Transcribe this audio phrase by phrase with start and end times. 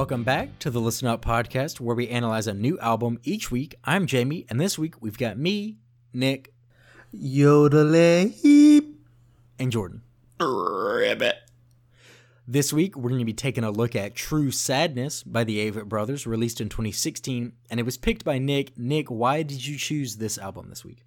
[0.00, 3.74] Welcome back to the Listen Up podcast, where we analyze a new album each week.
[3.84, 5.76] I'm Jamie, and this week we've got me,
[6.14, 6.54] Nick,
[7.12, 8.34] Yodeling.
[9.58, 10.02] and Jordan.
[10.40, 11.36] Ribbit.
[12.46, 15.88] This week we're going to be taking a look at True Sadness by the Avett
[15.88, 18.76] Brothers, released in 2016, and it was picked by Nick.
[18.76, 21.04] Nick, why did you choose this album this week?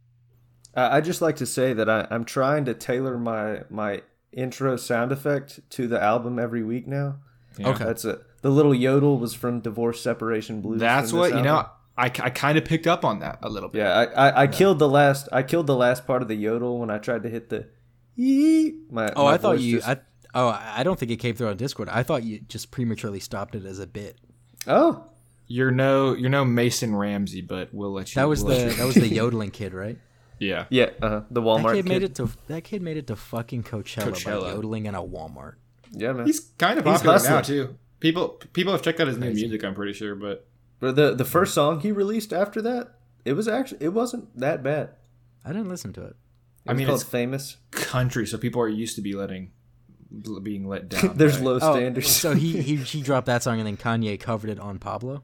[0.76, 4.78] Uh, I just like to say that I, I'm trying to tailor my my intro
[4.78, 7.18] sound effect to the album every week now.
[7.58, 7.70] Yeah.
[7.70, 7.84] Okay.
[7.84, 8.22] That's it.
[8.42, 10.80] The little yodel was from Divorce Separation Blues.
[10.80, 11.70] That's from this what you know.
[11.98, 12.22] Album.
[12.22, 13.80] I, I kind of picked up on that a little bit.
[13.80, 16.80] Yeah, I, I, I killed the last I killed the last part of the yodel
[16.80, 17.68] when I tried to hit the.
[18.18, 18.74] Ee.
[18.92, 19.78] My Oh, my I thought you.
[19.78, 19.98] just- I,
[20.36, 21.90] oh, I don't think it came through on Discord.
[21.90, 24.18] I thought you just prematurely stopped it as a bit.
[24.68, 25.06] oh,
[25.48, 28.20] You're no you're no Mason Ramsey, but we'll let you.
[28.22, 29.98] That was we'll the you- that was the yodeling kid, right?
[30.40, 30.66] yeah.
[30.70, 31.90] yeah, uh, the That Walmart kid kid.
[31.90, 35.56] made it to that kid made it to fucking Coachella, by yodeling in a Walmart.
[35.92, 36.26] Yeah, man.
[36.26, 37.44] He's kind of He's popular now hustling.
[37.68, 37.78] too.
[38.00, 39.64] People people have checked out his new music.
[39.64, 40.46] I'm pretty sure, but
[40.84, 44.62] But the the first song he released after that, it was actually it wasn't that
[44.62, 44.90] bad.
[45.46, 46.06] I didn't listen to it.
[46.08, 46.16] was
[46.68, 47.56] I mean, called it's famous.
[47.72, 49.52] country, so people are used to be letting
[50.44, 51.16] being let down.
[51.16, 52.10] There's by- low Oh, standards.
[52.10, 55.24] so he, he he dropped that song and then Kanye covered it on Pablo.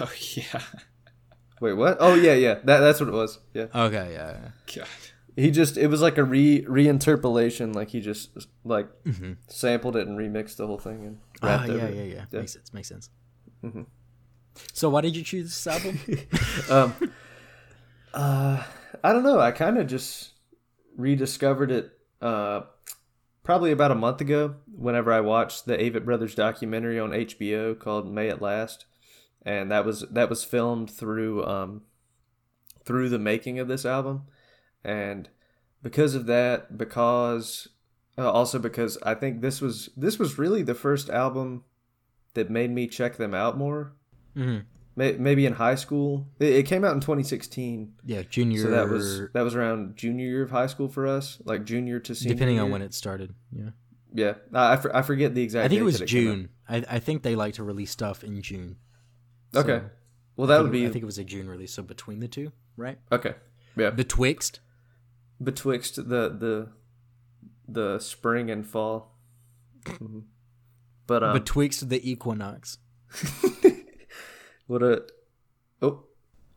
[0.00, 0.60] Oh yeah.
[1.62, 1.96] Wait, what?
[1.98, 2.54] Oh yeah, yeah.
[2.64, 3.38] That that's what it was.
[3.54, 3.68] Yeah.
[3.74, 4.36] Okay, yeah.
[4.42, 4.48] yeah.
[4.76, 4.88] God.
[5.34, 7.74] He just it was like a re reinterpolation.
[7.74, 8.88] Like he just like
[9.48, 12.52] sampled it and remixed the whole thing and Ah, rapped yeah, over yeah, yeah, Makes
[12.52, 12.74] sense.
[12.74, 13.08] Makes sense.
[14.72, 16.00] So why did you choose this album?
[16.70, 16.94] Um,
[18.14, 18.62] uh,
[19.02, 19.40] I don't know.
[19.40, 20.32] I kind of just
[20.96, 22.62] rediscovered it uh,
[23.42, 24.56] probably about a month ago.
[24.72, 28.86] Whenever I watched the Avett Brothers documentary on HBO called "May It Last,"
[29.42, 31.82] and that was that was filmed through um,
[32.84, 34.24] through the making of this album,
[34.84, 35.28] and
[35.82, 37.68] because of that, because
[38.18, 41.64] uh, also because I think this was this was really the first album
[42.34, 43.94] that made me check them out more
[44.34, 44.58] hmm
[44.96, 46.26] May- maybe in high school.
[46.40, 48.60] It, it came out in 2016, Yeah, junior.
[48.62, 52.00] so that was that was around junior year of high school for us, like junior
[52.00, 52.34] to senior.
[52.34, 53.34] depending on when it started.
[53.52, 53.70] Yeah,
[54.12, 55.64] Yeah, I, I for- I forget the exact.
[55.64, 56.08] I think it was out.
[56.08, 56.48] June.
[56.68, 58.76] I I think they like to release stuff in June.
[59.54, 59.82] Okay,
[60.36, 61.72] well that would be I think it was a June release.
[61.72, 62.98] So between the two, right?
[63.12, 63.34] okay.
[63.76, 64.58] Yeah, Betwixt.
[65.42, 66.68] betwixt the the
[67.68, 69.14] the spring and fall.
[69.86, 70.24] Mhm.
[71.06, 72.78] But um, Betwixt the equinox.
[74.70, 75.02] what a
[75.82, 76.04] oh,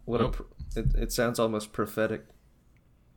[0.05, 0.33] what a Oh.
[0.75, 2.25] it, it sounds almost prophetic.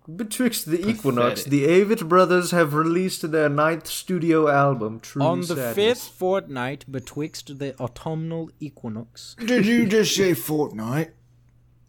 [0.09, 5.47] Betwixt the equinox, the Avett brothers have released their ninth studio album, True On the
[5.49, 5.75] Sadness.
[5.75, 9.35] fifth fortnight betwixt the autumnal equinox.
[9.45, 11.11] Did you just say fortnight?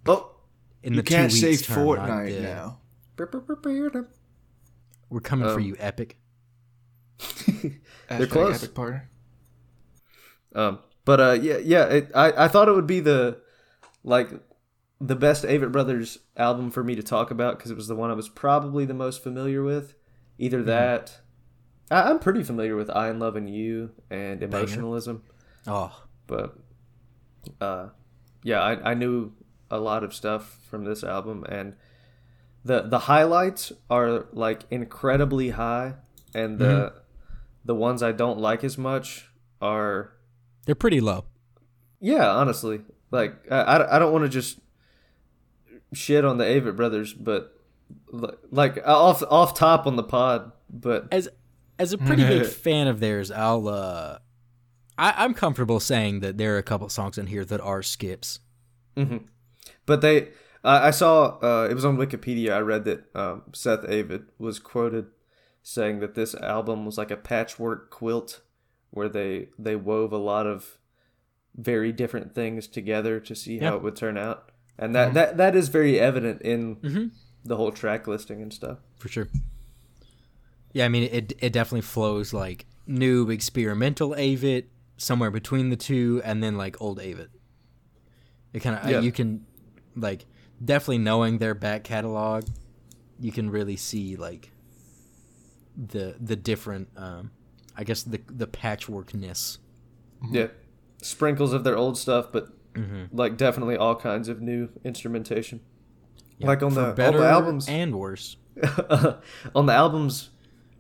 [0.08, 0.32] Oh,
[0.82, 2.80] In You the can't two say weeks term, not fortnight the- now.
[5.10, 6.18] We're coming for Um, you, Epic.
[7.20, 8.64] Hashtag close.
[8.64, 9.00] Epic party.
[10.56, 11.86] Um, but uh, yeah, yeah.
[11.86, 13.40] It, I I thought it would be the
[14.04, 14.30] like
[15.00, 18.12] the best Avett Brothers album for me to talk about because it was the one
[18.12, 19.96] I was probably the most familiar with.
[20.38, 21.22] Either that,
[21.90, 25.24] I, I'm pretty familiar with "I and Love and You" and "Emotionalism,"
[25.66, 25.98] Oh,
[26.28, 26.58] but
[27.62, 27.88] uh,
[28.44, 29.32] yeah, I I knew
[29.72, 31.76] a lot of stuff from this album and.
[32.66, 35.94] The, the highlights are like incredibly high
[36.34, 36.94] and the
[37.64, 39.30] the ones I don't like as much
[39.62, 40.17] are
[40.68, 41.26] they're pretty low.
[42.00, 44.60] yeah, honestly, like I, I, I don't want to just
[45.94, 47.54] shit on the Avett brothers, but
[48.52, 51.28] like off off top on the pod, but As
[51.80, 54.20] as a pretty big fan of theirs, I'll uh,
[54.98, 58.40] I, I'm comfortable saying that there are a couple songs in here that are skips.
[59.86, 60.30] but they
[60.64, 62.52] I I saw uh, it was on Wikipedia.
[62.52, 65.08] I read that um, Seth Avett was quoted
[65.64, 68.42] saying that this album was like a patchwork quilt
[68.98, 70.78] where they they wove a lot of
[71.56, 75.56] very different things together to see how it would turn out, and that that that
[75.56, 77.12] is very evident in Mhm.
[77.46, 78.80] the whole track listing and stuff.
[79.00, 79.28] for sure.
[80.74, 81.34] Yeah, I mean it.
[81.40, 84.66] It definitely flows like new experimental Avett,
[84.98, 87.30] somewhere between the two, and then like old Avett.
[88.54, 89.00] It kind of Yeah.
[89.02, 89.46] you can
[89.96, 90.26] like
[90.64, 92.46] definitely knowing their back catalog,
[93.20, 94.52] you can really see like
[95.76, 97.32] the the different, um,
[97.78, 99.60] I guess the the patchworkness.
[100.32, 100.48] Yeah,
[101.02, 103.18] sprinkles of their old stuff, but Mm-hmm.
[103.18, 105.62] like definitely all kinds of new instrumentation.
[106.40, 108.38] like on the, better on the albums and worse.
[109.56, 110.30] on the albums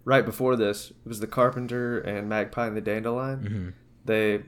[0.05, 3.39] right before this it was the Carpenter and Magpie and the Dandelion.
[3.39, 3.69] Mm-hmm.
[4.05, 4.44] They,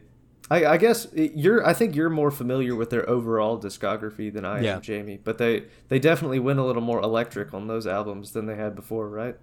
[0.51, 1.65] I, I guess it- you're.
[1.65, 4.75] I think you're more familiar with their overall discography than I Yeah.
[4.75, 5.19] am, Jamie.
[5.23, 8.75] But they they definitely went a little more electric on those albums than they had
[8.75, 9.35] before, right?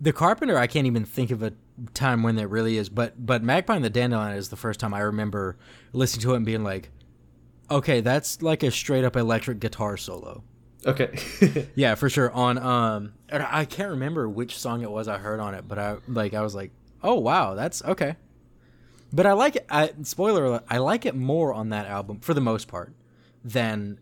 [0.00, 1.52] The Carpenter, I can't even think of a
[1.94, 4.94] time when there really is, but but Magpie and the Dandelion is the first time
[4.94, 5.56] I remember
[5.92, 6.90] listening to it and being like,
[7.70, 10.42] okay, that's like a straight up electric guitar solo.
[10.86, 11.18] Okay.
[11.74, 12.30] Yeah, for sure.
[12.32, 15.96] On um, I can't remember which song it was I heard on it, but I
[16.06, 16.70] like I was like,
[17.02, 18.16] oh wow, that's okay.
[19.12, 19.66] But I like it.
[19.70, 22.92] I, spoiler alert, I like it more on that album for the most part
[23.42, 23.98] than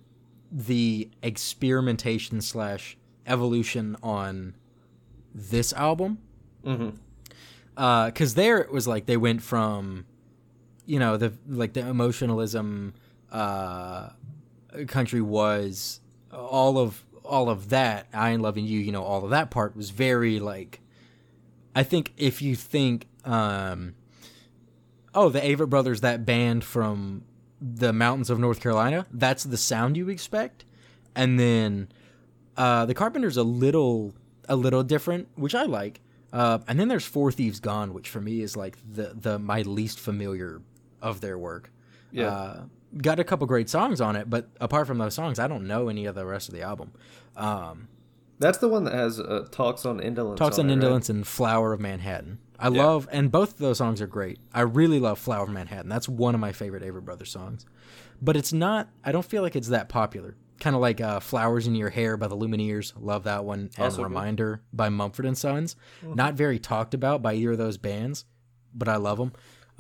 [0.51, 2.97] the experimentation slash
[3.27, 4.57] evolution on
[5.35, 6.19] this album.
[6.65, 6.91] hmm
[7.77, 10.07] because there it was like they went from
[10.87, 12.95] you know the like the emotionalism
[13.31, 14.09] uh
[14.87, 16.01] country was
[16.33, 19.77] all of all of that i ain't loving you you know all of that part
[19.77, 20.81] was very like
[21.75, 23.95] i think if you think um
[25.15, 27.23] oh the avett brothers that band from
[27.61, 30.65] the mountains of north carolina that's the sound you expect.
[31.15, 31.89] And then
[32.59, 34.15] uh the carpenters a little
[34.49, 36.01] a little different which i like
[36.37, 39.63] uh, and then there's Four Thieves Gone, which for me is like the the my
[39.63, 40.61] least familiar
[41.01, 41.73] of their work.
[42.13, 42.29] Yeah.
[42.29, 42.65] Uh,
[42.99, 45.89] got a couple great songs on it, but apart from those songs, I don't know
[45.89, 46.93] any of the rest of the album.
[47.37, 47.89] Um,
[48.39, 50.39] That's the one that has uh, talks on indolence.
[50.39, 50.73] Talks on it, right?
[50.75, 52.39] Indolence and Flower of Manhattan.
[52.59, 52.85] I Yeah.
[52.85, 54.39] love, and both of those songs are great.
[54.55, 55.89] I really love Flower of Manhattan.
[55.91, 57.67] That's one of my favorite Avett Brothers songs.
[58.23, 60.37] But it's not, I don't feel like it's that popular.
[60.61, 62.93] Kind of like uh, Flowers in Your Hair by the Lumineers.
[62.99, 63.71] Love that one.
[63.77, 64.05] And Also good.
[64.05, 65.77] Reminder by Mumford and Sons.
[66.03, 68.25] Not very talked about by either of those bands,
[68.75, 69.33] but I love them.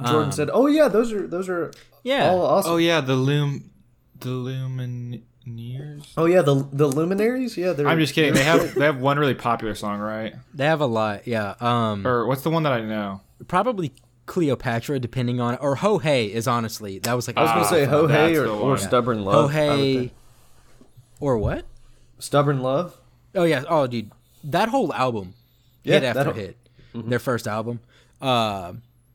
[0.05, 2.28] Jordan said, "Oh yeah, those are those are Yeah.
[2.31, 3.70] all awesome." Oh yeah, the loom,
[4.20, 5.23] the Lumineers.
[6.17, 7.56] Oh yeah, the the luminaries.
[7.56, 7.88] Yeah, they're.
[7.88, 8.34] I'm just kidding.
[8.34, 10.34] they're- have they have one really popular song, right?
[10.55, 11.26] They have a lot.
[11.26, 11.55] Yeah.
[11.61, 13.20] Um, Or what's the one that I know?
[13.49, 13.93] probably
[14.26, 17.70] Cleopatra, depending on, or Ho Hey is honestly, that was like, I was gonna Ah,
[17.70, 18.79] say Ho Hey or, or one.
[18.79, 19.37] Stubborn Ho Love.
[19.37, 20.12] I would Hey, think.
[21.21, 21.65] Or what?
[22.19, 22.99] Stubborn Love.
[23.35, 23.65] Oh yeah.
[23.69, 24.11] Oh dude,
[24.45, 25.35] that whole album,
[25.85, 26.57] Yeah, hit that after whole- hit.
[26.95, 27.81] Their first album,
[28.23, 28.73] uh,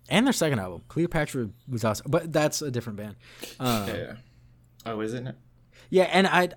[0.08, 3.16] and their second album, Cleopatra was awesome, but that's a different band.
[3.60, 3.96] Uh, Yeah.
[3.96, 4.14] yeah.
[4.86, 5.36] Oh, isn't it?
[5.90, 6.50] yeah, and I,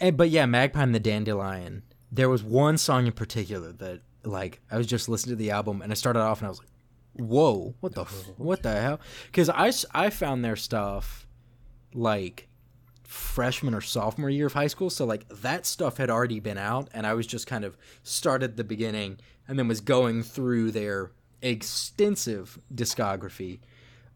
[0.00, 1.82] and, but yeah, Magpie and the Dandelion.
[2.10, 5.82] There was one song in particular that, like, I was just listening to the album
[5.82, 6.68] and I started off and I was like,
[7.28, 11.26] "Whoa, what the, f- what the hell?" Because I I found their stuff,
[11.92, 12.48] like,
[13.10, 16.88] freshman or sophomore year of high school, so like that stuff had already been out,
[16.94, 19.18] and I was just kind of started the beginning
[19.48, 21.10] and then was going through their
[21.42, 23.58] extensive discography.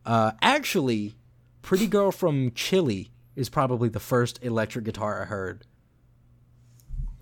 [0.06, 1.14] Uh, actually,
[1.62, 5.66] Pretty Girl from Chile is probably the first electric guitar I heard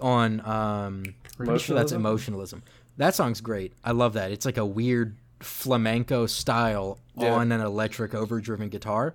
[0.01, 1.05] on um
[1.37, 2.63] pretty sure that's emotionalism.
[2.97, 3.73] That song's great.
[3.85, 4.31] I love that.
[4.33, 7.33] It's like a weird flamenco style Yeah.
[7.35, 9.15] on an electric overdriven guitar.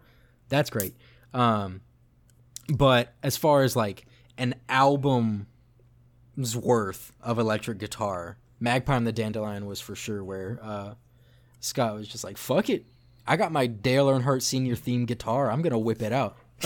[0.49, 0.95] That's great.
[1.33, 1.81] Um
[2.67, 4.05] but as far as like
[4.37, 5.45] an album's
[6.55, 10.93] worth of electric guitar, Magpie and the Dandelion was for sure where uh
[11.59, 12.85] Scott was just like, "Fuck it.
[13.25, 15.51] I got my Dale Earnhardt senior theme guitar.
[15.51, 16.37] I'm going to whip it out."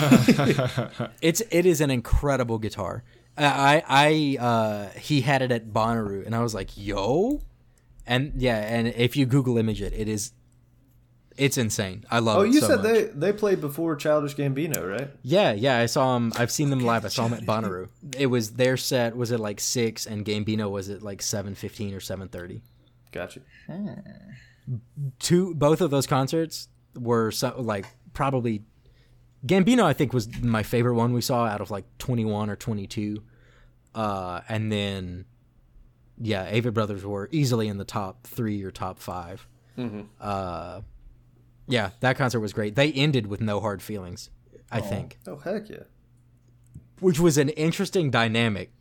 [1.22, 3.04] it's it is an incredible guitar.
[3.38, 7.42] I I uh he had it at Bonnaroo and I was like, "Yo."
[8.06, 10.34] And yeah, and if you Google image it, it is
[11.38, 12.06] it's insane.
[12.12, 12.94] I love Oh, you so said much.
[12.94, 15.10] they they played before Childish Gambino, right?
[15.24, 16.32] Yeah, yeah, I saw them.
[16.36, 17.06] I've seen them live.
[17.06, 17.88] I saw them at Bonnaroo.
[18.18, 22.00] It was their set was it like 6 and Gambino was it like 7:15 or
[22.00, 22.62] 7:30.
[23.12, 23.42] Gotcha.
[25.20, 28.64] two both of those concerts were so, like probably
[29.46, 33.24] Gambino I think was my favorite one we saw out of like 21 or 22
[33.96, 35.26] uh and then
[36.18, 39.48] yeah Avett Brothers were easily in the top 3 or top 5
[40.20, 40.82] uh
[41.72, 42.76] yeah that concert was great.
[42.76, 44.30] They ended with no hard feelings
[44.72, 44.84] I oh.
[44.84, 45.18] think.
[45.28, 45.84] Oh heck yeah.
[47.00, 48.72] which was an interesting dynamic.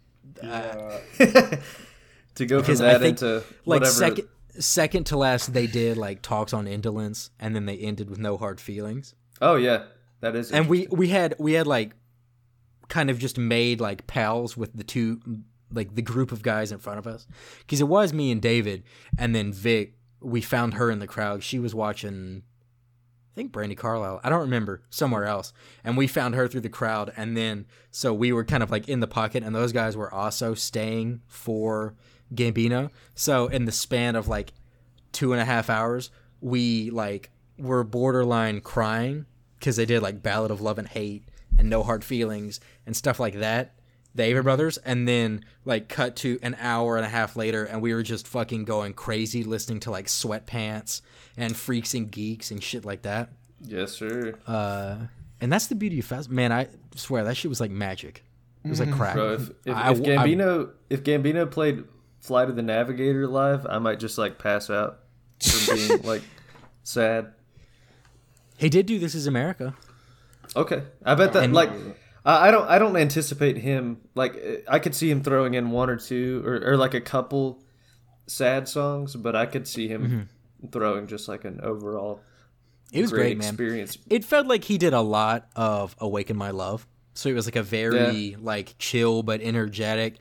[2.36, 3.86] To go from because I that think into like whatever.
[3.86, 4.28] second
[4.58, 8.36] second to last they did like talks on indolence and then they ended with no
[8.36, 9.14] hard feelings.
[9.42, 9.84] Oh yeah,
[10.20, 10.52] that is.
[10.52, 11.92] and we we had we had like
[12.88, 15.20] kind of just made like pals with the two
[15.72, 17.26] like the group of guys in front of us.
[17.58, 18.84] Because it was me and David
[19.18, 21.42] and then Vic we found her in the crowd.
[21.42, 22.42] She was watching
[23.32, 25.52] I think Brandi Carlile I don't remember somewhere else.
[25.84, 28.88] And we found her through the crowd and then so we were kind of like
[28.88, 31.94] in the pocket and those guys were also staying for
[32.34, 32.90] Gambino.
[33.14, 34.52] So in the span of like
[35.12, 36.10] two and a half hours
[36.40, 39.26] we like were borderline crying
[39.58, 41.24] because they did like ballad of love and hate
[41.58, 43.74] and no hard feelings and stuff like that
[44.14, 47.80] the Avett Brothers, and then like cut to an hour and a half later, and
[47.82, 51.00] we were just fucking going crazy listening to like Sweatpants
[51.36, 53.30] and Freaks and Geeks and shit like that.
[53.62, 54.34] Yes, sir.
[54.46, 54.96] Uh,
[55.40, 56.30] and that's the beauty of fast.
[56.30, 58.24] Man, I swear that shit was like magic.
[58.64, 59.14] It was like crack.
[59.14, 61.84] Bro, if, if, I- if Gambino if Gambino played
[62.18, 65.00] Flight of the Navigator live, I might just like pass out
[65.40, 66.22] from being like
[66.82, 67.32] sad.
[68.58, 69.74] he did do This Is America.
[70.56, 71.70] Okay, I bet that And- like
[72.24, 75.90] I I don't I don't anticipate him like I could see him throwing in one
[75.90, 77.62] or two or, or like a couple
[78.26, 80.28] sad songs, but I could see him
[80.60, 80.68] mm-hmm.
[80.68, 82.20] throwing just like an overall
[82.92, 83.48] It was great, great, man.
[83.48, 83.98] experience.
[84.08, 86.86] It felt like he did a lot of Awaken My Love.
[87.14, 90.16] So it was like a very like chill but energetic.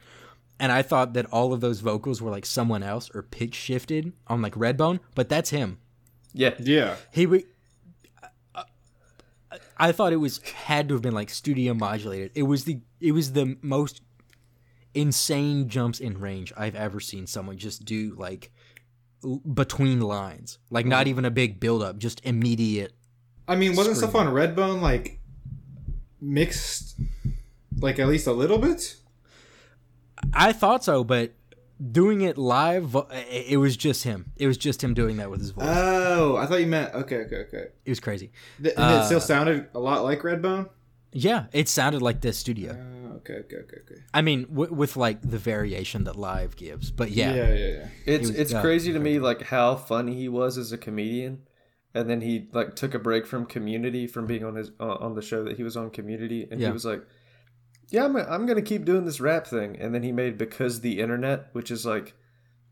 [0.59, 4.11] And I thought that all of those vocals were like someone else or pitch shifted
[4.27, 5.79] on like Redbone, but that's him.
[6.33, 6.95] Yeah, Yeah.
[7.11, 7.45] He re-
[9.79, 12.31] I thought it was had to have been like studio modulated.
[12.35, 14.01] It was the it was the most
[14.93, 18.51] insane jumps in range I've ever seen someone just do like
[19.23, 20.57] l- between lines.
[20.69, 21.09] Like not mm-hmm.
[21.09, 22.93] even a big build up, just immediate
[23.49, 25.19] I mean, wasn't stuff on Redbone like
[26.21, 26.99] mixed,
[27.79, 28.95] like at least a little bit?
[30.31, 31.33] I thought so, but
[31.91, 34.31] doing it live, it it was just him.
[34.37, 35.65] It was just him doing that with his voice.
[35.67, 37.65] Oh, I thought you meant okay, okay, okay.
[37.85, 38.31] it was crazy.
[38.61, 40.69] Th- and it still sounded a lot like Redbone.
[41.11, 42.77] Yeah, it sounded like the studio.
[42.79, 44.01] Oh, okay, okay, okay, okay.
[44.13, 47.67] I mean, w- with like the variation that live gives, but yeah, yeah, yeah.
[47.67, 47.87] yeah.
[48.05, 51.39] it's was- it's yeah, crazy to me like how funny he was as a comedian,
[51.95, 55.15] and then he like took a break from Community from being on his uh, on
[55.15, 56.67] the show that he was on Community, and Yeah.
[56.67, 57.01] he was like,
[57.91, 60.99] "Yeah, I'm I'm gonna keep doing this rap thing," and then he made because the
[60.99, 62.13] internet, which is like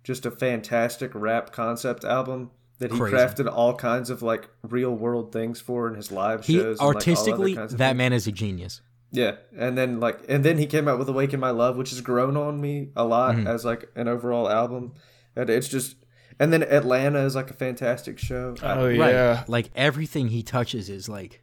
[0.04, 3.16] just a fantastic rap concept album that he Crazy.
[3.18, 6.64] crafted all kinds of like real world things for in his live he shows.
[6.64, 7.98] and, like, all artistically, that things.
[7.98, 8.82] man is a genius.
[9.12, 12.02] Yeah, and then like, and then he came out with "Awaken My Love," which has
[12.02, 13.48] grown on me a lot Mm-hmm.
[13.48, 14.94] as like an overall album,
[15.36, 15.96] and it's just,
[16.40, 18.54] and then Atlanta is like a fantastic show.
[18.62, 19.50] I- Oh Right.
[19.50, 21.42] Like everything he touches is like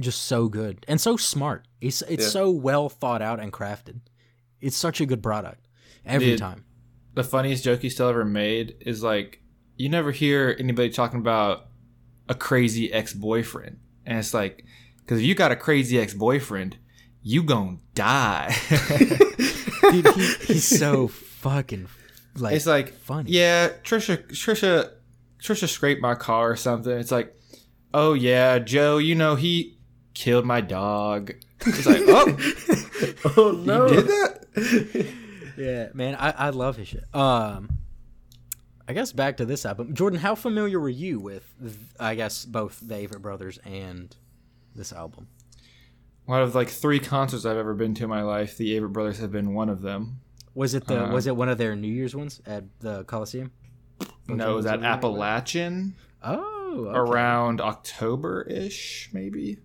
[0.00, 1.66] just so good and so smart.
[1.80, 2.28] It's it's Yeah.
[2.30, 4.00] so well thought out and crafted.
[4.60, 5.66] It's such a good product
[6.04, 6.38] every Dude.
[6.38, 6.64] time.
[7.14, 9.40] The funniest joke he still ever made is like,
[9.76, 11.66] you never hear anybody talking about
[12.28, 14.64] a crazy ex boyfriend, and it's like,
[15.00, 16.76] because if you got a crazy ex boyfriend,
[17.22, 18.54] you gonna die.
[19.90, 21.86] Dude, he, he's so fucking
[22.36, 23.30] like it's like funny.
[23.30, 24.90] Yeah, Trisha, Trisha,
[25.40, 26.92] Trisha scraped my car or something.
[26.92, 27.36] It's like,
[27.92, 29.73] oh yeah, Joe, you know he
[30.14, 31.32] killed my dog.
[31.66, 32.36] It's like, oh,
[33.36, 33.88] oh no!
[33.88, 35.14] did that?
[35.56, 37.04] Yeah, man, I, I love his shit.
[37.14, 37.68] Um,
[38.88, 40.18] I guess back to this album, Jordan.
[40.18, 41.44] How familiar were you with,
[42.00, 44.14] I guess, both the Avett Brothers and
[44.74, 45.28] this album?
[46.24, 49.20] One of like three concerts I've ever been to in my life, the Avett Brothers
[49.20, 50.18] have been one of them.
[50.54, 53.52] Was it the Uh, was it one of their New Year's ones at the Coliseum?
[54.26, 56.98] No, it was at Appalachian Oh, okay.
[56.98, 59.58] around October ish, maybe.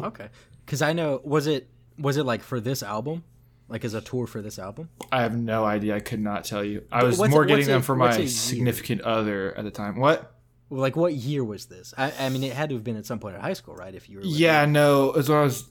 [0.00, 0.04] Cool.
[0.06, 0.28] Okay,
[0.64, 1.68] because I know was it
[1.98, 3.24] was it like for this album,
[3.68, 4.88] like as a tour for this album?
[5.10, 5.94] I have no idea.
[5.96, 6.84] I could not tell you.
[6.90, 9.96] I was what's more getting them a- for a my significant other at the time.
[9.98, 10.34] What?
[10.70, 11.92] Like what year was this?
[11.98, 13.94] I, I mean, it had to have been at some point in high school, right?
[13.94, 15.68] If you were with Yeah, no, it was when I was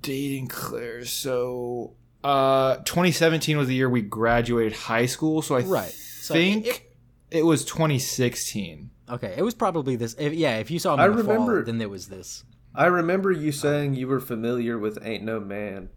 [0.00, 1.04] dating Claire.
[1.04, 1.92] So,
[2.24, 5.42] uh, 2017 was the year we graduated high school.
[5.42, 5.90] So I Right.
[5.90, 6.82] So think it-
[7.30, 8.90] it, was 2016.
[9.10, 10.14] Okay, it was probably this.
[10.18, 12.42] If, yeah, if you saw them I in the fall, remember- then there was this.
[12.76, 15.88] I remember you saying you were familiar with "Ain't No Man,"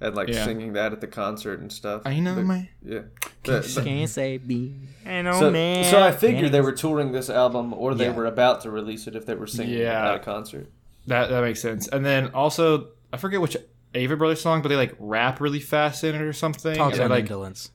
[0.00, 0.44] and like Yeah.
[0.44, 2.02] singing that at the concert and stuff.
[2.04, 2.68] I know, But- man.
[2.84, 3.00] Yeah.
[3.44, 4.74] But- but- Can't say me.
[5.06, 5.84] I know, so, man.
[5.84, 8.14] so I figured they were touring this album, or they Yeah.
[8.16, 10.08] were about to release it if they were singing Yeah.
[10.10, 10.68] at a concert.
[11.06, 11.86] That that makes sense.
[11.88, 13.56] And then also, I forget which
[13.94, 16.74] Avett Brothers song, but they like rap really fast in it or something.
[16.74, 17.70] talks And they're like, indolence.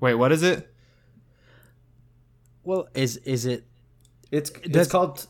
[0.00, 0.68] wait, what is it?
[2.64, 3.64] Well, is is it?
[4.30, 5.26] It's Does- it's called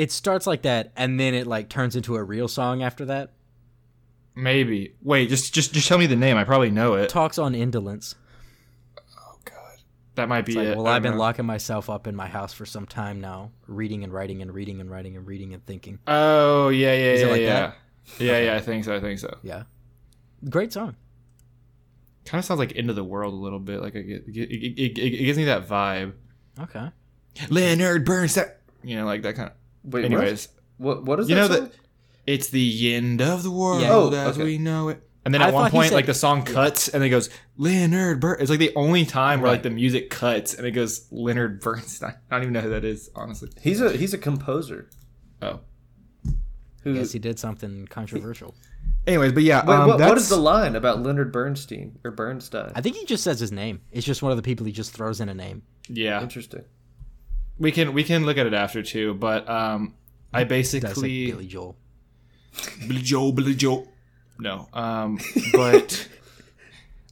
[0.00, 3.32] It starts like that, and then it like turns into a real song after that.
[4.34, 4.94] Maybe.
[5.02, 6.38] Wait, just just just tell me the name.
[6.38, 7.10] I probably know it.
[7.10, 8.14] Talks on indolence.
[8.98, 9.76] Oh God,
[10.14, 10.76] that might be It's like, it.
[10.78, 11.18] well, I've been know.
[11.18, 14.80] locking myself up in my house for some time now, reading and writing and reading
[14.80, 15.98] and writing and reading and thinking.
[16.06, 17.60] Oh yeah, yeah, Is it yeah, like yeah.
[17.60, 17.76] that?
[18.24, 18.56] Yeah, yeah.
[18.56, 18.96] I think so.
[18.96, 19.36] I think so.
[19.42, 19.64] Yeah,
[20.48, 20.96] great song.
[22.24, 23.82] Kind of sounds like Into the World a little bit.
[23.82, 26.14] Like it, it, it, it, it gives me that vibe.
[26.58, 26.88] Okay.
[27.50, 28.46] Leonard Bernstein.
[28.82, 29.54] You know, like that kind of.
[29.84, 30.04] Wait.
[30.04, 31.40] Anyways, what what, what is you that?
[31.50, 31.72] know that
[32.26, 33.92] it's the end of the world Yeah.
[33.92, 34.44] Oh, as okay.
[34.44, 35.02] we know it.
[35.24, 38.20] And then I at one point, said- like the song cuts and it goes Leonard
[38.20, 38.42] Bernstein.
[38.42, 42.14] It's like the only time where like the music cuts and it goes Leonard Bernstein.
[42.30, 43.50] I don't even know who that is, honestly.
[43.60, 44.88] He's a he's a composer.
[45.42, 45.60] Oh,
[46.82, 46.94] Who?
[46.94, 48.54] Guess he did something controversial.
[49.06, 52.10] Anyways, but yeah, Wait, um, what, what that's- is the line about Leonard Bernstein or
[52.10, 52.72] Bernstein?
[52.74, 53.80] I think he just says his name.
[53.92, 55.62] It's just one of the people he just throws in a name.
[55.88, 56.22] yeah.
[56.22, 56.64] Interesting.
[57.60, 59.94] We can we can look at it after too, but um,
[60.32, 61.76] I That's like basically Billy Joel.
[62.88, 63.86] Billy Joe, Billy Joe.
[64.38, 65.20] No, um,
[65.52, 66.08] but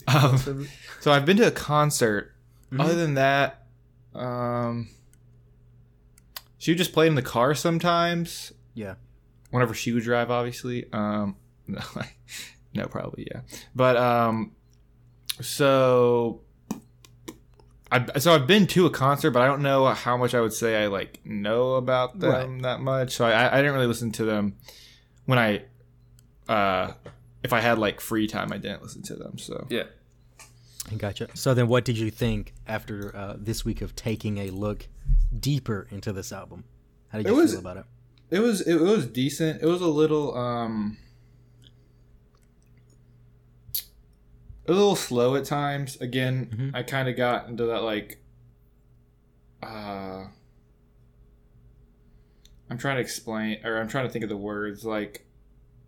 [0.08, 0.66] um,
[1.00, 2.34] so I've been to a concert.
[2.78, 3.66] Other than that,
[4.14, 4.90] um,
[6.58, 8.52] she would just play in the car sometimes.
[8.74, 8.96] Yeah.
[9.50, 10.86] Whenever she would drive, obviously.
[10.92, 11.36] Um,
[11.66, 11.80] no,
[12.74, 13.40] no, probably yeah.
[13.74, 14.52] But um,
[15.40, 16.42] so
[17.90, 20.52] I so I've been to a concert, but I don't know how much I would
[20.52, 23.12] say I like know about them that much.
[23.16, 24.56] So I, I didn't really listen to them
[25.24, 25.62] when I,
[26.48, 26.92] uh,
[27.42, 29.38] if I had like free time, I didn't listen to them.
[29.38, 29.84] So Yeah.
[30.96, 31.28] Gotcha.
[31.34, 34.86] So then, what did you think after uh, this week of taking a look
[35.38, 36.64] deeper into this album?
[37.08, 37.84] How did It you was- feel about it?
[38.30, 39.62] it was it, was decent.
[39.62, 40.98] It was a little um,
[44.68, 45.96] a little slow at times.
[46.00, 46.70] Again, Mhm.
[46.74, 48.22] I kind of got into that like,
[49.62, 50.26] uh,
[52.70, 54.84] I'm trying to explain, or I'm trying to think of the words.
[54.84, 55.26] Like,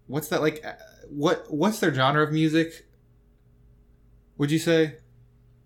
[0.06, 0.64] what's that like?
[0.64, 0.72] uh,
[1.10, 2.86] What what's their genre of music?
[4.38, 4.96] Would you say?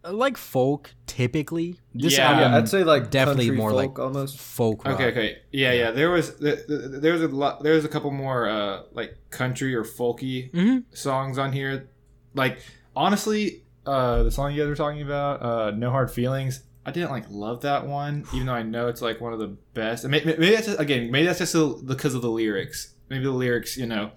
[0.05, 1.79] Uh, Like folk, typically.
[1.95, 2.31] This Yeah.
[2.31, 4.39] album, Yeah, I'd say like definitely more folk like almost.
[4.39, 4.85] folk.
[4.85, 4.95] Rock.
[4.95, 5.91] Okay, okay, yeah, yeah.
[5.93, 7.63] There was th- th- there was a lot.
[7.63, 11.89] There was a couple more uh like country or folky hmm songs on here.
[12.35, 12.59] Like
[12.97, 17.11] honestly, uh the song you guys were talking about, uh No Hard Feelings, I didn't
[17.11, 20.05] like love that one, even though I know it's like one of the best.
[20.05, 22.95] And may- may- Maybe that's just, again, maybe that's just because of the lyrics.
[23.09, 24.11] Maybe the lyrics, you know,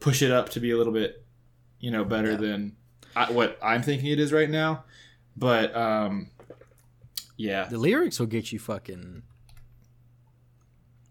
[0.00, 1.24] push it up to be a little bit,
[1.80, 2.36] you know, better Yeah.
[2.36, 2.76] than
[3.14, 4.84] I, what I'm thinking it is right now.
[5.36, 6.30] But um,
[7.36, 9.22] yeah, The lyrics will get you fucking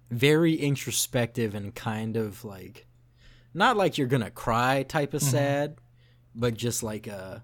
[0.10, 2.86] very introspective and kind of like
[3.54, 5.32] not like you're gonna cry type of Mhm.
[5.32, 5.78] sad,
[6.36, 7.40] but just like uh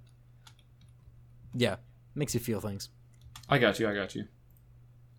[1.56, 1.78] yeah,
[2.16, 2.90] makes you feel things.
[3.50, 3.88] I got you.
[3.88, 4.26] I got you.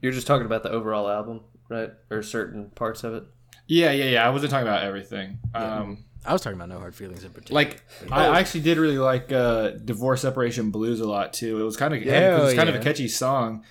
[0.01, 1.91] You're just talking about the overall album, right?
[2.11, 3.25] Or certain parts of it.
[3.67, 4.27] Yeah, yeah, yeah.
[4.27, 5.39] I wasn't talking about everything.
[5.55, 5.79] Yeah.
[5.79, 7.61] Um, I was talking about no hard feelings in particular.
[7.61, 11.61] like I, I actually did really like uh, "Divorce Separation Blues" a lot too.
[11.61, 13.65] It was kind of Yeah, it was kind of a catchy song,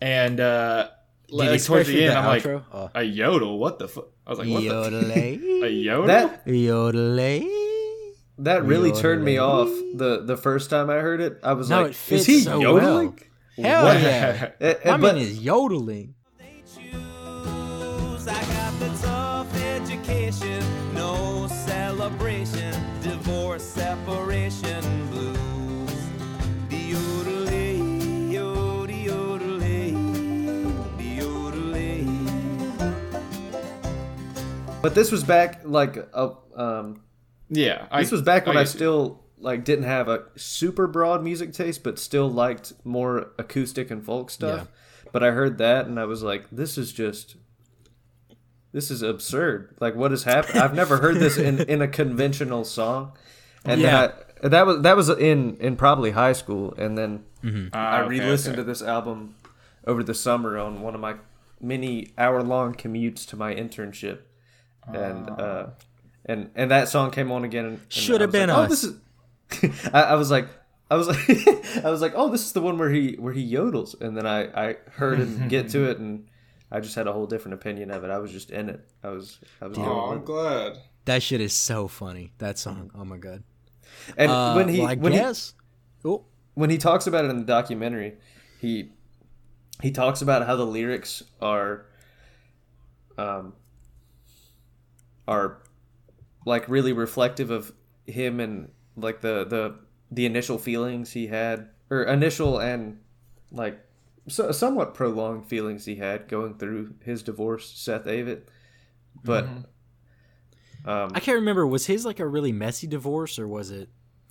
[0.00, 0.88] and uh,
[1.28, 2.46] Did like, towards the end, the I'm like.
[2.46, 2.90] Oh.
[2.94, 3.58] a yodel.
[3.58, 4.08] What the fuck?
[4.26, 4.68] I was like, what the?
[4.68, 5.62] Yodelay.
[5.64, 6.06] A yodel?
[6.06, 7.67] That Yodelay.
[8.38, 11.38] That really turned me off the the first time I heard it.
[11.42, 13.18] I was No, like, it fits is he so yodeling?
[13.56, 14.00] Hell What?
[14.00, 14.50] yeah.
[14.60, 16.14] Eh, My but man is yodeling.
[16.38, 18.28] they choose.
[18.28, 20.62] I got the tough education,
[20.94, 26.00] no celebration, divorce, separation blues.
[26.68, 29.92] The yodelay, yodel, yodelay,
[30.98, 32.06] the yodelay.
[34.82, 37.02] but this was back like a um
[37.50, 38.78] yeah, I, this was back when I, get you.
[38.78, 44.04] still like didn't have a super broad music taste, but still liked more acoustic and
[44.04, 44.68] folk stuff.
[45.12, 47.36] But I heard that and I was like, this is just
[48.72, 49.74] this is absurd.
[49.80, 50.58] Like what has happened?
[50.58, 53.12] I've never heard this in, in a conventional song.
[53.64, 54.06] And Yeah.
[54.08, 54.12] then
[54.44, 57.24] I, that was that was in in probably high school and then
[57.72, 58.62] Ah, I re-listened okay.
[58.62, 59.36] to this album
[59.86, 61.14] over the summer on one of my
[61.60, 64.18] many hour-long commutes to my internship,
[64.86, 65.66] and uh,
[66.28, 67.64] and and that song came on again.
[67.64, 68.84] And, and Should have been like, us.
[68.84, 68.94] Oh,
[69.50, 69.90] this is.
[69.94, 70.46] I, I was like,
[70.90, 71.18] I was like,
[71.84, 74.26] I was like, oh, this is the one where he where he yodels, and then
[74.26, 76.28] I I heard him get to it, and
[76.70, 78.10] I just had a whole different opinion of it.
[78.10, 78.86] I was just in it.
[79.02, 79.78] I was I was.
[79.78, 80.78] Oh, I'm glad.
[81.06, 82.32] That shit is so funny.
[82.38, 82.90] That song.
[82.94, 83.42] Oh my god.
[84.16, 85.54] And Uh, when he well, I when he guess.
[86.04, 88.14] Oh, when he talks about it in the documentary,
[88.60, 88.90] he
[89.82, 91.86] he talks about how the lyrics are
[93.16, 93.54] um
[95.26, 95.62] are
[96.44, 97.72] like really reflective of
[98.06, 99.74] him and like the the
[100.10, 102.98] the initial feelings he had or initial and
[103.52, 103.78] like
[104.28, 108.42] so, somewhat prolonged feelings he had going through his divorce Seth Avett
[109.24, 109.44] but
[110.84, 111.66] um I can't remember.
[111.66, 113.88] Was his like a really messy divorce or was it?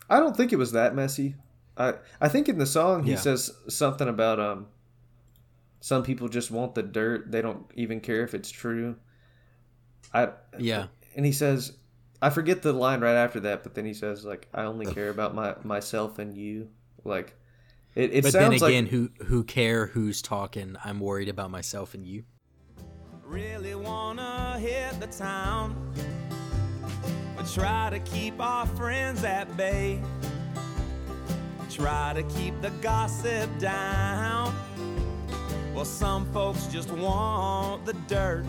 [0.10, 1.36] I don't think it was that messy.
[1.78, 3.18] I I think in the song he Yeah.
[3.18, 4.68] says something about um
[5.80, 7.32] some people just want the dirt.
[7.32, 8.96] They don't even care if it's true.
[10.14, 10.88] I Yeah.
[11.16, 11.78] and he says
[12.22, 15.10] I forget the line right after that, but then he says like I only care
[15.10, 16.70] about my myself and you.
[17.04, 17.36] Like
[17.96, 20.76] it, it But then sounds again, like who who care who's talking?
[20.84, 22.24] I'm worried about myself and you.
[23.24, 25.94] Really wanna hit the town,
[27.36, 30.02] but try to keep our friends at bay.
[31.70, 34.56] Try to keep the gossip down.
[35.76, 38.46] Well, some folks just want the dirt.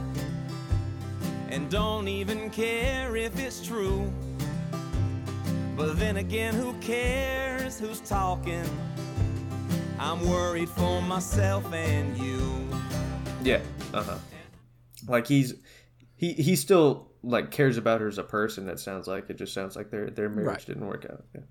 [1.50, 4.12] And don't even care if it's true.
[5.76, 8.64] But then again, who cares who's talking?
[9.98, 12.68] I'm worried for myself and you.
[13.42, 13.60] Yeah.
[13.94, 14.18] Uh huh.
[15.06, 15.54] Like he's
[16.16, 18.66] he he still like cares about her as a person.
[18.66, 20.66] That sounds like it just sounds like their their marriage Right.
[20.66, 21.24] didn't work out.
[21.34, 21.42] Yeah.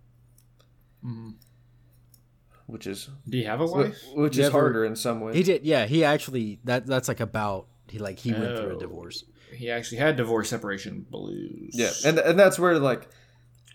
[2.65, 3.97] Which is Do you have a wife?
[4.13, 5.35] which You is ever- harder in some ways.
[5.35, 5.85] He did, yeah.
[5.85, 8.79] He actually that that's like about he like he went through a Oh.
[8.79, 9.23] divorce.
[9.57, 11.71] He actually had divorce separation blues.
[11.73, 13.07] Yeah, and and that's where like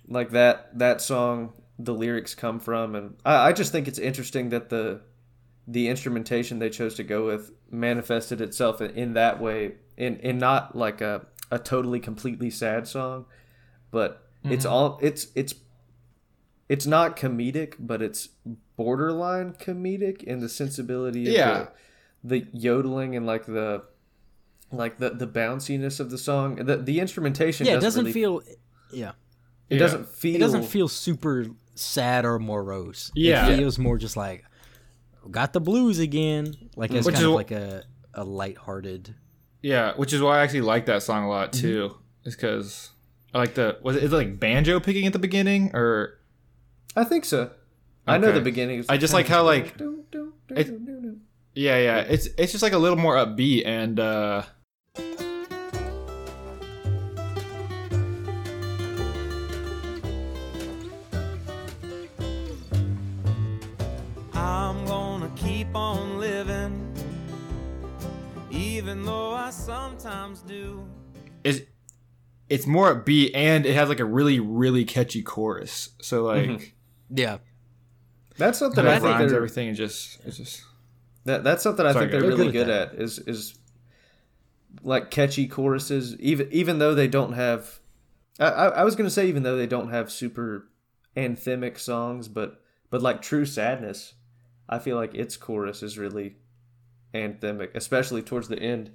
[0.08, 4.50] like that that song the lyrics come from, and I, I just think it's interesting
[4.50, 5.00] that the
[5.66, 10.38] the instrumentation they chose to go with manifested itself in, in that way, in in
[10.38, 13.26] not like a a totally completely sad song,
[13.90, 14.52] but mm-hmm.
[14.52, 15.54] it's all it's it's
[16.68, 18.30] it's not comedic, but it's
[18.76, 21.66] borderline comedic in the sensibility of Yeah.
[22.24, 23.84] the, the yodeling and like the
[24.72, 26.56] like the the bounciness of the song.
[26.56, 28.42] The the instrumentation Yeah, it doesn't, doesn't really, feel.
[28.92, 29.12] Yeah,
[29.68, 33.10] it doesn't feel it doesn't feel super sad or morose.
[33.14, 33.48] Yeah.
[33.48, 34.44] it feels more just like
[35.30, 36.54] got the blues again.
[36.76, 39.14] Like it's Which kind is of like a a lighthearted.
[39.62, 41.60] Yeah, which is why I actually like that song a lot Mm-hmm.
[41.60, 41.96] too.
[42.24, 42.90] Is because
[43.34, 46.18] I like the was it, is it like banjo picking at the beginning or
[46.96, 47.50] I think so.
[48.06, 48.84] I know the beginning.
[48.88, 49.74] I just like how, like,
[50.50, 50.68] it-
[51.54, 54.42] yeah yeah it's it's just like a little more upbeat and uh
[64.34, 66.94] I'm gonna keep on living,
[68.50, 70.84] even though I sometimes do.
[71.44, 71.64] is
[72.48, 75.90] it's more upbeat and it has like a really really catchy chorus.
[76.00, 76.72] So like Mhm.
[77.14, 77.38] Yeah,
[78.38, 80.62] That's something that I think rhymes they're everything and just it's just
[81.24, 82.20] that, that's something I Sorry, think they're.
[82.22, 83.58] They're really good good at at is is
[84.82, 86.16] like catchy choruses.
[86.20, 87.80] Even even though they don't have,
[88.40, 90.68] I, I, I was gonna say even though they don't have super
[91.16, 94.14] anthemic songs, but but like True Sadness,
[94.68, 96.36] I feel like its chorus is really
[97.14, 98.90] anthemic, especially towards the end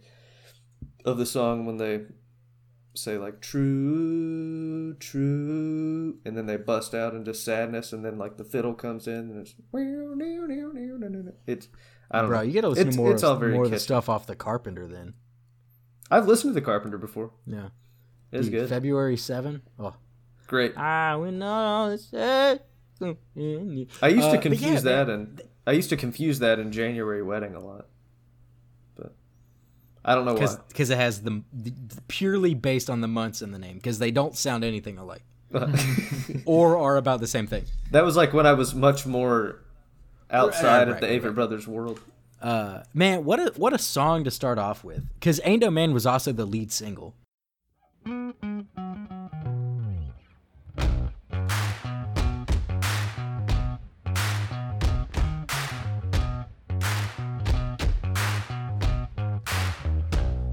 [1.06, 2.02] of the song when they
[2.96, 8.44] say like true true and then they bust out into sadness and then like the
[8.44, 9.54] fiddle comes in and it's
[11.48, 11.68] it's
[12.10, 12.44] I don't bro, know.
[12.44, 14.36] you gotta listen It's- to more it's all very more of the stuff off the
[14.36, 14.88] Carpenter.
[14.88, 15.14] Then
[16.10, 17.32] I've listened to the Carpenter before.
[17.46, 17.70] yeah,
[18.32, 18.70] It's good.
[18.70, 19.62] February seven.
[19.80, 19.96] Oh,
[20.48, 20.78] Great.
[20.78, 22.60] I will not say.
[23.02, 23.18] I used Uh, to
[24.02, 27.88] but yeah, confuse that and I used to confuse that in January wedding a lot.
[28.96, 29.14] But
[30.06, 30.56] I don't know why.
[30.70, 31.74] because it has the, the
[32.08, 35.24] purely based on the months in the name because they don't sound anything alike
[36.46, 37.66] or are about the same thing.
[37.92, 39.60] that was like when I was much more
[40.32, 42.00] outside Right, of the right, Avett Brothers world.
[42.42, 45.94] Uh, man, what a what a song to start off with because "Ain't No Man"
[45.94, 47.16] was also the lead single.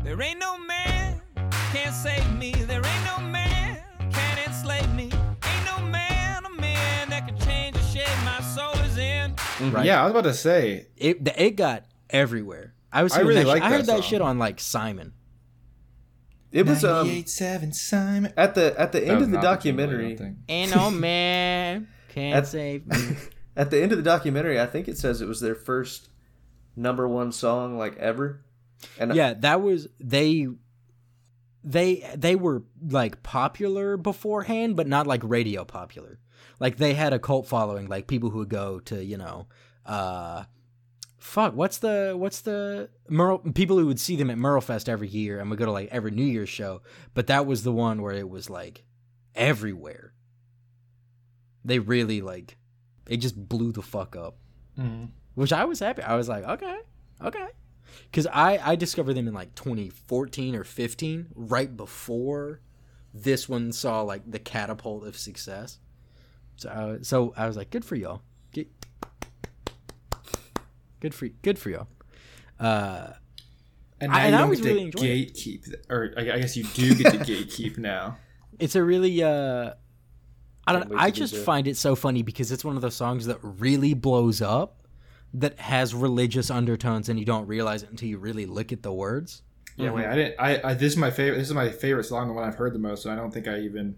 [0.03, 0.54] There ain't no
[9.69, 9.73] in.
[9.73, 9.87] Right?
[9.87, 10.01] yeah.
[10.01, 12.75] I was about to say it the- it got everywhere.
[12.93, 15.13] I was I really that like shit- I heard that that shit on like Simon.
[16.53, 18.33] It was um seven Simon.
[18.37, 20.09] at the at the That end of the not Jim Lee, I documentary.
[20.15, 20.37] don't think.
[20.49, 23.17] Ain't no man can That's- save me.
[23.57, 26.11] at the end of the documentary, I think it says it was their first
[26.77, 28.45] number one song like ever.
[28.99, 30.47] And yeah, that was they.
[31.67, 36.19] They they were like popular beforehand, but not like radio popular.
[36.61, 39.47] Like they had a cult following, like people who would go to you know,
[39.87, 40.45] uh,
[41.17, 45.41] fuck, what's the what's the Merle people who would see them at Merlefest every year
[45.41, 46.83] and would go to like every New Year's show.
[47.15, 48.85] But that was the one where it was like
[49.35, 50.13] everywhere.
[51.65, 52.59] They really like
[53.09, 54.37] it just blew the fuck up.
[54.79, 55.11] Mhm.
[55.35, 56.03] Which I was happy.
[56.03, 56.79] I was like, okay,
[57.23, 57.49] okay.
[58.11, 62.61] Because I, I discovered them in like 2014 or 15, right before
[63.13, 65.79] this one saw like the catapult of success.
[66.57, 66.69] So,
[67.01, 68.23] I, so I was like, good for y'all.
[68.53, 68.69] Good,
[71.01, 71.89] good for good for y'all.
[72.59, 73.11] Uh,
[74.01, 75.35] And I- and I get really to enjoying it.
[75.35, 78.19] gatekeep, or I I guess you do get to gatekeep now.
[78.59, 79.75] it's a really uh,
[80.67, 80.93] I don't.
[80.97, 84.41] I just find it so funny because it's one of those songs that really blows
[84.41, 84.84] up,
[85.35, 88.93] that has religious undertones, and you don't realize it until you really look at the
[88.93, 89.43] words.
[89.77, 90.35] Yeah, wait, I didn't.
[90.39, 91.39] I, I this is my favorite.
[91.39, 93.49] This is my favorite song, the one I've heard the most, and I don't think
[93.49, 93.97] I even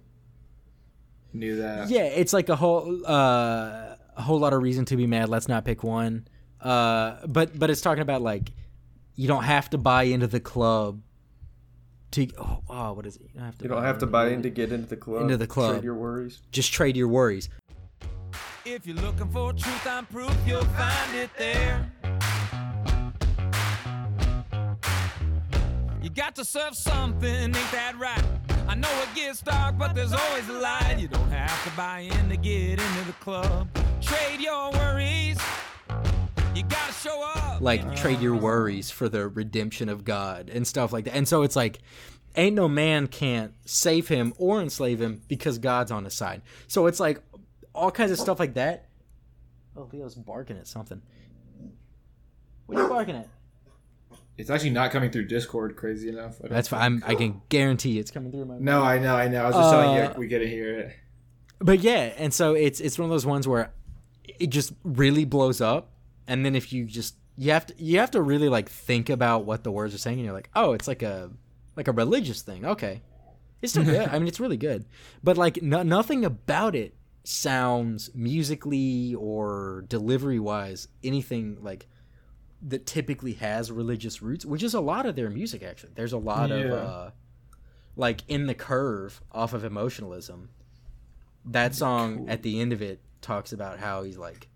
[1.35, 1.91] knew that.
[1.91, 5.29] Yeah, it's like a whole uh, a whole lot of reason to be mad.
[5.29, 6.27] Let's not pick one.
[6.61, 8.53] Uh, but but it's talking about like
[9.15, 11.03] you don't have to buy into the club
[12.13, 13.23] to oh, oh what is it?
[13.23, 13.65] You don't have to.
[13.65, 15.23] You don't have to buy in to get into the club.
[15.23, 15.73] Into the club.
[15.73, 16.41] Trade your worries.
[16.51, 17.51] Just trade your worries.
[18.69, 21.89] If you're looking for truth, I'm proof you'll find it there.
[26.03, 28.25] You got to serve something, ain't that right?
[28.67, 30.97] I know it gets dark, but there's always a light.
[30.99, 33.69] You don't have to buy in to get into the club.
[34.01, 35.39] Trade your worries.
[36.57, 37.61] You gotta show up.
[37.61, 41.15] like trade your worries for the redemption of God and stuff like that.
[41.15, 41.79] And so it's like
[42.35, 46.43] ain't no man can't save him or enslave him because God's on his side.
[46.67, 47.23] So it's like
[47.77, 48.87] all kinds of stuff like that.
[49.77, 51.03] Oh, Leo's barking at something.
[52.67, 53.29] What are you barking at?
[54.39, 55.77] It's actually not coming through Discord.
[55.77, 56.37] Crazy enough.
[56.43, 56.83] That's fine.
[56.83, 58.59] I'm, I can guarantee it's coming through my.
[58.59, 59.43] No, I know, I know.
[59.45, 60.97] I was just telling Uh, you we get to hear it.
[61.59, 63.73] But yeah, and so it's it's one of those ones where
[64.39, 65.91] it just really blows up,
[66.27, 69.47] and then if you just you have to you have to really like think about
[69.47, 71.31] what the words are saying, and you're like, oh, it's like a
[71.75, 72.67] like a religious thing.
[72.67, 73.01] Okay,
[73.63, 74.07] it's still good.
[74.11, 74.85] I mean, it's really good,
[75.25, 76.95] but like no, nothing about it
[77.27, 81.87] sounds musically or delivery wise anything like
[82.63, 85.93] that typically has religious roots, which is a lot of their music actually.
[85.95, 87.11] There's a lot of uh
[87.97, 90.51] like in the curve off of emotionalism.
[91.45, 94.49] That song at the end of it talks about how he's like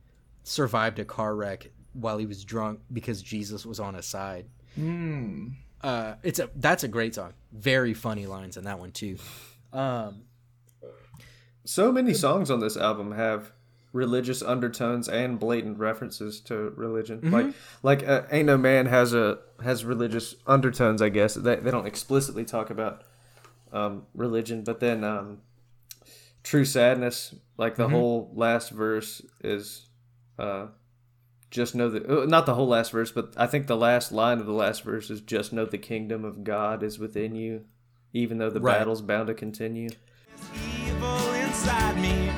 [0.42, 4.46] survived a car wreck while he was drunk because Jesus was on his side.
[4.74, 5.48] Hmm.
[5.82, 7.32] Uh, it's a that's a great song.
[7.52, 9.16] Very funny lines in that one too.
[9.72, 10.22] Um,
[11.64, 13.52] So many songs on this album have
[13.92, 17.18] religious undertones and blatant references to religion.
[17.20, 17.32] Mm-hmm.
[17.34, 21.02] Like, like uh, "Ain't No Man" has a has religious undertones.
[21.02, 23.02] I guess they they don't explicitly talk about
[23.72, 25.42] um, religion, but then um,
[26.42, 27.82] "True Sadness," like Mm-hmm.
[27.82, 29.86] the whole last verse is.
[30.38, 30.68] Uh,
[31.50, 34.38] just know that uh, not the whole last verse, but I think the last line
[34.38, 37.64] of the last verse is just know the kingdom of God is within you,
[38.12, 38.78] even though the Right.
[38.78, 39.90] battle's bound to continue.
[41.62, 42.30] Evil inside me.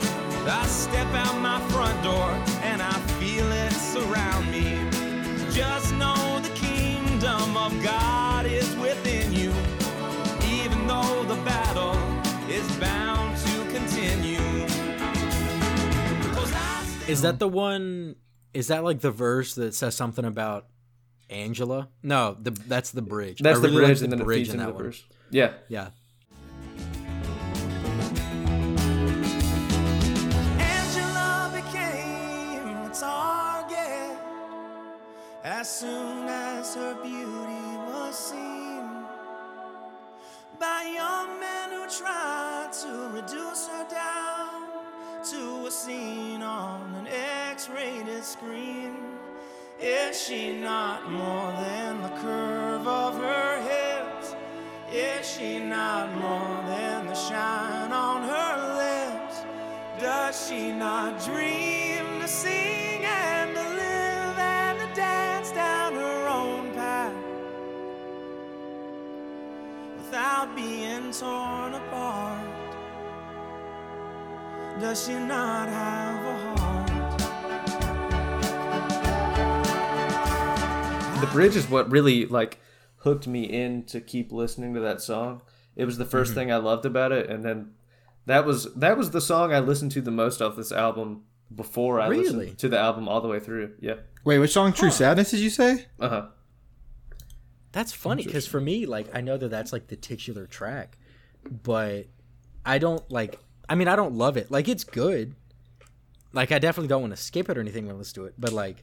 [0.51, 2.31] I step out my front door
[2.63, 4.79] and I feel it surround me.
[5.53, 9.53] Just know the kingdom of God is within you,
[10.45, 11.95] even though the battle
[12.51, 14.39] is bound to continue.
[16.35, 18.17] 'Cause I is that the one?
[18.55, 20.67] Is that like the verse that says something about
[21.31, 21.89] Angela?
[22.03, 23.41] No, the that's the bridge.
[23.41, 24.83] That's I the really like bridge, and then it feeds in that the one.
[24.85, 25.05] verse.
[25.31, 25.91] Yeah, Yeah.
[35.45, 38.89] As soon as her beauty was seen
[40.61, 44.63] by young men who tried to reduce her down
[45.29, 47.09] to a scene on an
[47.51, 48.95] X-rated screen.
[49.81, 54.37] Is she not more than the curve of her hips?
[54.93, 59.43] Is she not more than the shine on her lips?
[60.01, 62.92] Does she not dream to sing
[70.43, 72.49] without being torn apart?
[74.81, 76.89] Does she not have a heart?
[81.21, 82.59] the bridge is what really like
[82.99, 85.41] hooked me in to keep listening to that song.
[85.77, 86.35] It was the 1st Mm-hmm.
[86.35, 87.73] thing I loved about it, and then
[88.27, 91.23] that was that was the song I listened to the most off this album
[91.55, 92.25] before I Really?
[92.25, 93.75] listened to the album all the way through.
[93.81, 94.73] Yeah, Wait, which song?
[94.73, 95.31] True Sadness?
[95.31, 95.87] Did you say?
[96.01, 96.27] uh huh.
[97.73, 100.99] That's funny because for me, like, I know that that's like the titular track,
[101.63, 102.07] but
[102.65, 103.39] I don't like.
[103.69, 104.51] I mean, I don't love it.
[104.51, 105.35] Like, it's good.
[106.33, 108.35] Like, I definitely don't want to skip it or anything when I listen to it.
[108.39, 108.77] But like,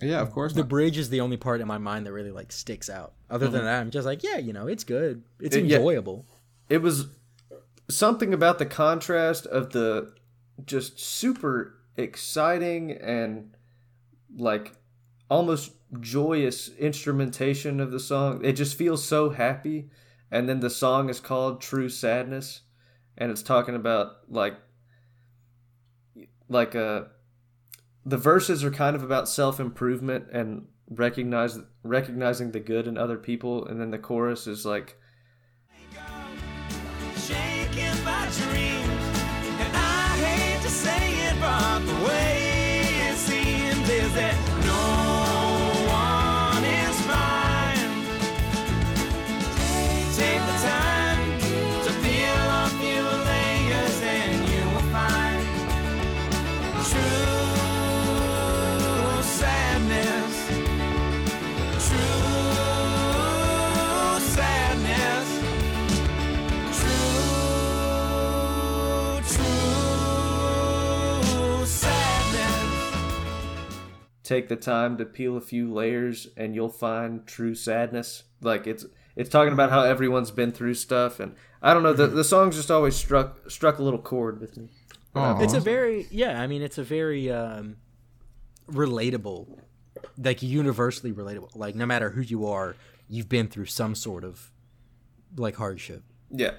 [0.00, 0.52] Yeah, of course.
[0.52, 0.68] the not.
[0.68, 3.14] bridge is the only part in my mind that really like sticks out.
[3.28, 3.66] Other than mm-hmm.
[3.66, 5.22] that, I'm just like, yeah, you know, it's good.
[5.40, 5.76] It's It- yeah.
[5.76, 6.26] enjoyable.
[6.68, 7.06] It was
[7.88, 10.12] something about the contrast of the
[10.64, 13.54] just super exciting and
[14.36, 14.72] like
[15.28, 18.44] almost joyous instrumentation of the song.
[18.44, 19.90] It just feels so happy.
[20.30, 22.62] And then the song is called True Sadness
[23.18, 24.54] and it's talking about like
[26.48, 27.02] like uh
[28.04, 33.66] the verses are kind of about self-improvement and recognize recognizing the good in other people
[33.66, 34.96] and then the chorus is like
[37.16, 39.18] shaken by dreams.
[39.58, 42.25] And I hate to say it, but the way
[74.26, 78.24] take the time to peel a few layers and you'll find true sadness.
[78.40, 78.84] Like it's
[79.14, 82.56] it's talking about how everyone's been through stuff and I don't know, the the song's
[82.56, 84.70] just always struck struck a little chord with me.
[85.14, 85.40] Aw.
[85.40, 86.40] It's a very yeah.
[86.40, 87.76] I mean, it's a very um,
[88.70, 89.58] relatable,
[90.18, 91.56] like universally relatable.
[91.56, 92.76] Like no matter who you are,
[93.08, 94.50] you've been through some sort of
[95.36, 96.02] like hardship.
[96.30, 96.52] Yeah.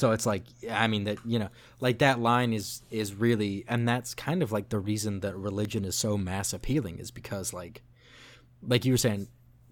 [0.00, 3.86] So it's like I mean that you know like that line is is really and
[3.86, 7.82] that's kind of like the reason that religion is so mass appealing is because like
[8.66, 9.28] like you were saying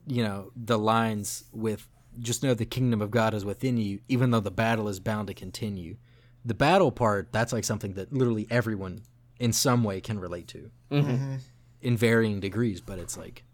[0.06, 1.88] you know the lines with
[2.18, 5.28] just know the kingdom of God is within you even though the battle is bound
[5.28, 5.96] to continue.
[6.44, 9.00] The battle part that's like something that literally everyone
[9.40, 11.10] in some way can relate to mm-hmm.
[11.10, 11.34] Mm-hmm.
[11.80, 13.44] in varying degrees but it's like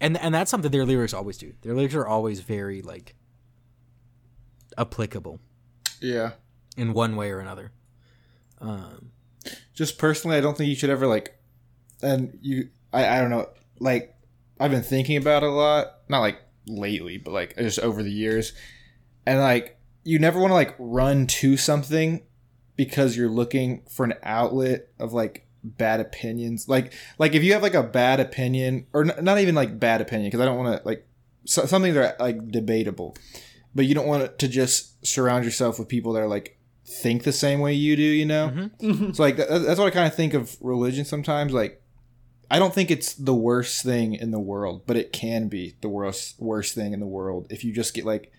[0.00, 1.52] and and that's something their lyrics always do.
[1.62, 3.14] Their lyrics are always very like
[4.76, 5.38] applicable
[6.00, 6.32] Yeah.
[6.76, 7.72] in one way or another.
[8.60, 9.10] Um,
[9.74, 11.38] just personally, I don't think you should ever like,
[12.02, 13.48] and you, I, I don't know,
[13.80, 14.14] like,
[14.58, 18.10] I've been thinking about it a lot, not like lately, but like just over the
[18.10, 18.52] years,
[19.26, 22.22] and like, you never want to like run to something
[22.76, 26.68] because you're looking for an outlet of like bad opinions.
[26.68, 30.00] Like, like if you have like a bad opinion, or n- not even like bad
[30.00, 31.06] opinion, because I don't want to like
[31.44, 33.16] so, something that are like debatable,
[33.74, 37.32] but you don't want to just surround yourself with people that are like think the
[37.32, 38.48] same way you do, you know.
[38.48, 38.90] Mm-hmm.
[38.90, 39.12] Mm-hmm.
[39.12, 41.52] So like that, that's what I kind of think of religion sometimes.
[41.52, 41.82] Like,
[42.50, 45.88] I don't think it's the worst thing in the world, but it can be the
[45.88, 48.32] worst worst thing in the world if you just get like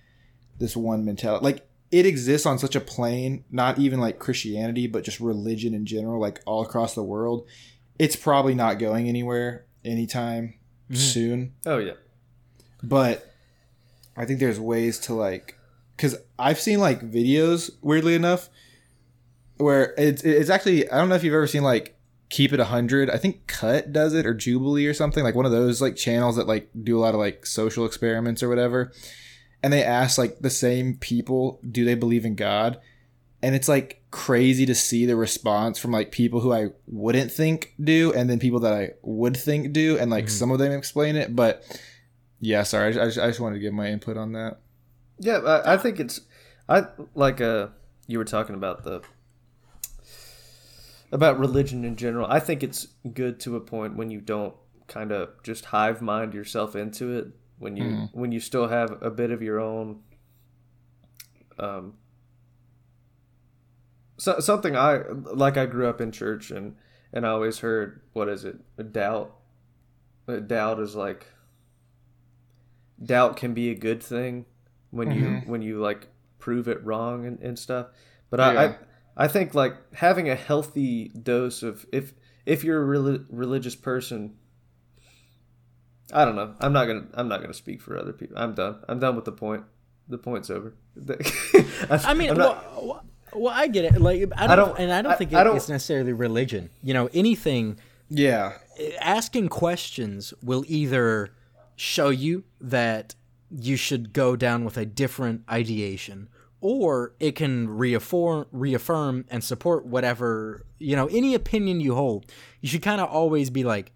[0.59, 1.43] this one mentality.
[1.43, 5.85] Like it exists on such a plane, not even like Christianity, but just religion in
[5.85, 7.47] general, like all across the world.
[7.99, 10.53] It's probably not going anywhere anytime
[10.89, 10.95] mm-hmm.
[10.95, 11.93] soon Oh yeah.
[12.83, 13.33] but
[14.15, 15.56] I think there's ways to like
[15.97, 18.49] because I've seen like videos weirdly enough
[19.57, 21.97] where it's it's actually I don't know if you've ever seen like
[22.29, 25.51] keep it 100 i think cut does it or jubilee or something like one of
[25.51, 28.91] those like channels that like do a lot of like social experiments or whatever.
[29.63, 32.79] And they ask like the same people do they believe in god?
[33.41, 37.73] And it's like crazy to see the response from like people who i wouldn't think
[37.81, 40.31] do and then people that i would think do and like mm-hmm.
[40.31, 41.35] some of them explain it.
[41.35, 41.63] But
[42.39, 44.59] yeah sorry I just, I just wanted to give my input on that
[45.19, 46.21] Yeah, I, I think it's
[46.69, 47.67] I like uh
[48.07, 49.01] you were talking about the
[51.11, 52.27] about religion in general.
[52.29, 54.53] I think it's good to a point when you don't
[54.87, 57.27] kind of just hive mind yourself into it
[57.59, 60.01] when you when you still have a bit of your own
[61.59, 61.95] um
[64.17, 65.03] so, something I
[65.33, 66.75] like I grew up in church and
[67.13, 68.57] and I always heard what is it?
[68.91, 69.33] doubt.
[70.27, 71.27] Uh, Doubt is like
[73.03, 74.45] doubt can be a good thing
[74.97, 75.49] when you mm-hmm.
[75.49, 76.07] when you like
[76.39, 77.87] prove it wrong and, and stuff.
[78.29, 78.61] But I, Yeah.
[78.61, 78.75] I
[79.25, 82.13] i think like having a healthy dose of if
[82.45, 84.35] if you're a reli- religious person
[86.13, 86.53] i don't know.
[86.59, 88.37] I'm not gonna i'm not gonna speak for other people.
[88.37, 88.77] I'm done.
[88.87, 89.63] I'm done with the point.
[90.07, 90.73] The point's over.
[91.89, 93.99] I mean, I'm not- well, well, well, I get it.
[94.01, 96.69] Like, I don't, don't- and I don't I- think I it, don't- it's necessarily religion.
[96.81, 97.77] You know, anything
[98.09, 98.53] yeah.
[99.01, 101.29] asking questions will either
[101.75, 103.15] show you that
[103.49, 106.29] you should go down with a different ideation.
[106.59, 112.25] Or it can reaffirm reaffirm and support whatever you know any opinion you hold.
[112.61, 113.91] You should kind of always be like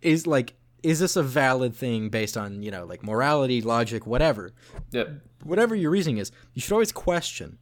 [0.00, 4.52] is like is this a valid thing based on you know like morality logic whatever?
[4.92, 5.04] Yeah
[5.44, 7.58] whatever your reasoning is, you should always question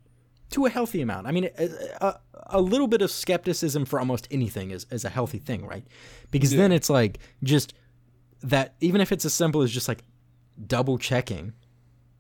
[0.50, 1.26] to a healthy amount.
[1.26, 1.68] I mean, a,
[2.00, 5.86] a, a little bit of skepticism for almost anything is, is a healthy thing, right?
[6.30, 7.74] Because then it's like just
[8.42, 10.02] that, even if it's as simple as just like
[10.66, 11.52] double checking,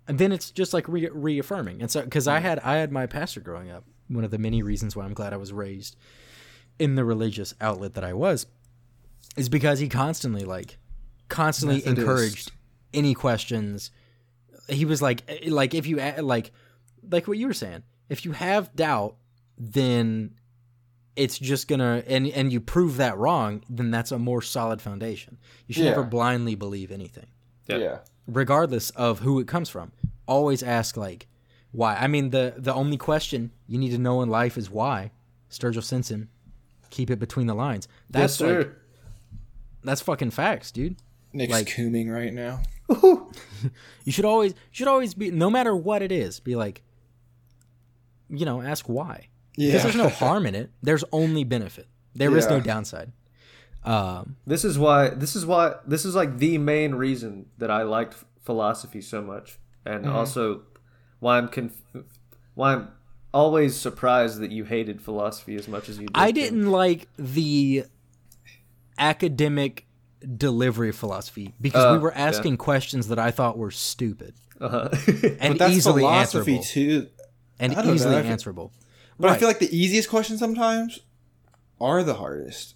[0.08, 1.80] and then it's just like re- reaffirming.
[1.80, 4.62] And so, because I had I had my pastor growing up, one of the many
[4.62, 5.96] reasons why I'm glad I was raised
[6.78, 8.46] in the religious outlet that I was,
[9.36, 10.78] is because he constantly like
[11.28, 11.98] constantly Methodist.
[12.00, 12.52] encouraged
[12.92, 13.92] any questions
[14.68, 16.50] he was like eh, like if you like
[17.08, 19.14] like what you were saying if you have doubt
[19.56, 20.34] then
[21.14, 25.38] it's just gonna and and you prove that wrong then that's a more solid foundation
[25.68, 25.90] you should Yeah.
[25.90, 27.26] never blindly believe anything
[27.68, 27.76] Yeah.
[27.76, 29.92] yeah regardless of who it comes from
[30.26, 31.26] always ask like
[31.72, 35.10] why i mean the the only question you need to know in life is why
[35.50, 36.28] sturgill simpson
[36.90, 38.72] keep it between the lines yes that's like
[39.82, 40.96] that's fucking facts dude
[41.32, 42.62] nick's Like- cooming right now
[44.04, 46.82] You should always should always be no matter what it is, be like
[48.28, 49.28] you know, ask why.
[49.56, 50.70] Because there's no harm in it.
[50.82, 51.86] There's only benefit.
[52.14, 53.12] There is no downside.
[53.84, 57.82] Um this is why this is why this is like the main reason that i
[57.82, 60.62] liked philosophy so much and also
[61.20, 61.82] why i'm conf-
[62.54, 62.88] why i'm
[63.32, 67.84] always surprised that you hated philosophy as much as you did I didn't like the
[68.98, 69.86] academic
[70.36, 72.26] delivery of philosophy because Uh, we were yeah.
[72.28, 74.88] asking questions that I thought were stupid Uh-huh.
[75.40, 76.64] and But that's easily philosophy answerable.
[76.64, 77.08] too.
[77.58, 78.72] and I don't know, easily answerable.
[79.18, 81.00] But I feel like the easiest questions sometimes
[81.80, 82.74] are the hardest.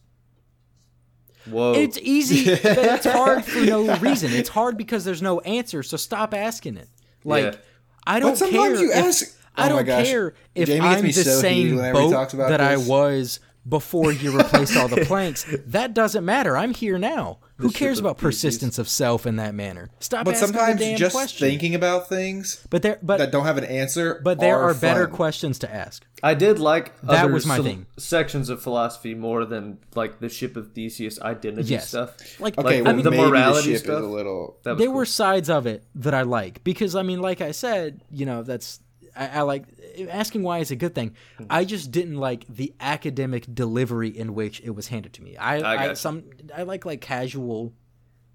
[1.46, 1.74] Whoa.
[1.74, 4.32] It's easy, but it's hard for no reason.
[4.32, 6.88] It's hard because there's no answer, so stop asking it.
[7.24, 7.58] Like Yeah.
[8.06, 8.86] I don't But sometimes care.
[8.86, 11.40] you if- ask- I Oh my don't care if Jamie gets I'm me the so
[11.40, 13.38] same boat talks about that I was
[13.68, 15.46] before you replaced all the planks.
[15.66, 16.56] That doesn't matter.
[16.56, 17.38] I'm here now.
[17.58, 18.22] Who cares about pieces.
[18.42, 19.90] persistence of self in that manner?
[20.00, 21.48] Stop But asking sometimes the damn just question.
[21.48, 24.20] thinking about things but there, but that don't have an answer.
[24.24, 25.14] but there are, better fun.
[25.16, 26.04] questions to ask.
[26.22, 27.86] I did like That other was my some thing.
[27.96, 31.88] sections of philosophy more than like the ship of Theseus identity Yes.
[31.88, 32.16] stuff.
[32.40, 33.98] Like, Okay, Like, well, the- the maybe morality the ship stuff?
[34.00, 34.56] is a little.
[34.64, 34.88] There cool.
[34.92, 38.42] were sides of it that I like because I mean, like I said, you know,
[38.42, 38.80] that's
[39.16, 39.64] I, I like
[40.10, 41.14] asking why is a good thing.
[41.38, 41.44] Hmm.
[41.50, 45.36] I just didn't like the academic delivery in which it was handed to me.
[45.36, 47.72] I, I I, some I like like casual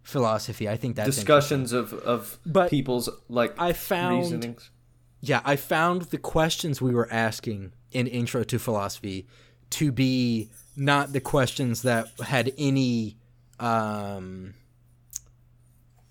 [0.03, 0.67] philosophy.
[0.69, 4.71] I think that discussions of of But people's like I found- reasonings.
[5.21, 9.27] Yeah, I found the questions we were asking in Intro to Philosophy
[9.71, 13.17] to be not the questions that had any
[13.59, 14.53] um,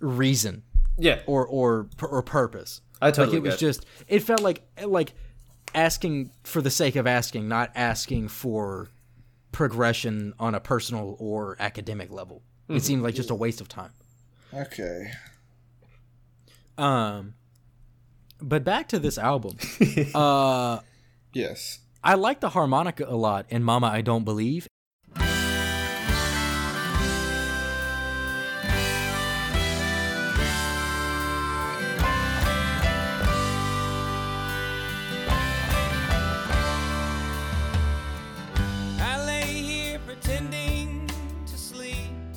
[0.00, 0.62] reason
[0.98, 2.80] Yeah, or or or purpose.
[3.00, 5.12] I totally like it was get just it felt like like
[5.74, 8.88] asking for the sake of asking, not asking for
[9.52, 12.42] progression on a personal or academic level.
[12.64, 12.76] Mm-hmm.
[12.76, 13.92] It seemed like just a waste of time.
[14.52, 15.12] Okay.
[16.76, 17.34] Um
[18.40, 19.56] but back to this album.
[20.14, 20.80] uh
[21.32, 21.80] Yes.
[22.02, 24.68] I like the harmonica a lot in Mama I Don't Believe.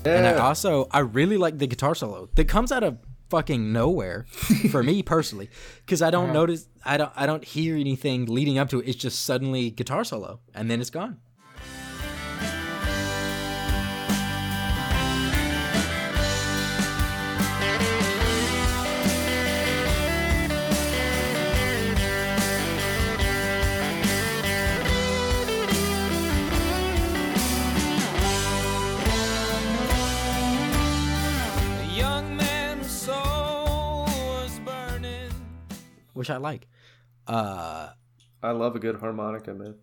[0.03, 0.15] Sleep.
[0.15, 2.97] And I also I really like the guitar solo that comes out of
[3.29, 4.25] fucking nowhere
[4.71, 5.49] for me personally
[5.85, 6.33] because I don't Uh-huh.
[6.33, 8.87] notice I don't I don't hear anything leading up to it.
[8.89, 11.19] It's just suddenly guitar solo and then it's gone.
[36.13, 36.67] Which I like.
[37.27, 37.89] Uh,
[38.43, 39.75] I love a good harmonica, man.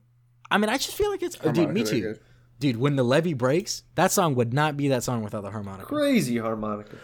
[0.51, 1.71] I mean, I just feel like it's oh, dude.
[1.71, 2.21] Me too, good.
[2.59, 2.77] dude.
[2.79, 5.87] When the levee breaks, that song would not be that song without the harmonica.
[5.87, 6.97] Crazy harmonica.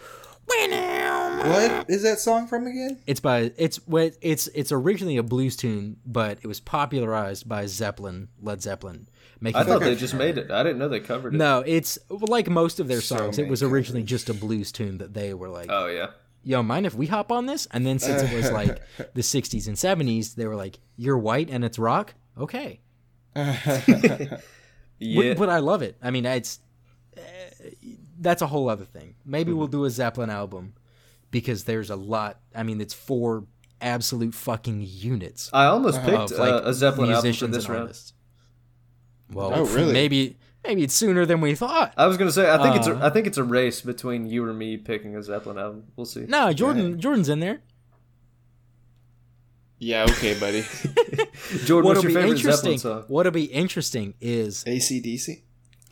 [0.47, 2.99] What is that song from again?
[3.07, 7.65] It's by it's what it's it's originally a blues tune, but it was popularized by
[7.67, 9.07] Zeppelin, Led Zeppelin.
[9.41, 10.49] Making I thought they just made it.
[10.49, 11.37] I didn't know they covered it.
[11.37, 13.37] no, it's like most of their So songs.
[13.37, 16.07] it was originally just a blues tune that they were like, Oh yeah.
[16.45, 18.79] "Yo, mind if we hop on this?" And then since it was like
[19.13, 22.79] the '60s and '70s, they were like, "You're white and it's rock, okay."
[24.97, 25.33] Yeah.
[25.33, 25.97] But, but I love it.
[26.01, 26.59] I mean, it's
[27.17, 27.21] uh,
[28.19, 29.15] that's a whole other thing.
[29.25, 29.57] Maybe Mm-hmm.
[29.59, 30.73] we'll do a Zeppelin album
[31.31, 32.39] because there's a lot.
[32.55, 33.43] I mean, it's four
[33.81, 37.67] absolute fucking units I almost picked of like uh, a Zeppelin album for musicians this
[37.67, 37.81] round.
[37.81, 38.13] artists.
[39.33, 39.91] Well, Oh, really?
[39.91, 40.37] Maybe
[40.67, 41.93] maybe it's sooner than we thought.
[41.97, 43.07] I was gonna say I think it's a, Uh.
[43.07, 45.85] I think it's a race between you or me picking a Zeppelin album.
[45.95, 46.25] We'll see.
[46.27, 47.61] No, Jordan Jordan's in there.
[49.79, 50.61] Yeah, okay, buddy.
[51.65, 52.77] Jordan, What'll what's your be favorite interesting?
[52.77, 53.03] Zeppelin song?
[53.07, 55.41] What'll be interesting is ACDC?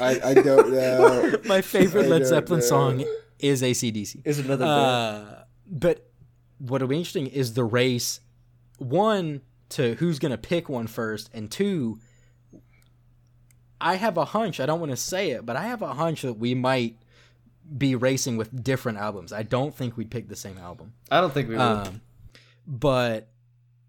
[0.00, 1.36] I, I don't know.
[1.44, 2.66] my favorite I Led Zeppelin know.
[2.66, 3.04] song
[3.38, 4.22] is ACDC.
[4.24, 4.64] Is another.
[4.64, 6.10] Uh, but
[6.58, 8.20] what'll be interesting is the race.
[8.78, 12.00] One to who's gonna pick one first, and two.
[13.80, 14.60] I have a hunch.
[14.60, 16.96] I don't want to say it, but I have a hunch that we might
[17.76, 19.32] be racing with different albums.
[19.32, 20.92] I don't think we'd pick the same album.
[21.10, 21.62] I don't think we would.
[21.62, 22.00] Um,
[22.66, 23.28] but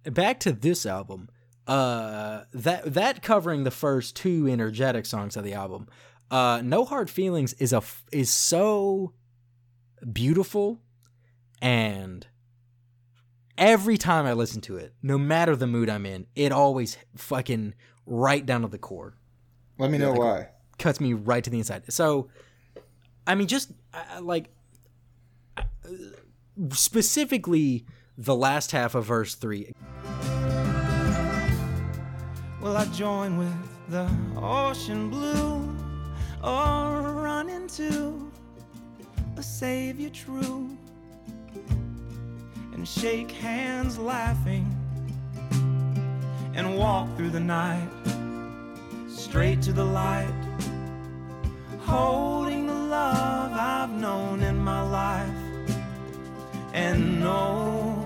[0.03, 1.29] back to this album,
[1.67, 5.87] uh, that that covering the first two energetic songs of the album,
[6.29, 7.81] uh, "No Hard Feelings" is a
[8.11, 9.13] is so
[10.11, 10.79] beautiful,
[11.61, 12.27] and
[13.57, 17.73] every time I listen to it, no matter the mood I'm in, it always fucking
[18.05, 19.15] right down to the core
[19.81, 20.49] Let me know why.
[20.77, 21.91] cuts me right to the inside.
[21.91, 22.29] So,
[23.25, 24.49] I mean, just I- I like
[25.57, 25.63] uh,
[26.69, 29.73] specifically the last half of verse three.
[32.61, 34.07] Will I join with the
[34.37, 35.67] ocean blue
[36.43, 38.31] or run into
[39.37, 40.69] a savior true
[42.73, 44.65] and shake hands laughing
[46.53, 47.89] and walk through the night
[49.31, 50.33] straight to the light
[51.79, 52.61] holding
[54.31, 55.29] down in my life
[56.73, 58.05] and no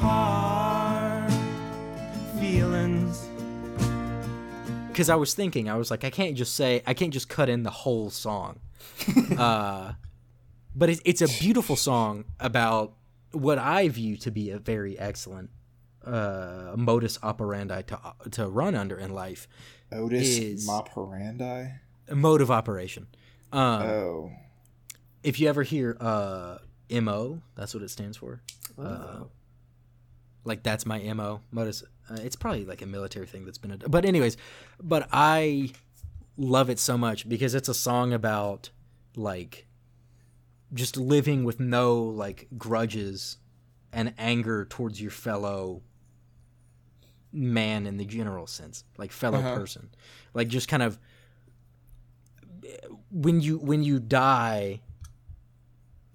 [0.00, 1.32] hard
[2.38, 3.26] feelings.
[4.88, 7.48] because I was thinking, I was like, I can't just say, I can't just cut
[7.48, 8.60] in the whole song.
[9.38, 9.92] uh,
[10.74, 12.94] but it, it's a beautiful song about
[13.32, 15.50] what I view to be a very excellent
[16.06, 17.98] uh, modus operandi to
[18.30, 19.48] to run under in life,
[19.90, 21.68] Modus operandi.
[22.12, 23.08] Mode of operation.
[23.52, 24.30] Um, Oh,
[25.22, 26.58] if you ever hear uh,
[26.90, 28.40] mo, that's what it stands for.
[28.78, 29.24] Uh,
[30.44, 31.82] like that's my mo modus.
[32.08, 33.72] Uh, it's probably like a military thing that's been.
[33.72, 34.36] A, but anyways,
[34.82, 35.72] but I
[36.36, 38.70] love it so much because it's a song about
[39.16, 39.66] like
[40.74, 43.38] just living with no like grudges
[43.92, 45.82] and anger towards your fellow
[47.36, 49.54] man in the general sense like fellow Uh-huh.
[49.54, 49.90] person
[50.34, 50.98] like just kind of
[53.10, 54.80] when you when you die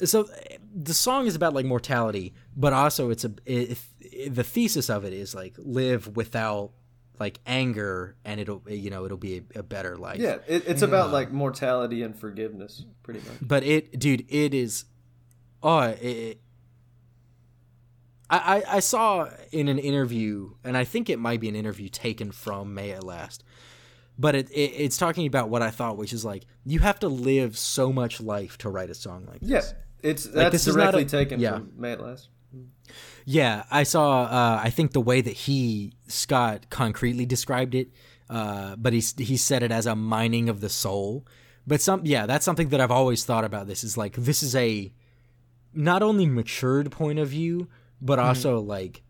[0.04, 0.28] so
[0.74, 3.90] the song is about like mortality but also it's a if,
[4.30, 6.72] the thesis of it is like live without
[7.20, 10.82] like anger and it'll you know it'll be a, a better life Yeah, it, it's
[10.82, 13.38] about like mortality and forgiveness, pretty much.
[13.42, 14.86] but it dude it is
[15.62, 16.42] oh it, it-
[18.38, 22.32] I, I saw in an interview and I think it might be an interview taken
[22.32, 23.44] from May at Last
[24.18, 27.10] but it, it it's talking about what I thought which is like you have to
[27.10, 29.50] live so much life to write a song like this.
[29.50, 29.74] Yeah, this
[30.04, 31.54] it's that's this is not directly a- taken yeah.
[31.54, 32.30] from May at Last.
[33.26, 34.24] Yeah, I saw.
[34.24, 37.90] Uh, I think the way that he Scott concretely described it,
[38.30, 41.26] uh, but he he said it as a mining of the soul.
[41.66, 43.68] But some, yeah, that's something that I've always thought about.
[43.68, 44.92] This is like this is a
[45.74, 47.70] not only matured point of view,
[48.02, 49.04] but also like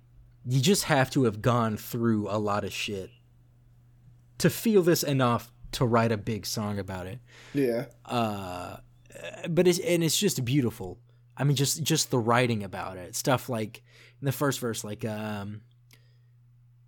[0.46, 3.10] you just have to have gone through a lot of shit
[4.40, 7.20] to feel this enough to write a big song about it.
[7.54, 7.86] Yeah.
[8.06, 8.78] uh
[9.50, 11.00] but it's and it's just beautiful.
[11.38, 13.16] I mean just just the writing about it.
[13.16, 13.84] Stuff like
[14.20, 15.62] in the first verse like um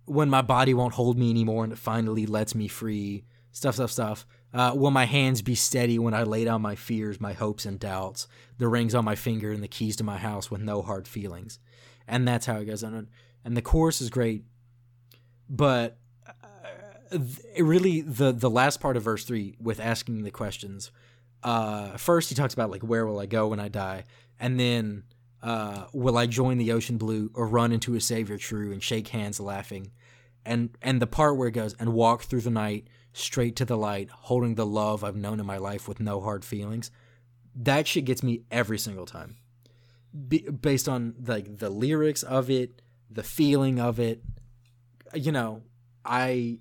[0.06, 3.24] when my body won't hold me anymore and it finally lets me free.
[3.52, 4.26] Stuff stuff stuff.
[4.52, 7.80] Uh, will my hands be steady when i lay down my fears my hopes and
[7.80, 8.28] doubts
[8.58, 11.58] the rings on my finger and the keys to my house with no hard feelings
[12.06, 13.08] and that's how it goes on.
[13.44, 14.44] And the chorus is great
[15.46, 17.18] but uh,
[17.58, 20.90] really the the last part of verse 3 with asking the questions
[21.44, 24.04] uh, first he talks about like where will I go when I die,
[24.40, 25.04] and then
[25.42, 29.08] uh, will I join the ocean blue or run into a savior true and shake
[29.08, 29.92] hands laughing,
[30.46, 33.76] and and the part where it goes and walk through the night straight to the
[33.76, 36.90] light, holding the love I've known in my life with no hard feelings.
[37.54, 39.36] That shit gets me every single time,
[40.28, 44.22] Be- based on like the lyrics of it, the feeling of it.
[45.14, 45.62] You know,
[46.04, 46.58] I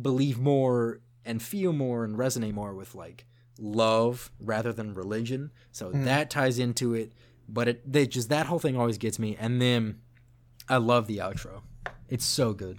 [0.00, 3.26] believe more and feel more and resonate more with like
[3.58, 5.50] love rather than religion.
[5.72, 6.04] So hmm.
[6.04, 7.12] that ties into it.
[7.48, 9.36] But it they just that whole thing always gets me.
[9.38, 10.00] And then
[10.68, 11.62] I love the outro.
[12.08, 12.78] It's so good.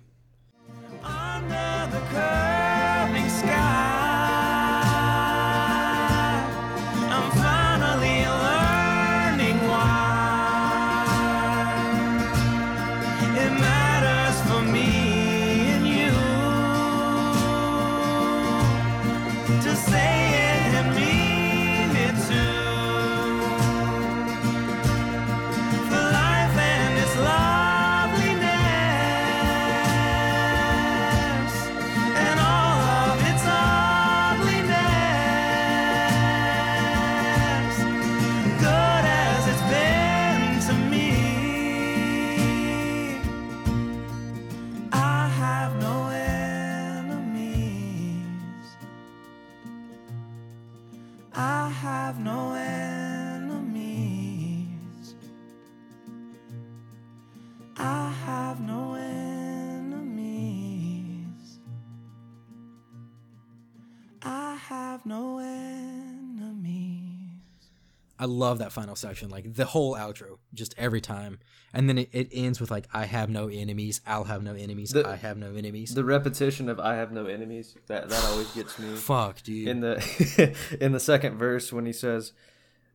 [68.20, 71.40] I love that final section, like the whole outro, just every time.
[71.74, 74.92] And then it, it ends with like I have no enemies, I'll have no enemies,
[74.92, 75.94] The- I have no enemies.
[75.96, 78.96] The repetition of "I have no enemies" that that always gets me.
[78.96, 79.68] Fuck, dude.
[79.68, 82.34] in the in the second verse when he says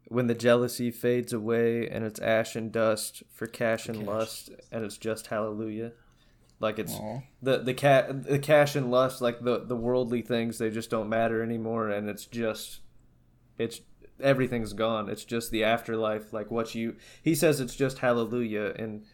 [0.09, 4.85] when the jealousy fades away and it's ash and dust for cash and lust and
[4.85, 5.93] it's just hallelujah
[6.61, 7.21] like it's Aw.
[7.41, 11.09] the the cat the cash and lust like the the worldly things they just don't
[11.09, 12.81] matter anymore and it's just
[13.57, 13.81] it's
[14.21, 19.05] everything's gone it's just the afterlife like what you he says it's just hallelujah and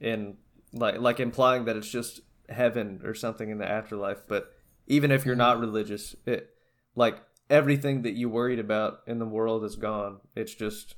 [0.00, 0.36] and
[0.72, 4.54] like like implying that it's just heaven or something in the afterlife but
[4.86, 6.54] even if you're not religious it
[6.94, 10.18] like everything that you worried about in the world is gone.
[10.34, 10.96] It's just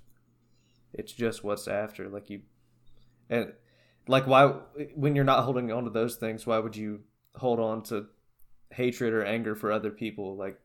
[0.92, 2.08] it's just what's after.
[2.08, 2.42] Like you
[3.28, 3.52] and
[4.06, 4.46] like why
[4.94, 7.00] when you're not holding on to those things, why would you
[7.34, 8.06] hold on to
[8.70, 10.36] hatred or anger for other people?
[10.36, 10.58] Like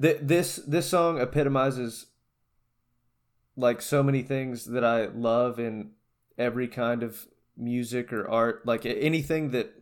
[0.00, 2.06] th- this this song epitomizes
[3.56, 5.90] like so many things that I love in
[6.38, 9.72] every kind of music or art, like anything that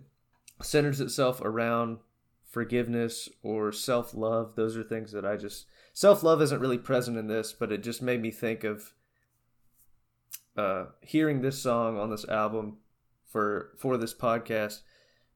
[0.60, 1.98] centers itself around
[2.44, 4.54] forgiveness or self love.
[4.56, 7.82] Those are things that I just self love isn't really present in this, but it
[7.82, 8.92] just made me think of
[10.56, 12.78] uh, hearing this song on this album
[13.24, 14.80] for for this podcast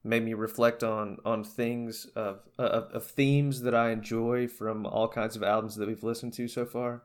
[0.07, 5.07] made me reflect on on things of, of of themes that I enjoy from all
[5.07, 7.03] kinds of albums that we've listened to so far,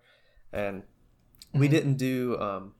[0.53, 0.85] and
[1.53, 2.73] we didn't do um,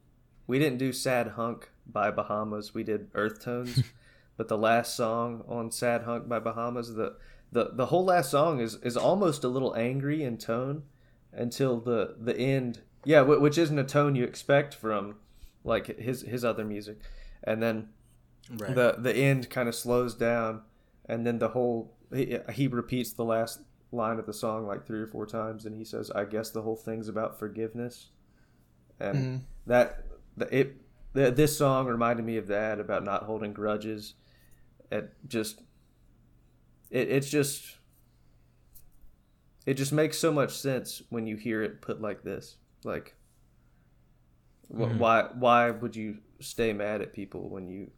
[0.47, 2.75] we didn't do Sad Hunk by Bahamas.
[2.75, 3.83] We did Earth Tones,
[4.37, 7.17] but the last song on Sad Hunk by Bahamas, the
[7.51, 10.85] the the whole last song is is almost a little angry in tone
[11.33, 12.81] until the the end.
[13.05, 15.17] Yeah, which isn't a tone you expect from
[15.65, 17.01] like his his other music,
[17.43, 17.89] and then
[18.59, 18.75] Right.
[18.75, 20.63] the the end kind of slows down,
[21.07, 25.01] and then the whole he, he repeats the last line of the song like three
[25.01, 28.09] or four times, and he says, "I guess the whole thing's about forgiveness,"
[29.01, 29.37] and mm-hmm.
[29.67, 30.05] that
[30.37, 30.77] the, it
[31.15, 34.15] this song reminded me of that about not holding grudges.
[34.91, 35.63] It just
[36.91, 37.79] it, it's just
[39.67, 43.15] it just makes so much sense when you hear it put like this like
[44.69, 44.99] wh- mm-hmm.
[44.99, 47.91] why why would you stay mad at people when you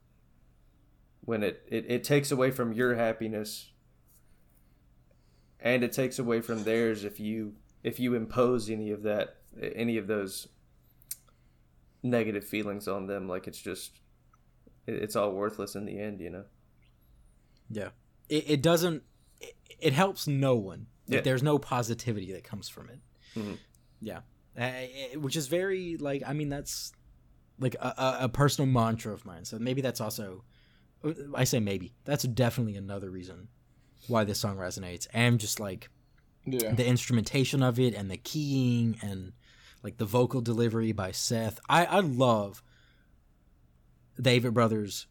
[1.24, 3.70] when it, it it takes away from your happiness
[5.60, 9.36] and it takes away from theirs if you if you impose any of that
[9.74, 10.48] any of those
[12.02, 14.00] negative feelings on them like it's just
[14.86, 16.44] it's all worthless in the end you know
[17.70, 17.90] Yeah.
[18.28, 19.02] It, it doesn't.
[19.40, 20.86] It, it helps no one.
[21.06, 21.20] Yeah.
[21.22, 23.00] There's no positivity that comes from it.
[23.34, 23.58] Mhm.
[24.00, 24.18] Yeah.
[24.58, 24.70] Uh,
[25.12, 26.92] it- which is very like I mean that's
[27.58, 29.44] like a, a personal mantra of mine.
[29.44, 30.44] So maybe that's also
[31.34, 33.48] I say maybe that's definitely another reason
[34.08, 35.06] why this song resonates.
[35.12, 35.88] And just like
[36.46, 36.72] Yeah.
[36.74, 39.32] the instrumentation of it and the keying and
[39.82, 41.58] like the vocal delivery by Seth.
[41.68, 42.62] I I love
[44.20, 45.06] David Brothers.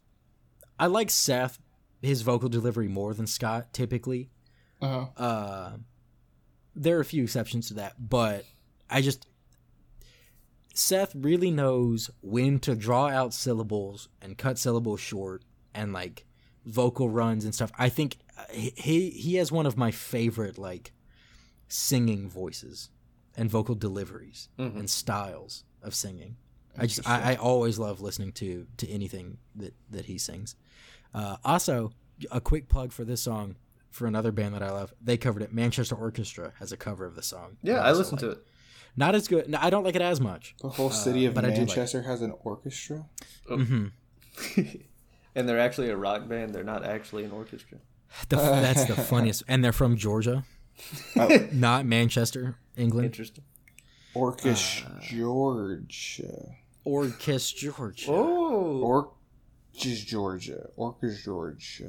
[0.78, 1.58] I like Seth
[2.02, 4.30] his vocal delivery more than Scott typically.
[4.80, 5.06] Uh-huh.
[5.22, 5.76] Uh
[6.76, 8.44] there are a few exceptions to that, but
[8.90, 9.26] I just
[10.74, 16.24] Seth really knows when to draw out syllables and cut syllables short and like
[16.64, 17.70] vocal runs and stuff.
[17.78, 20.92] I think uh, he he has one of my favorite like
[21.68, 22.90] singing voices
[23.36, 24.78] and vocal deliveries Mhm.
[24.78, 26.36] and styles of singing.
[26.78, 30.56] I just I, I always love listening to to anything that that he sings.
[31.12, 31.92] Uh, also,
[32.32, 33.56] a quick plug for this song
[33.90, 34.92] for another band that I love.
[35.00, 35.52] They covered it.
[35.52, 37.58] Manchester Orchestra has a cover of the song.
[37.62, 38.38] yeah that i also listened to it
[38.96, 39.48] Not as good.
[39.48, 40.54] No, I don't like it as much.
[40.60, 43.06] The whole city of but I like Manchester has an orchestra.
[43.48, 43.86] hmm
[45.34, 47.78] and they're actually a rock band they're not actually an orchestra
[48.28, 49.42] The, that's the funniest.
[49.48, 50.44] And they're from Georgia,
[51.16, 51.48] Oh.
[51.52, 53.06] not Manchester, England.
[53.06, 53.44] interesting
[54.14, 56.20] Orcish Uh, George.
[56.84, 58.10] Orchestra Georgia.
[58.12, 59.10] oh
[59.74, 60.68] Orcish Georgia.
[60.78, 61.82] Orcish George.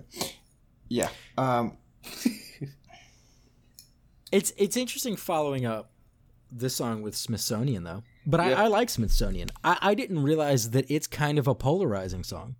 [0.89, 1.09] Yeah.
[1.37, 1.77] Um.
[4.31, 5.91] It's it's interesting following up
[6.51, 8.03] this song with Smithsonian though.
[8.25, 8.59] But Yeah.
[8.59, 9.49] I, I like Smithsonian.
[9.63, 12.55] I, I didn't realize that it's kind of a polarizing song.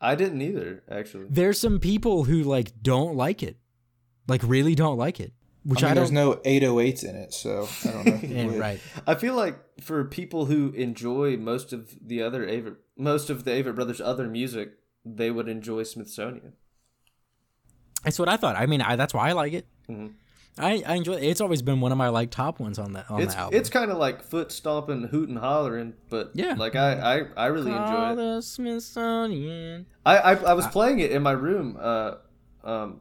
[0.00, 3.56] I didn't either actually There's some people who like don't like it,
[4.28, 5.32] like really don't like it.
[5.62, 6.42] Which I I, mean, there's don't.
[6.42, 8.20] no 808s in it, so I don't know.
[8.54, 8.80] Yeah, right.
[9.06, 13.50] I feel like for people who enjoy most of the other Avett, most of the
[13.50, 16.54] Avett Brothers' other music, they would enjoy Smithsonian.
[18.04, 18.56] That's what I thought.
[18.56, 19.66] I mean, I, that's why I like it.
[19.88, 20.14] Mhm.
[20.58, 21.22] I, I enjoy it.
[21.22, 23.58] It's always been one of my like top ones on that on It's the album.
[23.58, 26.54] it's kind of like foot stomping, hoot and hollering, but Yeah.
[26.54, 28.42] like I I, I really enjoy Call it.
[28.42, 29.86] Smithsonian.
[30.04, 32.14] I, I I was playing it in my room, uh,
[32.64, 33.00] um,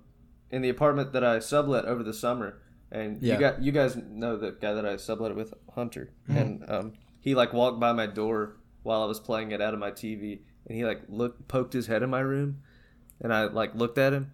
[0.52, 3.34] in the apartment that I sublet over the summer, and Yeah.
[3.34, 6.38] you got you guys know the guy that I sublet with, Hunter, Mm-hmm.
[6.38, 9.80] and um, he like walked by my door while I was playing it out of
[9.80, 12.62] my TV, and he like looked poked his head in my room,
[13.20, 14.32] and I like looked at him,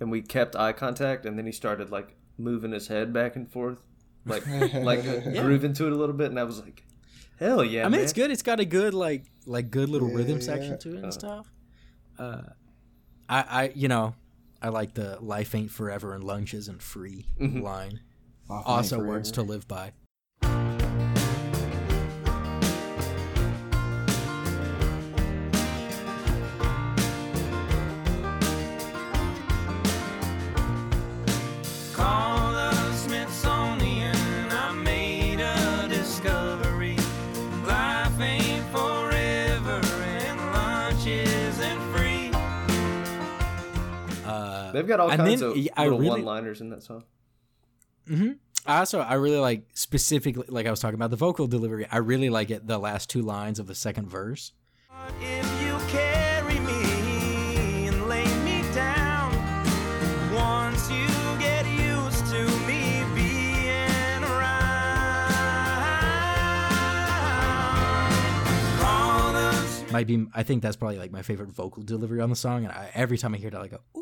[0.00, 3.50] and we kept eye contact, and then he started like moving his head back and
[3.50, 3.82] forth,
[4.26, 4.44] like
[4.74, 5.02] like
[5.34, 6.84] grooving to it a little bit, and I was like,
[7.38, 8.00] hell yeah, I mean, man.
[8.00, 8.30] it's good.
[8.30, 10.44] It's got a good like like good little Yeah, rhythm yeah.
[10.44, 11.10] section to it and Uh.
[11.10, 11.52] stuff.
[12.18, 12.42] Uh,
[13.28, 14.14] I I you know
[14.62, 17.62] I like the life ain't forever and lunches and free Mhm.
[17.62, 18.00] line.
[18.48, 19.92] Off Also words to live by.
[44.72, 47.04] They've got all and kinds then, of I little really- one-liners in that song.
[48.06, 48.32] hmm
[48.66, 51.86] I also I really like specifically like I was talking about the vocal delivery.
[51.90, 54.52] I really like it the last two lines of the second verse.
[55.22, 59.32] If you carry me and lay me down,
[60.34, 61.06] once you
[61.38, 65.30] get used to me being around,
[69.92, 72.72] Might be I think that's probably like my favorite vocal delivery on the song, and
[72.72, 73.99] I, every time I hear it, I go, "Ooh,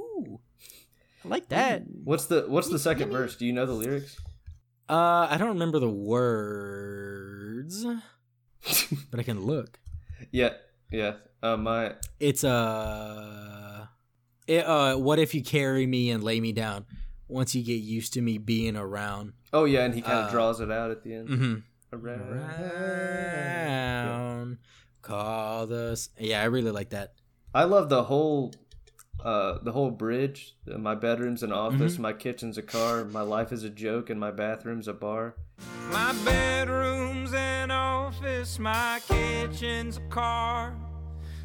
[1.29, 3.37] I like that." What's the What's the second verse?
[3.37, 4.17] Do you know the lyrics?
[4.89, 7.85] Uh, I don't remember the words,
[9.11, 9.79] but I can look.
[10.33, 10.55] Yeah,
[10.91, 11.13] yeah.
[11.43, 13.87] Uh, my It's uh,
[14.49, 16.87] it, uh, what if you carry me and lay me down?
[17.29, 20.31] Once you get used to me being around, oh yeah, and he kind of Uh,
[20.33, 21.29] draws it out at the end.
[21.29, 21.55] mm-hmm.
[21.93, 22.21] Around.
[23.39, 24.59] around,
[25.03, 26.09] call this.
[26.19, 27.13] Yeah, I really like that.
[27.55, 28.53] I love the whole
[29.25, 30.55] uh the whole bridge.
[30.67, 32.03] My bedroom's an office, Mm-hmm.
[32.03, 35.35] my kitchen's a car, my life is a joke, and my bathroom's a bar.
[35.91, 40.75] My bedroom's an office, my kitchen's a car.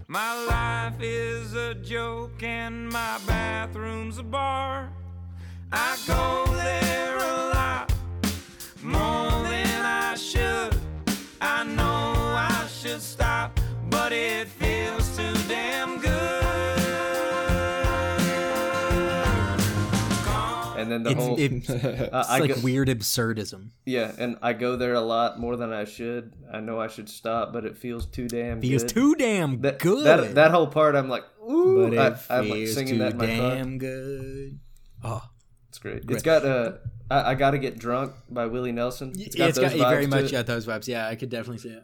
[0.07, 4.91] My life is a joke and my bathroom's a bar.
[5.71, 7.91] I go there a lot,
[8.83, 10.75] more than I should.
[11.41, 13.59] I know I should stop,
[13.89, 14.42] but it
[20.93, 23.71] then the It's, whole it's, uh, it's I like go, weird absurdism.
[23.85, 26.33] yeah, and I go there a lot more than I should.
[26.51, 28.89] I know I should stop, but it feels too damn Feels good.
[28.93, 30.05] too damn that, good.
[30.05, 32.99] That that whole part, I'm like, ooh, but it I, feels I'm like singing too
[32.99, 33.55] that in my car.
[33.55, 34.59] damn good.
[35.03, 35.21] Oh,
[35.69, 36.05] It's great.
[36.05, 36.15] Great.
[36.15, 36.73] It's got uh,
[37.11, 39.13] I, I gotta get drunk by Willie Nelson.
[39.17, 40.31] it's got, those very vibes to much it.
[40.31, 40.87] got those vibes.
[40.87, 41.83] Yeah, I could definitely see it.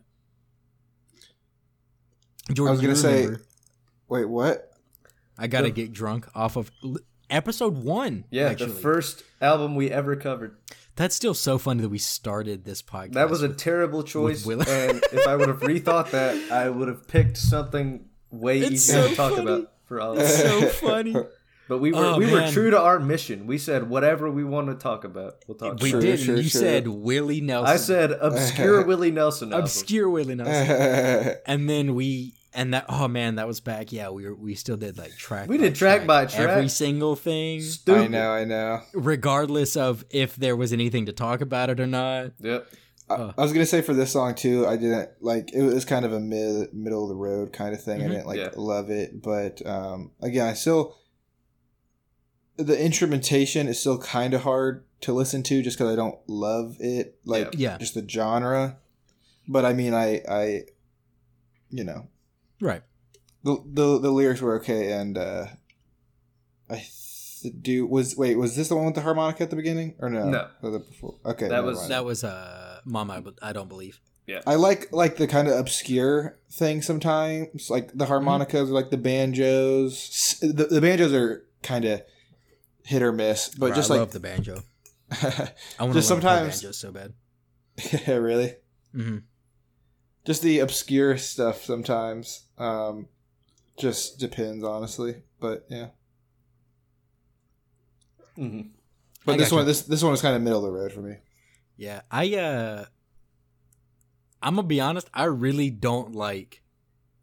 [2.52, 3.42] Jordan, I Jordan, was gonna say, remember,
[4.08, 4.72] wait, what?
[5.38, 6.98] I gotta the- get drunk off of l-
[7.30, 8.26] episode one.
[8.30, 8.72] Yeah, actually.
[8.74, 10.56] the first album we ever covered.
[10.96, 13.14] That's still so funny that we started this podcast.
[13.14, 16.88] That was a with- terrible choice, and if I would have rethought that, I would
[16.90, 19.42] have picked something way It's easier so to talk funny.
[19.52, 20.18] about for all.
[20.20, 21.16] It's so funny.
[21.70, 23.46] But we were Oh, we were true to our mission.
[23.46, 25.80] We said whatever we want to talk about, we'll talk.
[25.80, 26.02] We about.
[26.02, 26.20] Did.
[26.20, 26.62] sure, you sure.
[26.62, 27.72] said Willie Nelson.
[27.72, 32.86] I said obscure Willie Nelson obscure Willie Nelson, and then we and that.
[32.90, 33.92] Oh man, that was back.
[33.92, 35.48] Yeah, we were we still did like track.
[35.50, 36.48] We by did track by track.
[36.50, 38.02] every single thing, Stupid.
[38.02, 38.82] I know, I know.
[38.94, 42.32] regardless of if there was anything to talk about it or not.
[42.40, 42.68] Yep.
[43.10, 43.34] I, Uh.
[43.38, 46.14] I was gonna say for this song too, I didn't like it was kind of
[46.14, 48.02] a mid middle of the road kind of thing.
[48.02, 48.06] Mhm.
[48.06, 48.50] I didn't like Yeah.
[48.56, 50.96] love it, but um, again, I still
[52.58, 56.76] the instrumentation is still kind of hard to listen to just because I don't love
[56.82, 57.78] it, like Yeah.
[57.78, 58.78] just the genre.
[59.48, 60.64] But I mean, I I
[61.72, 62.08] you know
[62.62, 62.84] Right.
[63.44, 65.46] the the, the lyrics were okay, and uh,
[66.70, 69.96] I th- do was wait was this the one with the harmonica at the beginning
[70.00, 70.30] or no?
[70.30, 70.48] No.
[70.62, 71.16] Was before?
[71.26, 71.92] Okay, That was- mind.
[71.92, 73.24] That was uh, Mama.
[73.42, 74.00] I, I don't believe.
[74.28, 74.42] Yeah.
[74.46, 78.98] I like like the kind of obscure thing sometimes, like the harmonicas, or like the
[78.98, 80.38] banjos.
[80.42, 82.02] The, the banjos are kind of
[82.84, 84.62] hit or miss, but Bro, just I like love the banjo.
[85.12, 87.14] I want to Just learn sometimes- banjo so bad.
[88.08, 88.54] yeah, really,
[88.94, 89.18] hmm
[90.26, 92.44] just the obscure stuff sometimes.
[92.58, 93.08] Um,
[93.78, 95.24] just depends, honestly.
[95.40, 95.88] But yeah,
[98.36, 98.62] hmm
[99.26, 99.56] but I this gotcha.
[99.56, 101.18] one, this this one is kind of middle of the road for me.
[101.78, 102.86] Yeah, I uh,
[104.42, 105.10] I'm gonna be honest.
[105.14, 106.62] I really don't like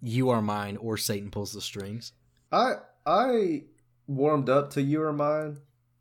[0.01, 2.13] "You Are Mine" or "Satan Pulls the Strings."
[2.53, 2.75] I
[3.05, 3.65] I
[4.07, 5.59] warmed up to "You Are Mine."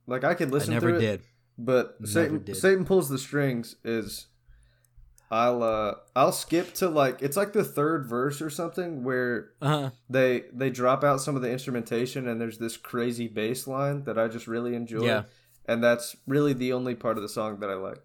[0.08, 1.22] Like I could listen I never to it, did.
[1.58, 2.56] but Never Satan did.
[2.58, 4.28] Satan pulls the strings is.
[5.32, 9.90] I'll uh I'll skip to like it's like the third verse or something where Uh,
[10.10, 14.18] they they drop out some of the instrumentation and there's this crazy bass line that
[14.20, 15.06] I just really enjoy.
[15.06, 15.24] Yeah.
[15.68, 18.02] And that's really the only part of the song that I like.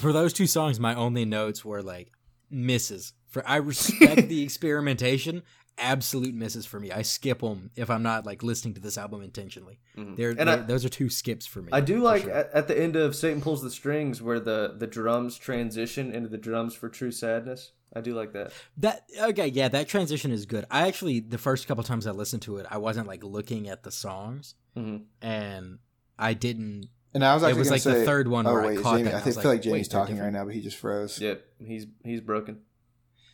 [0.00, 2.12] For those two songs, my only notes were like
[2.50, 3.12] misses.
[3.28, 5.42] For I respect the experimentation.
[5.80, 6.90] Absolute misses for me.
[6.90, 9.78] I skip them if I'm not like listening to this album intentionally.
[9.94, 11.68] They're, And they're- I- those are two skips for me.
[11.72, 12.32] I do like sure.
[12.32, 16.28] at, at the end of Satan pulls the strings where the the drums transition into
[16.28, 17.70] the drums for true sadness.
[17.94, 18.52] I do like that.
[18.78, 20.64] That okay, yeah, that transition is good.
[20.68, 23.84] I actually the first couple times I listened to it, I wasn't like looking at
[23.84, 25.04] the songs, Mhm.
[25.22, 25.78] and
[26.18, 26.88] I didn't.
[27.14, 28.66] And I was actually It was gonna like the say, third one oh where I
[28.68, 30.32] wait, caught Jamie, that, I and I feel like, like Jamie's wait, they're talking right
[30.32, 31.20] now, but he just froze.
[31.20, 32.60] Yep, he's he's broken.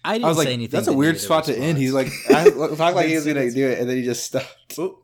[0.04, 0.70] I didn't I was say like, anything.
[0.78, 1.78] that's a weird needed spot to end.
[1.78, 4.74] He's like, I talked like he was gonna do it, and then he just stopped.
[4.78, 5.00] Oh,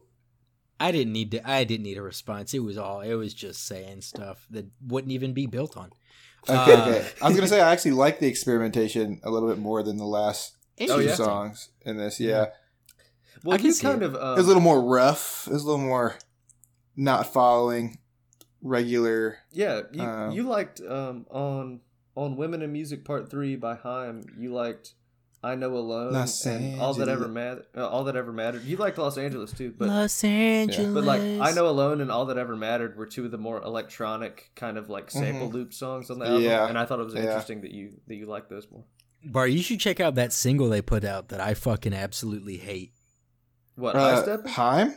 [0.79, 1.49] I didn't need to.
[1.51, 2.55] I didn't need a response.
[2.55, 3.01] It was all.
[3.01, 5.91] It was just saying stuff that wouldn't even be built on.
[6.49, 7.09] Okay, Uh, okay.
[7.21, 10.07] I was gonna say I actually like the experimentation a little bit more than the
[10.07, 11.15] last Oh, two yeah?
[11.15, 12.19] Songs in this.
[12.21, 12.47] Yeah,
[13.45, 14.07] well, I can you see kind it.
[14.07, 14.17] of.
[14.17, 15.47] Um, it was a little more rough.
[15.47, 16.17] It was a little more
[16.97, 17.99] not following
[18.63, 19.39] regular.
[19.53, 21.81] Yeah, you Um, you liked um on
[22.17, 24.25] on Women in Music Part Three by Haim.
[24.39, 24.95] You liked
[25.43, 27.65] I Know Alone Los and All That Ever Mattered.
[27.75, 28.63] Uh, All That Ever Mattered.
[28.65, 30.93] You liked Los Angeles too, but Los Angeles.
[30.93, 33.63] but like I Know Alone and All That Ever Mattered were two of the more
[33.63, 36.49] electronic kind of like sample loop songs on the album, Mm-hmm.
[36.51, 37.23] Yeah, and I thought it was yeah.
[37.23, 38.85] interesting that you that you liked those more.
[39.25, 42.93] Bar, you should check out that single they put out that I fucking absolutely hate.
[43.77, 44.47] What High Uh, Step?
[44.47, 44.95] Heim?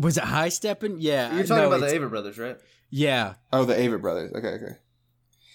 [0.00, 0.96] Was it High stepping?
[1.00, 2.56] Yeah, You're talking no, about the it's- Ava Brothers, right?
[2.90, 4.32] Yeah, Oh, the Avett Brothers.
[4.32, 4.76] Okay, okay.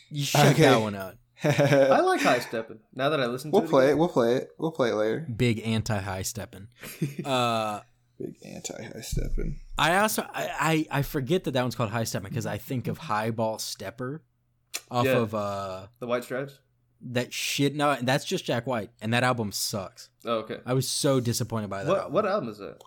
[0.09, 0.61] you should check Okay.
[0.63, 1.15] that one out.
[1.43, 2.79] I like high stepping.
[2.93, 3.59] Now that I listen to it.
[3.59, 3.97] we'll it, play it.
[3.97, 4.49] We'll play it.
[4.57, 5.27] We'll play it later.
[5.35, 6.67] Big anti high stepping.
[7.25, 7.81] uh,
[8.17, 9.59] Big anti high stepping.
[9.77, 12.87] I also I, I I forget that that one's called high stepping because I think
[12.87, 14.23] of Highball Stepper
[14.89, 15.17] off Yeah.
[15.17, 16.59] of uh The White Stripes.
[17.01, 17.75] that shit.
[17.75, 20.07] No, that's just Jack White, and that album sucks.
[20.23, 20.59] Oh, okay.
[20.65, 21.89] I was so disappointed by that.
[21.89, 22.13] What album.
[22.13, 22.77] what album is that?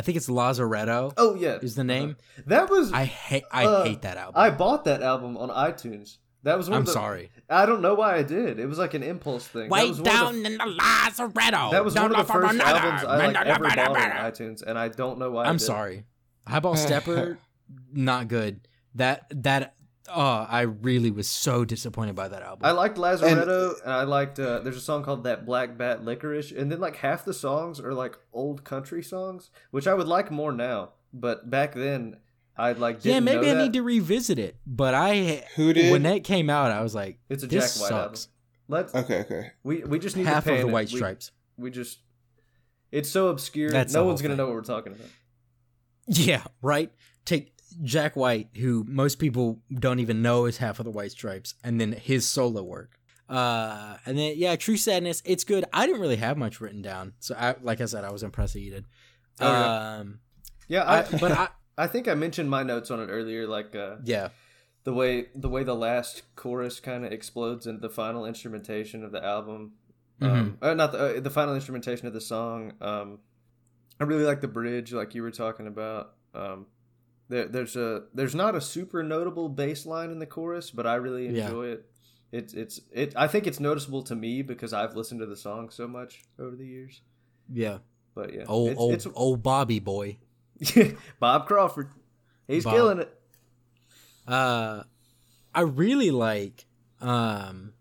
[0.00, 2.16] I think it's Lazaretto Oh yeah, is the name.
[2.46, 4.40] That was I hate I Uh, hate that album.
[4.40, 6.16] I bought that album on iTunes.
[6.42, 7.30] That was one I'm of the, sorry.
[7.50, 8.58] I don't know why I did.
[8.58, 9.68] It was like an impulse thing.
[9.68, 11.70] Way was down the, in the Lazaretto.
[11.72, 12.78] that was one of the first another.
[12.78, 15.44] albums I like ever bought on iTunes, and I don't know why.
[15.44, 15.60] I did.
[15.60, 16.04] sorry.
[16.48, 17.36] Highball Stepper,
[17.92, 18.66] not good.
[18.94, 19.74] That that
[20.14, 22.64] oh, I really was so disappointed by that album.
[22.64, 24.38] I liked Lazaretto, and, I liked.
[24.38, 27.80] Uh, there's a song called "That Black Bat Licorice," and then like half the songs
[27.80, 30.90] are like old country songs, which I would like more now.
[31.12, 32.16] But back then,
[32.56, 33.62] I'd like didn't yeah, maybe know I that.
[33.64, 34.56] need to revisit it.
[34.66, 35.90] But I Who did?
[35.92, 38.20] when that came out, I was like, It's a this Jack White album.
[38.68, 39.50] Let's Okay, okay.
[39.64, 40.66] we we just need Half to of the.
[40.68, 41.32] White We- Stripes.
[41.56, 41.98] We, just
[42.92, 43.70] it's so obscure.
[43.70, 44.38] That's no one's whole gonna thing.
[44.38, 45.08] know what we're talking about.
[46.06, 46.90] Yeah, right.
[47.24, 47.52] Take
[47.82, 51.80] Jack White, who most people don't even know is half of the White Stripes, and
[51.80, 52.98] then his solo work.
[53.28, 55.22] Uh, and then yeah, True Sadness.
[55.24, 55.64] It's good.
[55.72, 58.54] I didn't really have much written down, so I, like I said, I was impressed
[58.54, 58.86] that you did.
[59.38, 59.96] Oh, yeah.
[59.98, 60.20] um,
[60.68, 61.48] Yeah, I, I, but I
[61.78, 64.28] I think I mentioned my notes on it earlier, like uh, yeah,
[64.84, 69.12] the way the way the last chorus kind of explodes into the final instrumentation of
[69.12, 69.72] the album.
[70.22, 72.74] Um, uh, not the uh, the final instrumentation of the song.
[72.80, 73.20] Um,
[73.98, 76.14] I really like the bridge, like you were talking about.
[76.34, 76.66] Um,
[77.30, 80.96] there, there's a there's not a super notable bass line in the chorus, but I
[80.96, 81.46] really Yeah.
[81.46, 81.86] enjoy it.
[82.32, 83.14] It's it's it.
[83.16, 86.54] I think it's noticeable to me because I've listened to the song so much over
[86.54, 87.00] the years.
[87.52, 87.78] yeah.
[88.14, 90.18] But yeah, Old it's, old it's old Bobby boy.
[91.20, 91.88] Bob Crawford.
[92.48, 92.74] He's Bob.
[92.74, 93.16] killing it.
[94.26, 94.82] Uh,
[95.54, 96.66] I really like.
[97.00, 97.72] Um,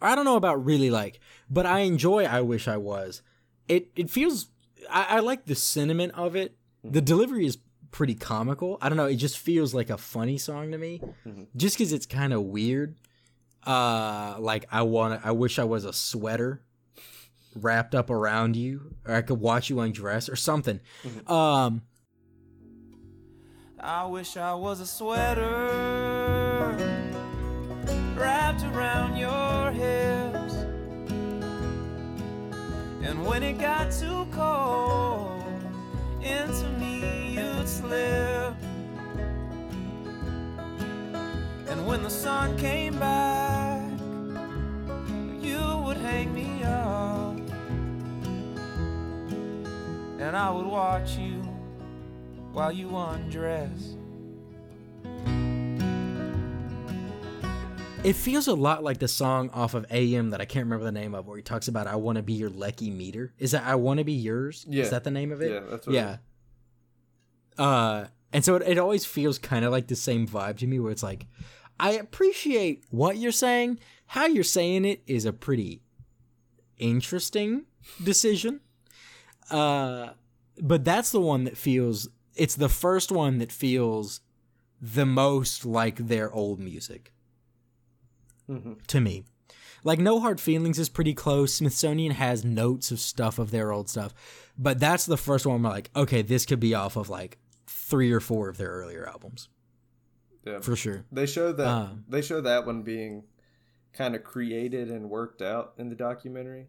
[0.00, 1.20] I don't know about really like,
[1.50, 2.24] but I enjoy.
[2.24, 3.22] I wish I was.
[3.68, 4.48] It it feels.
[4.88, 6.56] I, I like the sentiment of it.
[6.82, 7.58] The delivery is
[7.90, 8.78] pretty comical.
[8.80, 9.06] I don't know.
[9.06, 11.00] It just feels like a funny song to me,
[11.56, 12.96] just because it's kind of weird.
[13.66, 15.20] Uh, like I want.
[15.20, 16.62] to I wish I was a sweater
[17.54, 20.80] wrapped up around you, or I could watch you undress, or something.
[21.26, 21.82] Um.
[23.82, 25.46] I wish I was a sweater
[28.14, 30.54] wrapped around your hips.
[33.02, 35.42] And when it got too cold,
[36.22, 36.99] into me you'd
[37.70, 38.54] slip.
[41.68, 43.88] And when the sun came back,
[45.40, 47.36] you would hang me up.
[50.18, 51.42] And I would watch you
[52.52, 53.96] while you undress.
[58.02, 60.92] It feels a lot like the song off of AM that I can't remember the
[60.92, 63.64] name of, where he talks about "I want to be your Lecky meter." Is that
[63.64, 64.64] "I want to be yours"?
[64.68, 64.84] Yeah.
[64.84, 65.52] Is that the name of it?
[65.52, 66.16] Yeah, that's what it yeah.
[67.60, 70.78] Uh, and so it, it always feels kind of like the same vibe to me,
[70.80, 71.26] where it's like,
[71.78, 73.78] I appreciate what you're saying.
[74.06, 75.82] How you're saying it is a pretty
[76.78, 77.64] interesting
[78.02, 78.60] decision.
[79.50, 80.10] Uh,
[80.60, 82.08] but that's the one that feels.
[82.34, 84.20] It's the first one that feels
[84.80, 87.12] the most like their old music
[88.48, 88.84] Mhm.
[88.86, 89.24] to me.
[89.84, 91.54] Like No Hard Feelings is pretty close.
[91.54, 94.14] Smithsonian has notes of stuff of their old stuff,
[94.58, 97.38] but that's the first one where like, okay, this could be off of like
[97.90, 99.48] three or four of their earlier albums
[100.46, 100.60] Yeah.
[100.60, 101.04] for sure.
[101.12, 103.24] They show that Um, they show that one being
[103.92, 106.68] kind of created and worked out in the documentary,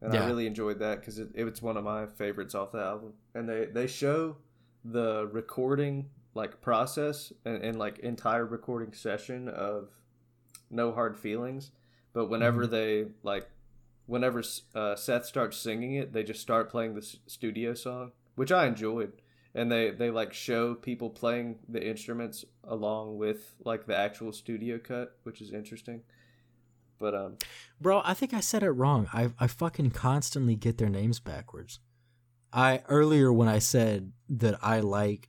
[0.00, 3.14] and I really enjoyed that because it, it's one of my favorites off the album.
[3.34, 4.36] And they they show
[4.84, 9.90] the recording like process and, and like entire recording session of
[10.70, 11.72] No Hard Feelings,
[12.12, 13.50] but whenever they like,
[14.06, 14.42] whenever
[14.74, 18.66] uh, Seth starts singing it, they just start playing the s- studio song, which I
[18.66, 19.12] enjoyed,
[19.54, 24.78] and they they like show people playing the instruments along with like the actual studio
[24.78, 26.02] cut, which is interesting.
[26.98, 27.36] But um,
[27.80, 29.08] Bro, I think I said it wrong.
[29.12, 31.80] I I fucking constantly get their names backwards.
[32.52, 35.28] I earlier when I said that I like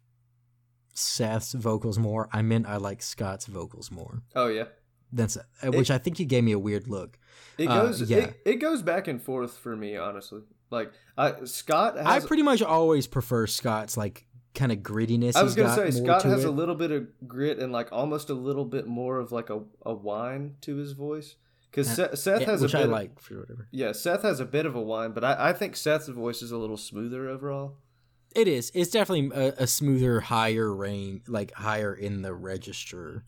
[0.93, 4.21] Seth's vocals more, I meant I like Scott's vocals more.
[4.35, 4.65] oh yeah,
[5.13, 7.17] That's which I think you gave me a weird look.
[7.57, 8.17] it Uh, goes yeah.
[8.17, 10.41] it, it goes back and forth for me honestly.
[10.71, 15.35] Like I Scott I pretty much always prefer Scott's like kind of grittiness.
[15.35, 16.47] I was he's gonna say Scott to has it.
[16.47, 19.61] a little bit of grit and like almost a little bit more of like a,
[19.85, 21.35] a whine to his voice
[21.69, 23.67] because Seth, Seth Yeah, has which a I bit of- like for whatever.
[23.71, 26.51] yeah Seth has a bit of a whine, but I, I think Seth's voice is
[26.51, 27.75] a little smoother overall.
[28.33, 28.71] It is.
[28.73, 33.25] It's definitely a, a smoother, higher range, like higher in the register.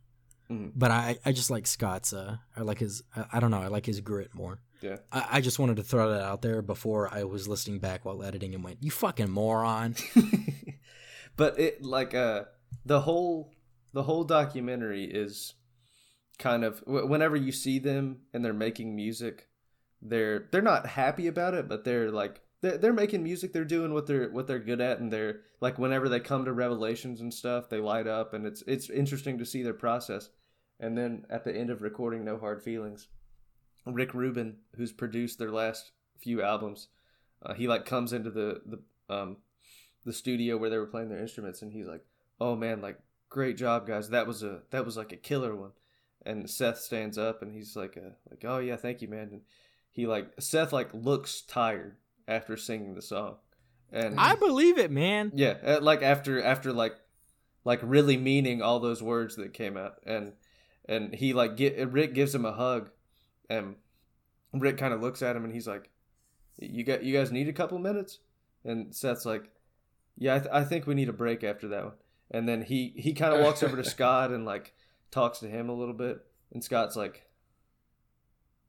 [0.50, 0.72] Mhm.
[0.76, 2.14] But I, I just like Scott's.
[2.14, 3.04] Uh, I like his.
[3.16, 3.62] I, I don't know.
[3.62, 4.60] I like his grit more.
[4.84, 4.98] Yeah.
[5.12, 8.22] I, I just wanted to throw that out there before I was listening back while
[8.22, 9.96] editing and went, "You fucking moron."
[11.38, 12.44] but it like uh
[12.86, 13.54] the whole
[13.94, 15.54] the whole documentary is
[16.40, 19.48] kind of whenever you see them and they're making music
[20.02, 23.94] they're they're not happy about it but they're like they're, they're making music they're doing
[23.94, 27.34] what they're what they're good at and they're like whenever they come to revelations and
[27.34, 30.30] stuff they light up and it's it's interesting to see their process
[30.80, 33.08] and then at the end of recording no hard feelings
[33.86, 36.88] rick rubin who's produced their last few albums
[37.44, 39.38] uh, he like comes into the the um
[40.06, 42.06] the studio where they were playing their instruments and he's like
[42.40, 42.98] oh man like
[43.34, 44.10] great job guys.
[44.10, 45.72] That was a that was like a killer one.
[46.26, 49.30] And seth stands up and he's like uh like oh yeah thank you man.
[49.32, 49.42] And
[49.92, 53.36] he like seth like looks tired after singing the song.
[53.92, 55.32] And I believe it, man.
[55.36, 56.94] yeah uh, like after after like
[57.66, 59.96] like really meaning all those words that came out.
[60.06, 60.34] And
[60.88, 62.92] and he like get rick gives him a hug
[63.50, 63.76] and
[64.54, 65.90] rick kind of looks at him and he's like
[66.58, 68.20] you got you guys need a couple minutes?
[68.66, 69.50] And seth's like
[70.16, 71.94] yeah i, th- I think we need a break after that one.
[72.32, 74.74] And then he he kind of walks over to scott and like
[75.12, 76.26] talks to him a little bit.
[76.52, 77.28] And scott's like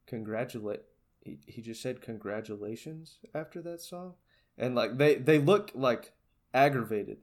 [0.06, 0.82] congratulate
[1.24, 4.14] he, he just said congratulations after that song?
[4.56, 6.12] And like they they look like
[6.52, 7.18] aggravated.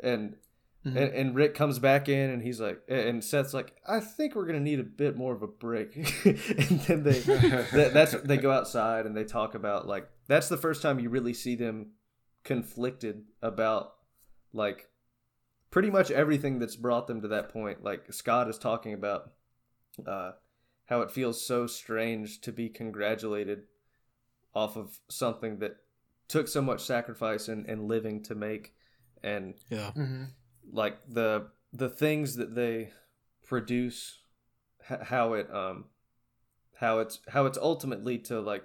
[0.00, 0.36] And
[0.84, 0.96] Mhm.
[0.96, 4.46] and, and rick comes back in and he's like and seth's like i think we're
[4.46, 8.50] gonna need a bit more of a break and then they that, that's they go
[8.50, 11.92] outside and they talk about like that's the first time you really see them
[12.42, 13.92] conflicted about
[14.52, 14.88] like
[15.70, 19.30] pretty much everything that's brought them to that point like scott is talking about
[20.06, 20.32] uh
[20.86, 23.62] how it feels so strange to be congratulated
[24.52, 25.76] off of something that
[26.28, 28.74] took so much sacrifice and, and living to make
[29.22, 29.92] and Yeah.
[29.96, 30.30] Mhm.
[30.70, 32.90] Like the the things that they
[33.44, 34.18] produce
[35.04, 35.86] how it um
[36.76, 38.64] how it's how it's ultimately to like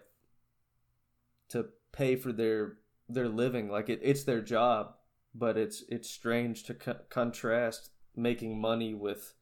[1.50, 2.78] to pay for their
[3.10, 3.70] their living.
[3.70, 4.93] Like it, it's their job
[5.36, 9.34] but it's it's strange to co- contrast making money with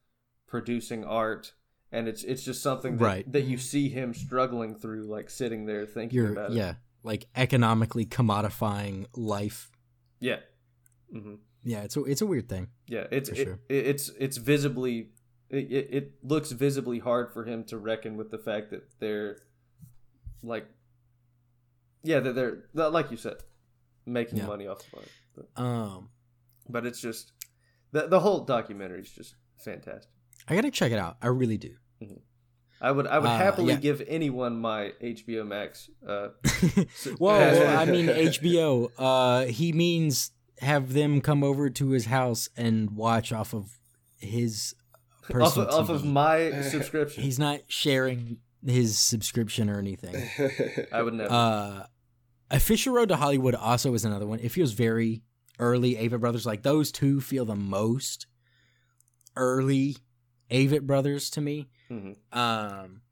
[0.46, 1.52] producing art.
[1.92, 3.32] And it's it's just something that, Right.
[3.32, 6.56] that you see him struggling through like sitting there thinking You're about it.
[6.56, 9.70] yeah, like economically commodifying life.
[10.20, 10.40] yeah.
[11.14, 11.34] Mm hmm
[11.68, 12.68] Yeah, it's a, it's a weird thing.
[12.86, 13.58] Yeah, it's it, sure.
[13.68, 15.10] it, it's it's visibly
[15.50, 19.38] it, it, it looks visibly hard for him to reckon with the fact that they're
[20.42, 20.66] like
[22.04, 23.38] yeah that they're, that like you said
[24.06, 24.46] making Yeah.
[24.46, 25.08] money off of art.
[25.34, 26.08] But, Um,
[26.68, 27.32] but it's just
[27.92, 30.10] the the whole documentary is just fantastic.
[30.48, 31.16] I gotta check it out.
[31.20, 31.74] I really do.
[32.80, 33.80] I would I would Uh, happily yeah.
[33.80, 35.90] give anyone my HBO Max.
[36.06, 36.28] Uh,
[37.18, 37.80] Whoa, Yeah.
[37.80, 38.90] I mean HBO.
[38.98, 40.30] Uh, he means
[40.60, 43.70] have them come over to his house and watch off of
[44.18, 44.74] his
[45.24, 47.22] off, personal of, off of my subscription.
[47.22, 50.14] He's not sharing his subscription or anything.
[50.92, 51.32] I would never.
[51.32, 51.86] Uh,
[52.50, 54.38] a Fisher Road to Hollywood also is another one.
[54.40, 55.22] It feels very
[55.58, 56.46] early Avett Brothers.
[56.46, 58.26] Like those two feel the most
[59.36, 59.96] early
[60.50, 61.68] Avett Brothers to me.
[61.90, 62.16] Mhm.
[62.32, 63.02] Um,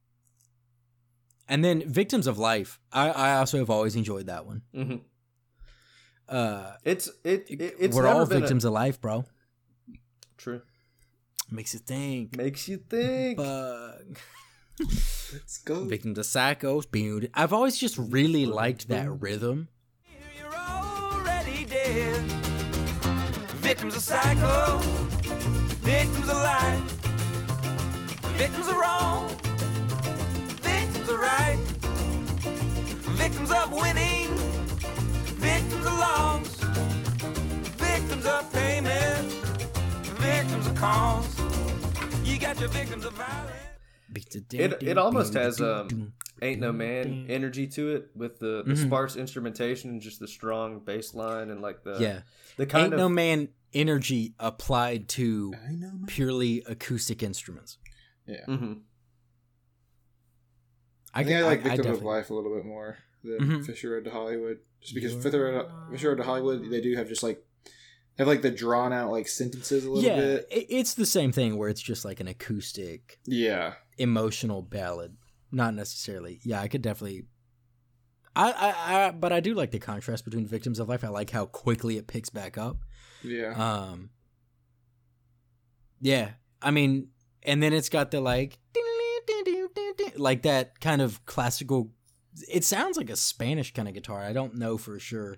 [1.48, 2.80] and then Victims of Life.
[2.92, 4.62] I, I also have always enjoyed that one.
[4.74, 5.00] Mhm.
[6.28, 9.24] Uh, It's it, it it's we're all been a- victims of life, bro.
[10.36, 10.62] True.
[11.50, 12.36] Makes you think.
[12.36, 13.36] Makes you think.
[13.38, 14.18] Bug.
[14.80, 15.84] Let's go.
[15.84, 17.28] Victims of Psychos.
[17.34, 19.68] I've always just really liked that rhythm.
[20.38, 22.20] You're already dead.
[23.60, 24.78] Victims of psycho,
[25.80, 26.90] victims of life,
[28.36, 29.28] victims of wrong,
[30.60, 31.58] victims of right,
[33.16, 34.03] victims of winning,
[40.76, 41.38] cause.
[42.24, 43.50] You got your victims of violence.
[44.52, 46.12] It it almost has um
[46.42, 48.86] ain't no man energy to it with the, the Mhm.
[48.86, 52.20] sparse instrumentation and just the strong bass line and like the yeah.
[52.56, 56.04] the kind Ain't of no man energy applied to I know, man.
[56.06, 57.78] purely acoustic instruments.
[58.26, 58.44] Yeah.
[58.46, 58.72] mm-hmm.
[61.12, 63.66] I, think I, like Victim of Life a little bit more than Mhm.
[63.66, 66.94] Fisher Road to Hollywood, just because You're Fisher Road, Fisher Road to Hollywood they do
[66.96, 67.44] have just like
[68.18, 70.46] have like the drawn out like sentences a little Yeah, bit.
[70.50, 75.16] it, it's the same thing where it's just like an acoustic Yeah, emotional ballad,
[75.50, 76.40] not necessarily.
[76.44, 77.24] Yeah, I could definitely.
[78.36, 81.04] I, I, I, but I do like the contrast between Victims of Life.
[81.04, 82.78] I like how quickly it picks back up.
[83.22, 83.52] yeah.
[83.54, 84.10] Um,
[86.00, 87.08] yeah, I mean,
[87.44, 88.58] and then it's got the like,
[90.16, 91.90] like that kind of classical.
[92.52, 94.20] It sounds like a Spanish kind of guitar.
[94.22, 95.36] I don't know for sure.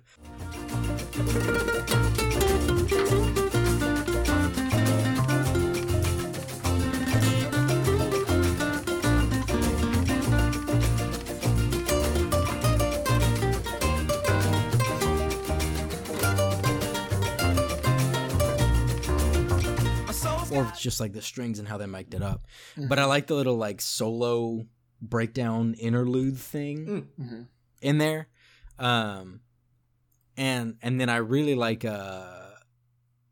[20.49, 22.45] Or it's just like the strings and how they mic'd it up.
[22.77, 24.65] But I like the little like solo
[25.01, 27.47] breakdown interlude thing Mhm.
[27.81, 28.27] in there.
[28.79, 29.41] Um
[30.37, 32.46] and and then I really like uh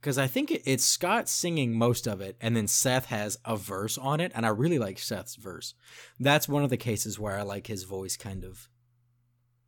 [0.05, 3.97] cuz I think it's Scott singing most of it and then Seth has a verse
[3.97, 5.73] on it and I really like Seth's verse.
[6.19, 8.69] That's one of the cases where I like his voice kind of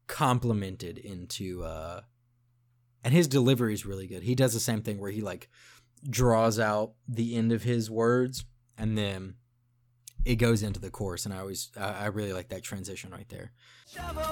[0.05, 2.01] complemented into uh
[3.03, 4.23] and his delivery is really good.
[4.23, 5.49] He does the same thing where he like
[6.07, 8.45] draws out the end of his words
[8.77, 9.35] and then
[10.25, 13.27] it goes into the chorus and i always i I really like that transition right
[13.29, 13.51] there
[13.87, 14.23] Shovel,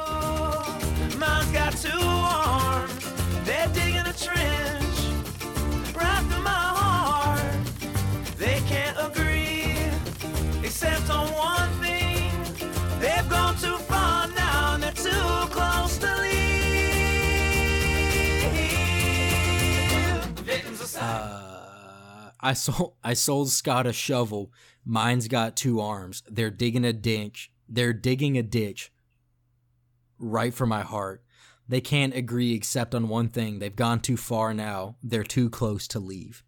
[11.09, 12.31] on one thing.
[12.99, 16.45] They've gone too far now and they're too close to leave.
[20.97, 21.41] Uh
[22.39, 24.51] i sold i sold scott a shovel.
[24.85, 26.23] Mine's got two arms.
[26.29, 27.51] They're digging a ditch.
[27.67, 28.91] They're digging a ditch
[30.19, 31.23] right for my heart.
[31.67, 33.57] They can't agree except on one thing.
[33.57, 34.97] They've gone too far now.
[35.01, 36.43] They're too close to leave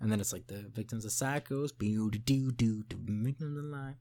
[0.00, 3.96] and then it's like the victims of psychos do do do do victims of life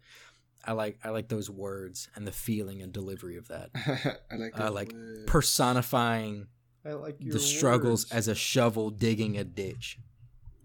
[0.65, 3.69] i like i like those words and the feeling and delivery of that
[4.31, 4.55] I like.
[4.55, 5.23] Those like words.
[5.25, 6.47] personifying
[6.85, 8.13] I like your the struggles words.
[8.13, 9.99] as a shovel digging a ditch.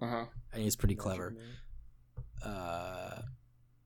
[0.00, 0.26] Uh-huh.
[0.52, 1.34] I think it's pretty clever.
[2.44, 3.22] Uh,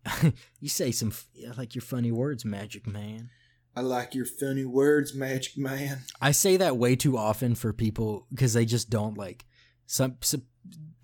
[0.61, 1.13] you say some
[1.49, 3.31] I like your funny words, Magic Man.
[3.75, 6.01] I like your funny words, Magic Man.
[6.21, 9.47] I say that way too often for people because they just don't like
[9.87, 10.43] some, some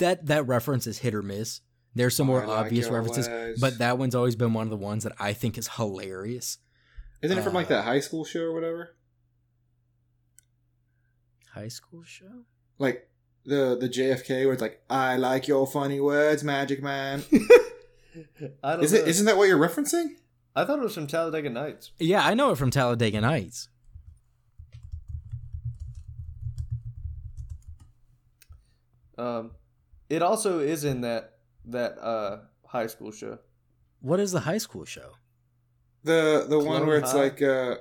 [0.02, 1.60] that that reference is hit or miss.
[1.94, 3.60] There's some more like obvious references, words.
[3.60, 6.58] but that one's always been one of the ones that I think is hilarious.
[7.22, 8.96] Isn't it from like Uh, that high school show or whatever?
[11.54, 12.44] High school show.
[12.78, 13.08] Like
[13.44, 17.22] the the JFK where it's like, I like your funny words, Magic Man.
[18.64, 19.00] I don't Is know.
[19.00, 19.08] it?
[19.08, 20.16] Isn't that what you're referencing?
[20.56, 21.92] I thought it was from Talladega Nights.
[21.98, 23.68] Yeah, I know it from Talladega Nights.
[29.18, 29.52] Um,
[30.12, 31.32] it also is in that
[31.64, 33.38] that uh high school show.
[34.00, 35.12] What is the high school show?
[36.04, 37.18] The the one Clone where it's High?
[37.18, 37.76] like, uh,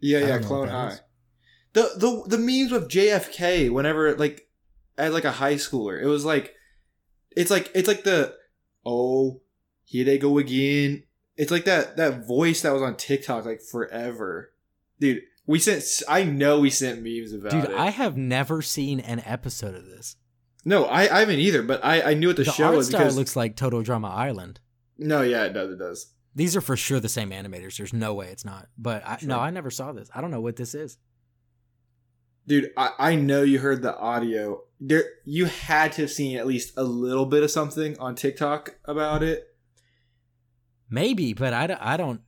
[0.00, 0.88] yeah, yeah, don't know Clone what that High.
[0.88, 1.00] is.
[1.72, 4.48] The the the memes with JFK whenever like
[4.98, 6.54] as like a high schooler, it was like,
[7.30, 8.34] it's like it's like the
[8.84, 9.40] oh
[9.84, 11.04] here they go again.
[11.36, 14.52] It's like that that voice that was on TikTok like forever,
[15.00, 15.22] dude.
[15.46, 15.82] We sent.
[16.08, 17.70] I know we sent memes about Dude, it.
[17.70, 20.16] I have never seen an episode of this.
[20.68, 21.62] No, I, I haven't either.
[21.62, 24.08] But I I knew what the, The, show art was because looks like Total Drama
[24.08, 24.60] Island.
[24.98, 25.70] no, yeah, it does.
[25.72, 26.12] It does.
[26.34, 27.76] These are for sure the same animators.
[27.78, 28.68] There's no way it's not.
[28.76, 30.08] But I, no, I never saw this.
[30.14, 30.98] I don't know what this is.
[32.46, 34.62] Dude, I, I know you heard the audio.
[34.80, 38.76] There, you had to have seen at least a little bit of something on TikTok
[38.84, 39.48] about it.
[40.90, 42.20] Maybe, but I, don't- I don't.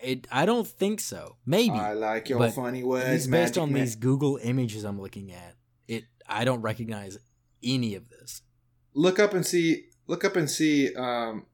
[0.00, 1.36] It, I don't think so.
[1.46, 1.70] Maybe.
[1.76, 3.80] I like your funny words, based on Man.
[3.80, 5.54] these Google images I'm looking at,
[5.88, 7.16] it I don't recognize
[7.64, 8.42] any of this.
[8.94, 9.86] Look up and see.
[10.06, 11.46] Look up and see um,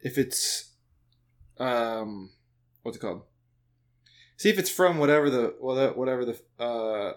[0.00, 0.70] if it's
[1.58, 2.30] um,
[2.82, 3.22] what's it called?
[4.36, 7.12] See if it's from whatever the whatever whatever the uh.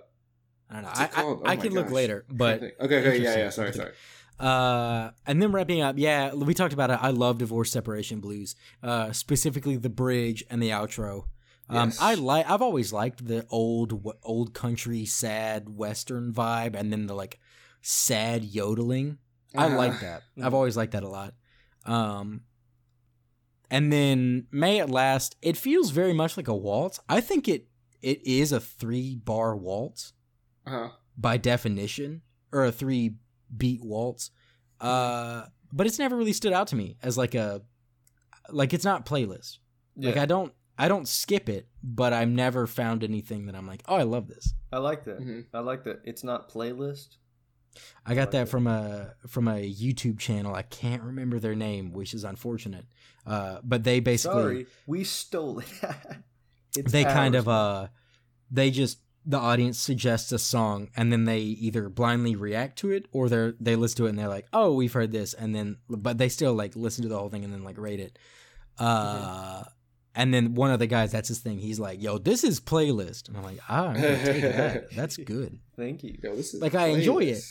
[0.72, 0.90] I don't know.
[0.94, 1.04] I?
[1.04, 2.80] I, I Oh can my look later, but trying to think.
[2.82, 3.50] okay, okay, yeah, yeah.
[3.50, 3.92] Sorry, sorry.
[4.40, 7.00] Uh, and then wrapping up, yeah, we talked about it.
[7.02, 11.26] I love divorce separation blues, uh, specifically the bridge and the outro.
[11.70, 11.98] Um, Yes.
[12.00, 12.50] I like.
[12.50, 17.40] I've always liked the old, old country, sad western vibe, and then the like
[17.82, 19.18] sad yodeling.
[19.56, 19.78] I Uh-huh.
[19.78, 20.24] like that.
[20.42, 21.34] I've always liked that a lot.
[21.86, 22.42] Um,
[23.72, 27.00] And then May It Last, it feels very much like a waltz.
[27.08, 27.68] I think it
[28.02, 30.14] it is a three bar waltz
[30.66, 30.90] Uh-huh.
[31.18, 33.16] by definition, or a three
[33.56, 34.32] beat waltz.
[34.80, 37.62] Uh, but it's never really stood out to me as like a
[38.50, 39.58] like it's not playlist.
[39.98, 43.84] Like I don't I don't skip it, but I've never found anything that I'm like,
[43.88, 44.54] oh, I love this.
[44.72, 45.20] I like that.
[45.20, 45.46] Mhm.
[45.54, 46.00] I like that.
[46.06, 47.18] It's not playlist.
[48.06, 50.56] I got that from a from a YouTube channel.
[50.56, 52.86] I can't remember their name, which is unfortunate.
[53.26, 55.68] Uh, but they basically Sorry, we stole it.
[56.78, 57.88] It's they kind of uh
[58.52, 63.08] they just the audience suggests a song and then they either blindly react to it
[63.12, 65.78] or they they listen to it and they're like oh we've heard this and then
[65.90, 68.18] but they still like listen to the whole thing and then like rate it
[68.78, 69.64] uh
[70.16, 73.28] and then one of the guys that's his thing he's like yo this is playlist
[73.28, 74.92] and i'm like ah I'm take that.
[74.96, 76.18] that's good Thank you.
[76.22, 77.42] Yo, this is Like, I enjoy it.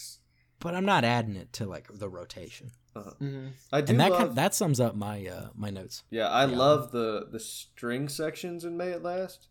[0.60, 3.50] but i'm not adding it to like the rotation Mhm.
[3.72, 4.18] I do and that love.
[4.20, 6.56] kind that sums up my uh my notes yeah, I yeah.
[6.56, 9.46] love the the string sections in May It Last.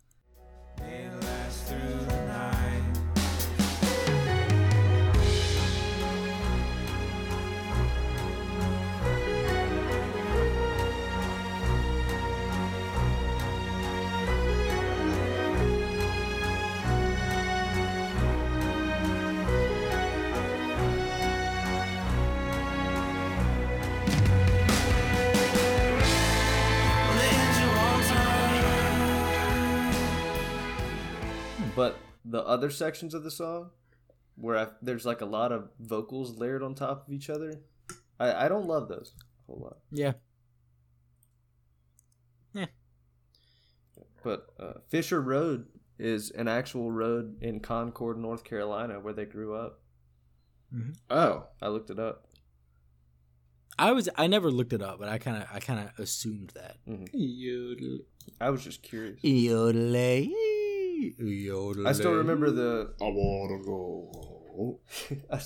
[0.82, 2.87] May it last through the night.
[31.78, 31.96] But
[32.26, 33.70] the other sections of the song,
[34.36, 37.62] where I, there's like a lot of vocals layered on top of each other,
[38.20, 39.78] I, I don't love those a whole lot.
[39.92, 40.14] yeah
[42.54, 42.66] Yeah.
[44.24, 45.68] But uh, Fisher Road
[46.00, 49.80] is an actual road in Concord, North Carolina, where they grew up.
[51.10, 51.46] Oh.
[51.62, 52.26] I looked it up.
[53.80, 56.52] i was i never looked it up but i kind of i kind of assumed
[56.56, 56.76] that
[57.14, 58.00] Yodel.
[58.42, 59.22] I was just curious.
[59.22, 60.30] Yodelay,
[61.20, 61.88] yodelay.
[61.88, 62.94] I still remember the.
[63.02, 64.80] I wanna go.
[65.32, 65.40] I,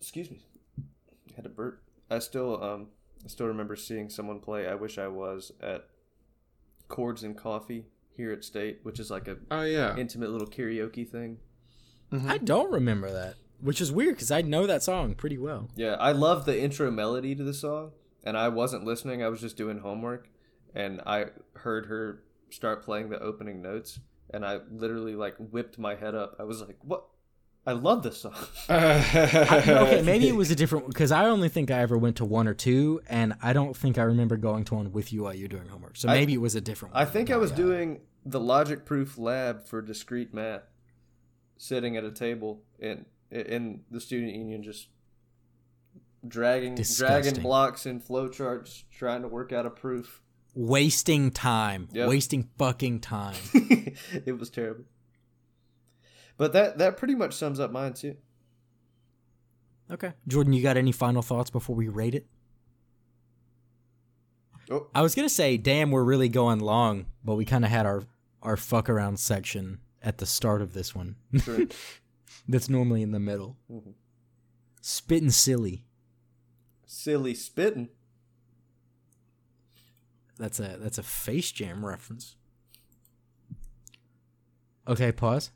[0.00, 0.40] excuse me.
[0.78, 1.82] I had to burp.
[2.10, 2.88] I still um
[3.24, 5.86] I still remember seeing someone play "I Wish I Was" at
[6.88, 7.86] Chords and Coffee
[8.16, 9.96] here at State, which is like a Oh yeah.
[9.96, 11.38] intimate little karaoke thing.
[12.12, 12.26] Mhm.
[12.28, 15.68] I don't remember that, which is weird because I know that song pretty well.
[15.76, 17.92] Yeah, I love the intro melody to the song,
[18.24, 19.22] and I wasn't listening.
[19.22, 20.28] I was just doing homework,
[20.74, 24.00] and I heard her start playing the opening notes,
[24.32, 26.36] and I literally like whipped my head up.
[26.38, 27.04] I was like, "What?
[27.66, 28.34] I love this song."
[28.68, 32.24] I- okay, maybe it was a different because I only think I ever went to
[32.24, 35.34] one or two, and I don't think I remember going to one with you while
[35.34, 35.96] you're doing homework.
[35.96, 37.02] So I- maybe it was a different one.
[37.02, 37.56] I think I was Yeah.
[37.56, 40.62] doing the logic proof lab for discrete math,
[41.56, 44.88] sitting at a table in in the student union, just
[46.26, 47.22] dragging Disgusting.
[47.32, 50.22] dragging blocks and flowcharts, trying to work out a proof.
[50.60, 52.08] Wasting time, Yep.
[52.08, 53.36] wasting fucking time.
[53.54, 54.84] it was terrible.
[56.36, 58.16] But that that pretty much sums up mine too.
[59.90, 62.26] okay, Jordan, you got any final thoughts before we rate it?
[64.70, 64.88] Oh.
[64.94, 68.02] I was gonna say, damn, we're really going long, but we kind of had our
[68.42, 71.16] our fuck around section at the start of this one.
[72.48, 73.56] That's normally in the middle.
[73.70, 73.94] Mhm.
[74.80, 75.84] Spitting silly.
[76.86, 77.88] Silly spitting.
[80.38, 82.36] That's a that's a face jam reference.
[84.86, 85.50] Okay, pause.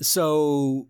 [0.00, 0.88] So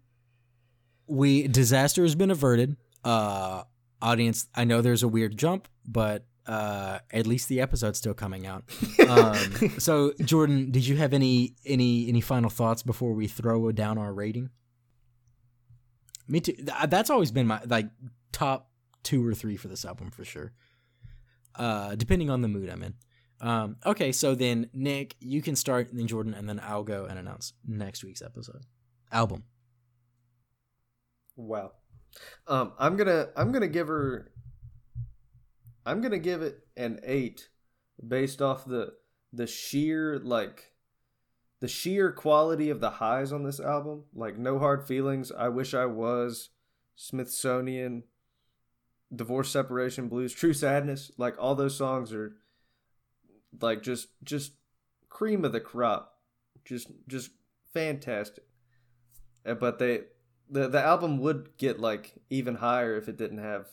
[1.06, 2.76] we disaster has been averted.
[3.04, 3.62] Uh
[4.02, 8.46] audience, I know there's a weird jump, but uh at least the episode's still coming
[8.46, 8.64] out.
[9.08, 13.96] Um so Jordan, did you have any any any final thoughts before we throw down
[13.98, 14.50] our rating?
[16.26, 16.56] Me too.
[16.88, 17.86] That's always been my like
[18.32, 18.68] top
[19.04, 20.52] 2 or 3 for this album for sure
[21.56, 22.94] uh, depending on the mood I'm in.
[23.40, 27.04] Um, okay, so then Nick, you can start, and then Jordan, and then I'll go
[27.04, 28.62] and announce next week's episode
[29.12, 29.44] album.
[31.36, 31.72] Wow.
[32.46, 34.32] Um, I'm gonna I'm gonna give her.
[35.84, 37.48] I'm gonna give it an eight,
[38.06, 38.94] based off the
[39.32, 40.72] the sheer like,
[41.60, 44.04] the sheer quality of the highs on this album.
[44.14, 45.30] Like no hard feelings.
[45.30, 46.50] I wish I was
[46.94, 48.04] Smithsonian.
[49.14, 51.10] Divorce, separation, blues, true sadness.
[51.16, 52.36] Like all those songs are,
[53.60, 54.52] like just just
[55.08, 56.14] cream of the crop.
[56.64, 57.30] Just just
[57.72, 58.44] fantastic.
[59.46, 60.02] Uh, But they
[60.50, 63.66] the the album would get like even higher if it didn't have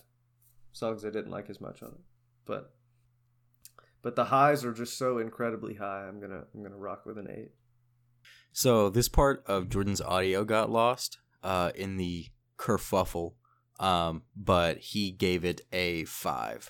[0.72, 2.02] songs I didn't like as much on it.
[2.46, 2.74] But
[4.02, 6.08] but the highs are just so incredibly high.
[6.08, 7.52] I'm gonna I'm gonna rock with an eight.
[8.52, 12.28] So this part of Jordan's audio got lost uh, in the
[12.58, 13.34] kerfuffle,
[13.80, 16.70] um, but he gave it a 5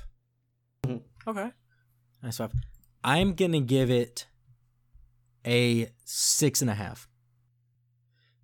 [0.86, 1.02] Mhm.
[1.28, 1.52] Okay.
[2.22, 2.54] Nice five.
[3.04, 4.28] I'm gonna give it
[5.46, 7.08] a six and a half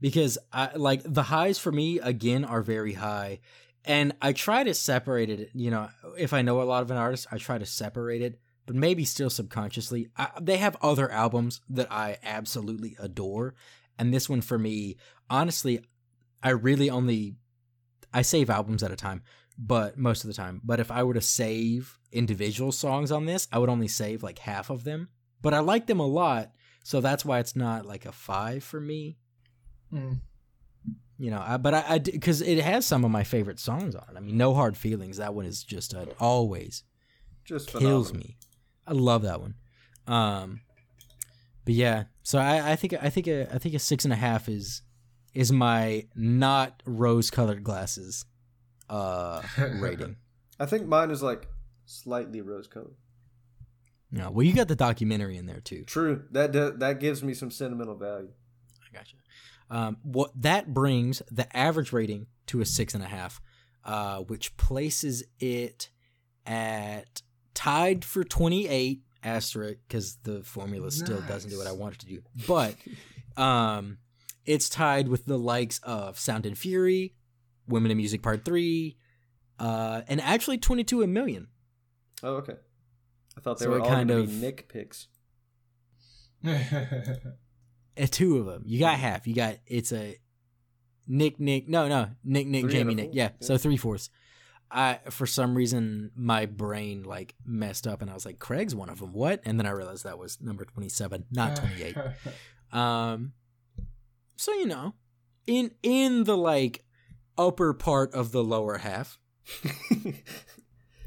[0.01, 3.39] because I like the highs for me again are very high,
[3.85, 5.49] and I try to separate it.
[5.53, 8.39] You know, if I know a lot of an artist, I try to separate it,
[8.65, 10.09] but maybe still subconsciously.
[10.17, 13.55] I, they have other albums that I absolutely adore,
[13.97, 14.97] and this one for me,
[15.29, 15.81] honestly,
[16.43, 17.35] I really only
[18.13, 19.21] I save albums at a time,
[19.57, 20.61] but most of the time.
[20.63, 24.39] But if I were to save individual songs on this, I would only save like
[24.39, 25.09] half of them.
[25.41, 26.51] But I like them a lot,
[26.83, 29.17] so that's why it's not like a five for me.
[29.93, 30.19] Mm.
[31.17, 34.17] You know, I, but I because it has some of my favorite songs on it.
[34.17, 35.17] I mean, No Hard Feelings.
[35.17, 36.83] That one is just uh, always
[37.43, 38.15] Just kills phenomenal.
[38.29, 38.37] me.
[38.87, 39.55] I love that one.
[40.07, 40.61] Um,
[41.65, 44.17] but yeah, so I, I think I think a, I think a six and a
[44.17, 44.81] half is
[45.33, 48.25] is my not rose colored glasses
[48.89, 49.41] uh
[49.75, 50.17] rating.
[50.59, 51.47] I think mine is like
[51.85, 52.95] slightly rose colored.
[54.11, 55.83] No, well, you got the documentary in there too.
[55.83, 56.23] True.
[56.31, 58.29] That do, that gives me some sentimental value.
[58.81, 59.19] I got you.
[59.69, 63.39] Um, what that brings the average rating to a six and a half,
[63.85, 65.89] uh, which places it
[66.45, 67.21] at
[67.53, 71.99] tied for twenty eight asterisk because the formula still doesn't do what I want it
[71.99, 72.75] to do, but
[73.37, 73.99] um,
[74.49, 77.13] it's tied with the likes of Sound and Fury,
[77.67, 78.97] Women in Music Part Three,
[79.59, 81.47] uh, and actually twenty two a million.
[82.23, 82.55] Oh, okay.
[83.37, 85.07] I thought they So were all kind of- be Nick picks.
[86.45, 86.57] Uh,
[88.11, 88.63] two of them.
[88.65, 89.27] You got half.
[89.27, 90.17] You got it's a
[91.07, 91.67] Nick Nick.
[91.69, 93.09] No, no, Nick Nick Three Jamie Nick.
[93.13, 93.45] Yeah, Yeah.
[93.47, 94.09] so three fourths.
[94.71, 98.89] I for some reason my brain like messed up and I was like Craig's one
[98.89, 99.13] of them.
[99.13, 99.41] What?
[99.45, 101.97] And then I realized that was number twenty seven, not twenty eight.
[102.71, 103.33] um,
[104.39, 104.93] so you know,
[105.47, 106.83] in in the like
[107.37, 109.19] upper part of the lower half.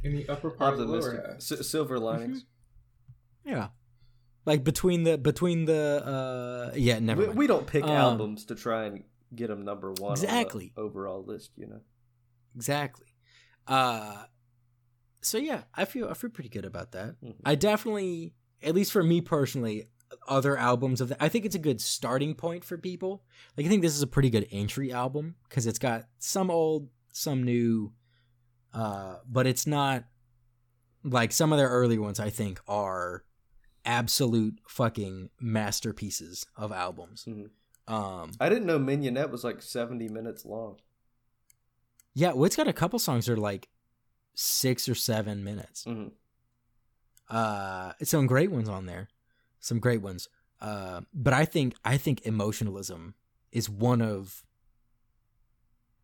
[0.05, 1.13] In the upper part of the Optimistic.
[1.15, 1.37] lower half.
[1.37, 2.45] S- silver linings.
[3.45, 3.69] Yeah,
[4.45, 6.03] like between the between the
[6.73, 7.39] uh yeah never We, mind.
[7.39, 9.05] we don't pick Um, albums to try and
[9.35, 10.73] get them number one Exactly.
[10.77, 11.81] on the overall list, you know.
[12.57, 13.07] Exactly.
[13.67, 14.25] Uh
[15.21, 17.15] so yeah, I feel I feel pretty good about that.
[17.23, 17.37] Mhm.
[17.45, 19.89] I definitely at least for me personally,
[20.29, 23.25] other albums of the I think it's a good starting point for people.
[23.57, 26.89] Like I think this is a pretty good entry album cuz it's got some old,
[27.13, 27.93] some new
[28.75, 30.05] uh but it's not
[31.05, 33.25] like some of their early ones I think are
[33.85, 37.25] absolute fucking masterpieces of albums.
[37.29, 37.51] Mhm.
[37.89, 40.77] Um I didn't know Mignonette was like 70 minutes long.
[42.15, 43.69] yeah, well, it's got a couple songs that are like
[44.35, 45.85] 6 or 7 minutes.
[45.85, 46.09] hmm
[47.29, 49.09] uh some great ones on there
[49.63, 50.29] some great ones
[50.61, 53.15] uh but i think i think emotionalism
[53.51, 54.45] is one of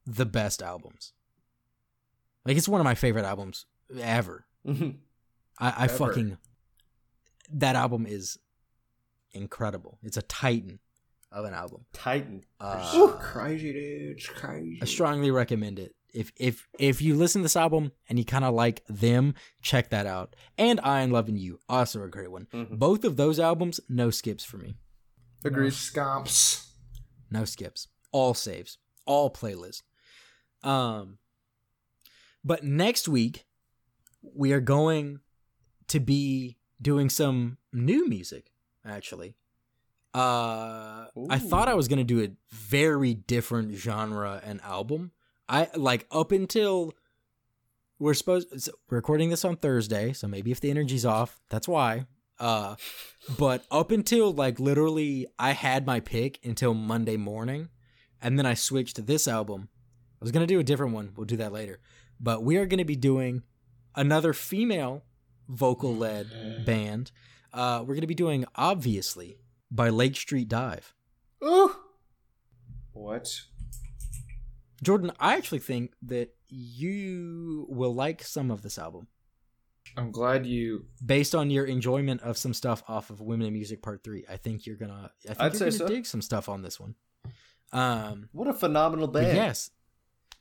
[0.07, 1.13] the best albums
[2.47, 3.67] like it's one of my favorite albums
[4.01, 4.91] ever hmm
[5.59, 5.99] i, I Ever.
[5.99, 6.39] fucking
[7.53, 8.39] that album is
[9.33, 10.79] incredible it's a titan
[11.31, 12.43] of an album Titan.
[12.59, 14.17] uh, crazy, dude.
[14.17, 14.79] It's crazy.
[14.81, 15.95] I strongly recommend it.
[16.15, 19.91] If if if you listen to this album and you kind of like them, check
[19.91, 20.35] that out.
[20.57, 22.47] And I and Love and You, also a great one.
[22.53, 22.79] Mhm.
[22.79, 24.77] Both of those albums, no skips for me.
[25.45, 25.73] Agreed.
[25.73, 26.69] Scomps.
[27.31, 27.89] No skips.
[28.11, 28.79] All saves.
[29.07, 29.83] All playlist.
[30.63, 31.19] Um
[32.45, 33.47] but next week
[34.23, 35.21] we are going
[35.89, 38.51] to be doing some new music
[38.85, 39.35] actually.
[40.15, 45.13] Uh I thought I was going to do a very different genre and album.
[45.49, 46.95] I like up until
[47.99, 52.07] we're supposed so recording this on Thursday, so maybe if the energy's off, that's why.
[52.39, 52.77] Uh
[53.39, 57.69] but up until like literally I had my pick until Monday morning
[58.23, 59.69] and then I switched to this album.
[60.21, 61.13] I was going to do a different one.
[61.17, 61.81] We'll do that later.
[62.21, 63.43] But we are going to be doing
[63.95, 65.05] another female
[65.49, 67.11] vocal led band.
[67.53, 69.39] Uh we're going to be doing Obviously
[69.71, 70.95] by Lake Street Dive.
[71.43, 71.75] Ooh.
[72.93, 73.43] What?
[74.83, 79.09] Jordan, I actually think that you will like some of this album
[79.97, 80.85] I'm glad you.
[81.05, 84.25] based on your enjoyment of some stuff off of Women in Music Part 3.
[84.31, 85.89] I think you're going to I think I'd you're say going to so.
[85.89, 86.95] dig some stuff on this one.
[87.73, 89.37] Um What a phenomenal but band.
[89.37, 89.71] yes.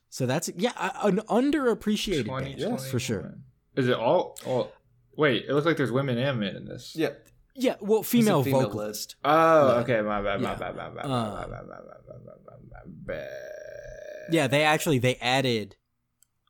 [0.10, 0.72] So that's yeah,
[1.04, 2.46] an underappreciated band.
[2.58, 2.78] 2021.
[2.90, 3.34] for sure.
[3.76, 4.38] Is it all?
[4.46, 4.72] all
[5.18, 6.94] wait, it looks like there's women and men in this.
[6.96, 7.10] Yeah.
[7.60, 9.16] Yeah, well, female, female vocalist.
[9.26, 10.00] Oh, okay.
[10.02, 10.42] My bad.
[10.42, 10.58] My Yeah.
[10.60, 10.76] bad.
[10.76, 11.06] My bad.
[11.06, 11.50] Uh, My bad.
[11.50, 11.68] My bad.
[11.68, 12.26] My bad.
[12.26, 12.70] My bad.
[12.70, 13.30] My bad.
[14.32, 15.76] Yeah, they actually they added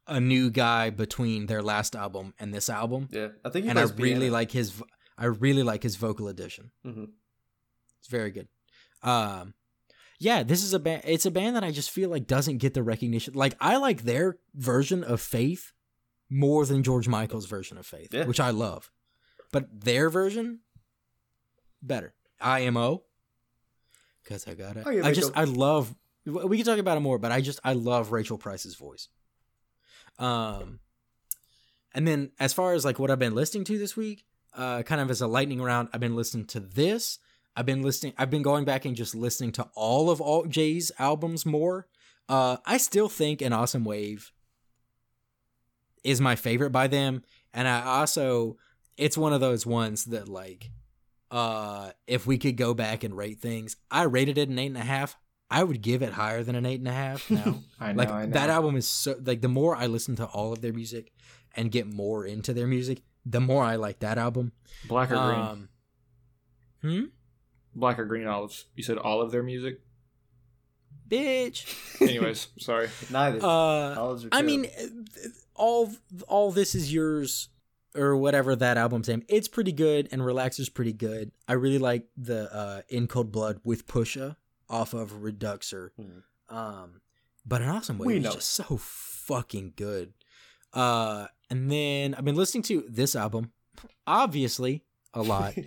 [0.07, 3.29] a new guy between their last album and this album, Yeah.
[3.43, 4.31] I think he and I really piano.
[4.31, 4.81] like his.
[5.17, 6.71] I really like his vocal addition.
[6.85, 7.09] Mhm.
[7.99, 8.47] It's very good.
[9.03, 9.53] Um,
[10.19, 11.01] yeah, this is a band.
[11.05, 13.33] It's a band that I just feel like doesn't get the recognition.
[13.33, 15.73] Like I like their version of Faith
[16.29, 18.25] more than George Michael's version of Faith, Yeah.
[18.25, 18.91] which I love.
[19.51, 20.59] but their version
[21.81, 22.13] better.
[22.41, 23.03] IMO
[24.23, 24.83] because I got it.
[24.85, 25.41] Oh, yeah, I just Rachel.
[25.41, 25.95] I love.
[26.27, 29.07] We can talk about it more, but I just I love Rachel Price's voice.
[30.19, 30.79] Um,
[31.93, 34.99] and then as far as like what I've been listening to this week, uh, kind
[34.99, 37.19] of as a lightning round, I've been listening to this.
[37.55, 38.13] I've been listening.
[38.17, 41.87] I've been going back and just listening to all of Alt J's albums more.
[42.29, 44.31] Uh, I still think an Awesome Wave
[46.03, 47.23] is my favorite by them,
[47.53, 48.57] and I also
[48.97, 50.71] it's one of those ones that like
[51.29, 54.77] uh if we could go back and rate things i rated it an eight and
[54.77, 55.17] a half
[55.49, 57.97] i would give it higher than an eight and a half now I know.
[57.97, 58.33] like I know.
[58.33, 61.11] that album is so like the more i listen to all of their music
[61.55, 64.51] and get more into their music the more i like that album
[64.87, 65.39] Black or green?
[65.39, 65.69] um
[66.81, 67.03] hmm
[67.75, 68.65] Black or green olives?
[68.75, 69.81] You said all of their music.
[71.07, 71.65] bitch
[72.01, 72.89] Anyways, sorry.
[73.11, 73.39] Neither.
[73.39, 75.91] uh Olives are I mean, uh, all
[76.27, 77.49] all this is yours
[77.95, 79.23] or whatever that album's name.
[79.27, 81.31] It's pretty good, and Relaxer's pretty good.
[81.47, 84.35] I really like the uh, In Cold Blood with Pusha
[84.69, 85.89] off of Reduxer.
[85.99, 86.23] Mhm.
[86.53, 87.01] Um,
[87.45, 88.31] but an awesome way know.
[88.33, 90.13] just so fucking good.
[90.73, 93.51] Uh, and then I've been listening to this album,
[94.05, 94.83] obviously
[95.13, 95.53] a lot.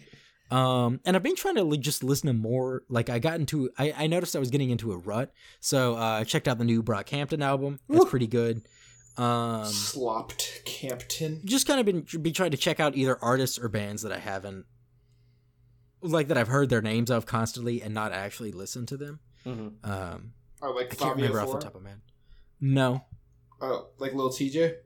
[0.50, 2.82] Um, and I've been trying to li- just listen to more.
[2.88, 6.00] Like I got into, I, I noticed I was getting into a rut, so uh,
[6.18, 7.78] I checked out the new Brockhampton album.
[7.88, 8.62] That's pretty good.
[9.16, 11.42] Um, Slopped Campton.
[11.44, 14.18] just kind of been be trying to check out either artists or bands that I
[14.18, 14.64] haven't,
[16.02, 19.20] like that I've heard their names of constantly and not actually listened to them.
[19.46, 19.72] Mhm.
[19.84, 20.32] Um,
[20.62, 22.00] Oh, like I can't Fabio remember off the top of my head.
[22.60, 23.04] No,
[23.60, 24.76] Oh, like little TJ?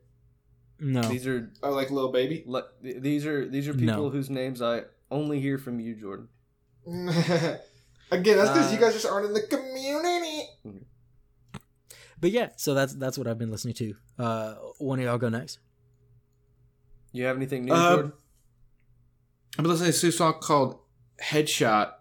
[0.80, 1.02] no.
[1.02, 2.44] These are Oh, like little Baby?
[2.46, 4.10] le- th- these are these are people No.
[4.10, 6.28] whose names I only hear from you, Jordan.
[6.86, 10.42] Again, that's because Uh, you guys just aren't in the community.
[12.20, 13.94] But yeah, so that's that's what I've been listening to.
[14.18, 15.58] Uh, one of y'all go next.
[17.12, 18.12] You have anything new, Uh, Jordan?
[19.58, 20.78] I've been listening to a song called
[21.22, 21.92] Headshot.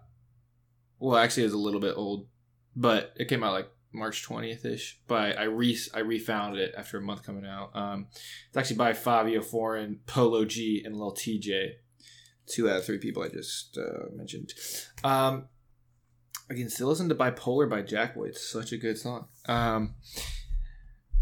[0.98, 2.26] Well, actually, it's a little bit old,
[2.74, 5.00] but it came out like March 20th ish.
[5.06, 7.74] But I re I refound it after a month coming out.
[7.74, 8.06] Um,
[8.48, 11.72] it's actually by Fabio Foreign, Polo G, and Lil TJ.
[12.46, 14.52] Two out of three people I just uh, mentioned.
[15.02, 15.48] Um,
[16.50, 18.26] I can still listen to Bipolar by Jack Boy.
[18.26, 19.28] It's such a good song.
[19.46, 19.94] Um,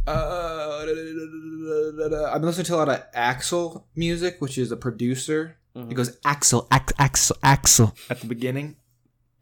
[0.05, 5.59] uh, I've been listening to a lot of Axel music, which is a producer.
[5.77, 5.90] Mhm.
[5.90, 8.77] It goes Axel, Axel, Axel, Axel at the beginning,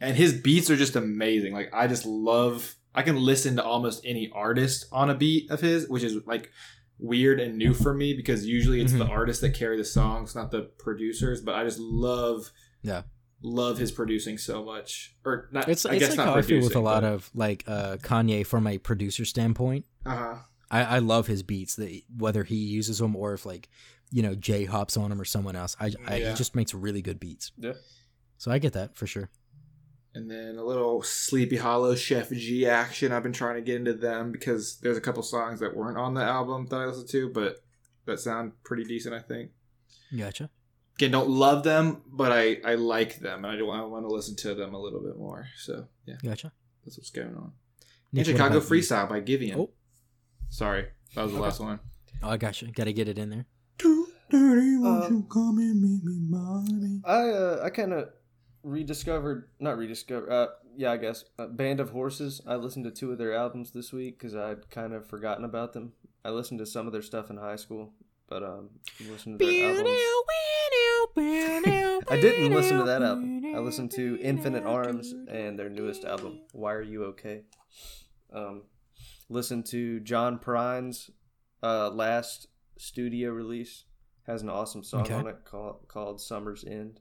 [0.00, 1.52] and his beats are just amazing.
[1.52, 2.76] Like I just love.
[2.94, 6.50] I can listen to almost any artist on a beat of his, which is like
[6.98, 9.10] weird and new for me because usually it's the Mhm.
[9.10, 11.40] artists that carry the songs, not the producers.
[11.40, 12.50] But I just love,
[12.82, 13.02] Yeah.
[13.42, 15.14] love his producing so much.
[15.24, 15.68] Or not?
[15.68, 17.64] It's I it's guess like not how I feel with a lot but- of like
[17.66, 19.84] uh, Kanye from a producer standpoint.
[20.04, 20.36] Uh-huh.
[20.70, 23.68] I, I love his beats that whether he uses them or if like
[24.10, 25.76] you know Jay hops on them or someone else.
[25.80, 26.30] I, I Yeah.
[26.30, 27.52] he just makes really good beats.
[27.58, 27.72] Yeah.
[28.38, 29.30] So I get that for sure.
[30.14, 33.12] And then a little Sleepy Hallow Sheff G action.
[33.12, 36.14] I've been trying to get into them because there's a couple songs that weren't on
[36.14, 37.62] the album that I listened to, but
[38.06, 39.50] that sound pretty decent, I think.
[40.16, 40.50] Gotcha.
[40.96, 44.12] Again, don't love them, but I, I like them, and I, do, I want to
[44.12, 45.46] listen to them a little bit more.
[45.56, 46.52] So, yeah, Gotcha.
[46.84, 47.52] that's what's going on.
[48.12, 48.76] Nick, and Chicago about you?
[48.82, 49.56] Freestyle by Givian.
[49.56, 49.70] Oh.
[50.48, 51.78] Sorry, that was the last one.
[52.22, 52.66] Oh, I gotcha.
[52.66, 53.46] Got to get it in there.
[55.10, 57.00] Um, come and make me money?
[57.04, 58.10] I uh, I kind of
[58.62, 60.30] rediscovered, not rediscovered.
[60.30, 62.40] Uh, yeah, I guess uh, Band of Horses.
[62.46, 65.72] I listened to two of their albums this week because I'd kind of forgotten about
[65.72, 65.92] them.
[66.24, 67.92] I listened to some of their stuff in high school,
[68.28, 68.70] but um,
[69.00, 69.88] listened to their albums.
[72.10, 73.42] I didn't listen to that album.
[73.54, 77.42] I listened to Infinite Arms and their newest album, Why Are You Okay?
[78.32, 78.62] Um,
[79.28, 81.10] listened to John Prine's
[81.62, 82.46] uh, last
[82.80, 83.84] studio release.
[84.24, 85.14] Has an awesome song Okay.
[85.14, 87.00] on it called, called Summer's End.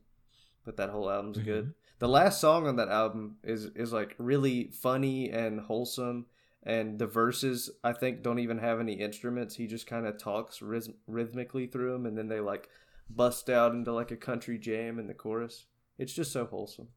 [0.65, 1.45] But that whole album's Mhm.
[1.45, 1.73] good.
[1.99, 6.27] The last song on that album is is like really funny and wholesome.
[6.63, 9.55] And the verses, I think, don't even have any instruments.
[9.55, 12.69] He just kind of talks rhythm- rhythmically through them, and then they like
[13.09, 15.65] bust out into like a country jam in the chorus.
[15.97, 16.89] It's just so wholesome,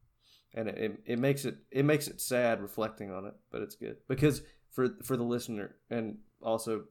[0.53, 3.75] and it, it, it makes it it makes it sad reflecting on it, but it's
[3.75, 6.85] good because for for the listener and also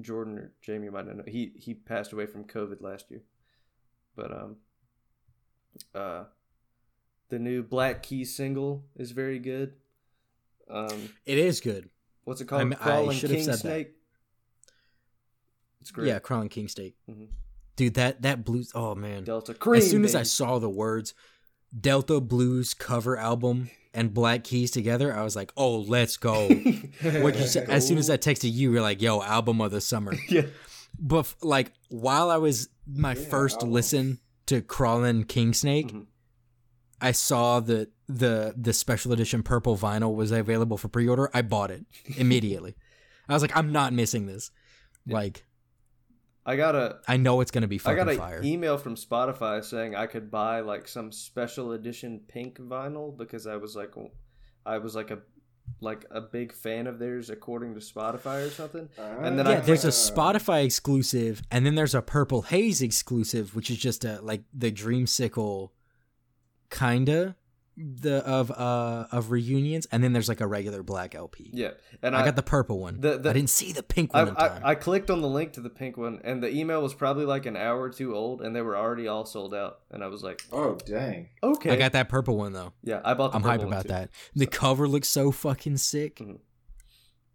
[0.00, 3.22] Jordan or Jamie might not know he he passed away from COVID last year,
[4.16, 4.56] but um
[5.94, 6.24] uh
[7.28, 9.74] the new Black Keys single is very good.
[10.68, 11.88] Um, It is good.
[12.24, 12.60] what's it called?
[12.60, 13.58] I'm- I Crawling should have King said that.
[13.60, 13.92] Snake.
[15.80, 16.08] It's great.
[16.08, 16.94] Yeah, Crawling King Steak.
[17.10, 17.28] Mhm.
[17.76, 18.70] Dude, that that blues.
[18.74, 19.24] Oh man.
[19.24, 19.78] Delta Kream.
[19.78, 21.14] as soon as I saw the words
[21.78, 26.48] Delta Blues cover album and Black Keys together, I was like, "Oh, let's go!"
[27.02, 29.80] what you said, as soon as I texted you, you're like, "Yo, album of the
[29.80, 30.42] summer." yeah.
[30.98, 33.72] But like while I was my first album.
[33.72, 36.06] listen to Crawlin' King Snake, Mhm.
[37.00, 41.30] I saw that the the special edition purple vinyl was available for pre order.
[41.34, 41.84] I bought it
[42.16, 42.76] immediately.
[43.28, 44.50] I was like, I'm not missing this.
[45.06, 45.44] Like,
[46.44, 48.40] I got a I know it's gonna be I got an fire.
[48.42, 53.56] email from Spotify saying I could buy like some special edition pink vinyl because I
[53.56, 53.92] was like
[54.66, 55.18] I was like a
[55.80, 58.88] like a big fan of theirs according to Spotify or something.
[58.98, 59.90] And then yeah, I there's a uh.
[59.90, 64.72] Spotify exclusive, and then there's a Purple Haze exclusive, which is just a like the
[64.72, 65.70] Dreamsicle
[66.70, 67.36] kinda
[67.76, 71.50] the of uh of reunions, and then there's like a regular black LP.
[71.54, 71.70] Yeah,
[72.02, 73.00] and I, got the purple one.
[73.00, 74.62] the- the- I didn't see the pink I, one in time.
[74.64, 77.24] I, I clicked on the link to the pink one, and the email was probably
[77.24, 79.80] like an hour or two old, and they were already all sold out.
[79.90, 81.28] And I was like, Oh dang!
[81.42, 82.72] okay, I got that purple one though.
[82.82, 83.32] yeah, I bought.
[83.32, 83.88] The I'm purple hype about too.
[83.88, 84.10] that.
[84.34, 86.16] The cover looks so fucking sick.
[86.16, 86.40] Mhm.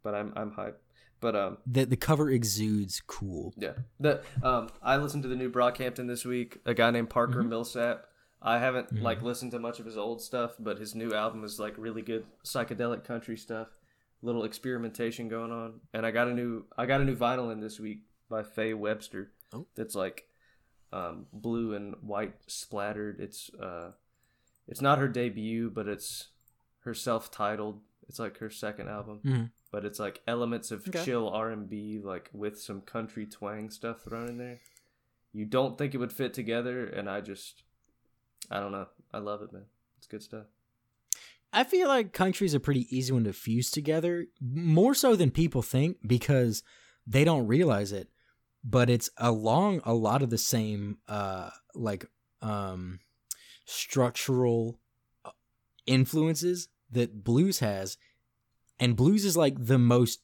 [0.03, 0.75] but I'm I'm hyped.
[1.19, 3.51] But um, The the cover exudes cool.
[3.57, 6.59] yeah, the um, I listened to the new Brockhampton this week.
[6.67, 7.49] A guy named Parker Mm-hmm.
[7.49, 8.05] Millsap.
[8.41, 11.59] I haven't like listened to much of his old stuff, but his new album is
[11.59, 13.67] like really good psychedelic country stuff.
[14.21, 17.59] Little experimentation going on, and I got a new I got a new vinyl in
[17.59, 19.31] this week by Faye Webster.
[19.53, 19.65] Oh.
[19.75, 20.27] That's like
[20.91, 23.19] um, blue and white splattered.
[23.19, 23.91] It's uh,
[24.67, 26.29] it's not her debut, but it's
[26.81, 27.79] her self-titled.
[28.07, 29.51] It's like her second album, Mhm.
[29.71, 31.03] but it's like elements of Okay.
[31.03, 34.61] chill R and B, like with some country twang stuff thrown in there.
[35.33, 37.63] You don't think it would fit together, and I just,
[38.49, 38.87] I don't know.
[39.13, 39.65] I love it, man.
[39.97, 40.45] It's good stuff.
[41.53, 45.61] I feel like country's a pretty easy one to fuse together, more so than people
[45.61, 46.61] think because
[47.05, 48.09] they don't realize it.
[48.63, 52.05] But it's along a lot of the same uh like
[52.41, 52.99] um
[53.65, 54.79] structural
[55.25, 55.31] uh,
[55.85, 57.97] influences that blues has
[58.79, 60.21] and blues is like the most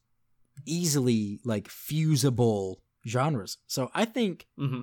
[0.65, 3.57] easily like fusible genres.
[3.67, 4.81] So I think Mm-hmm.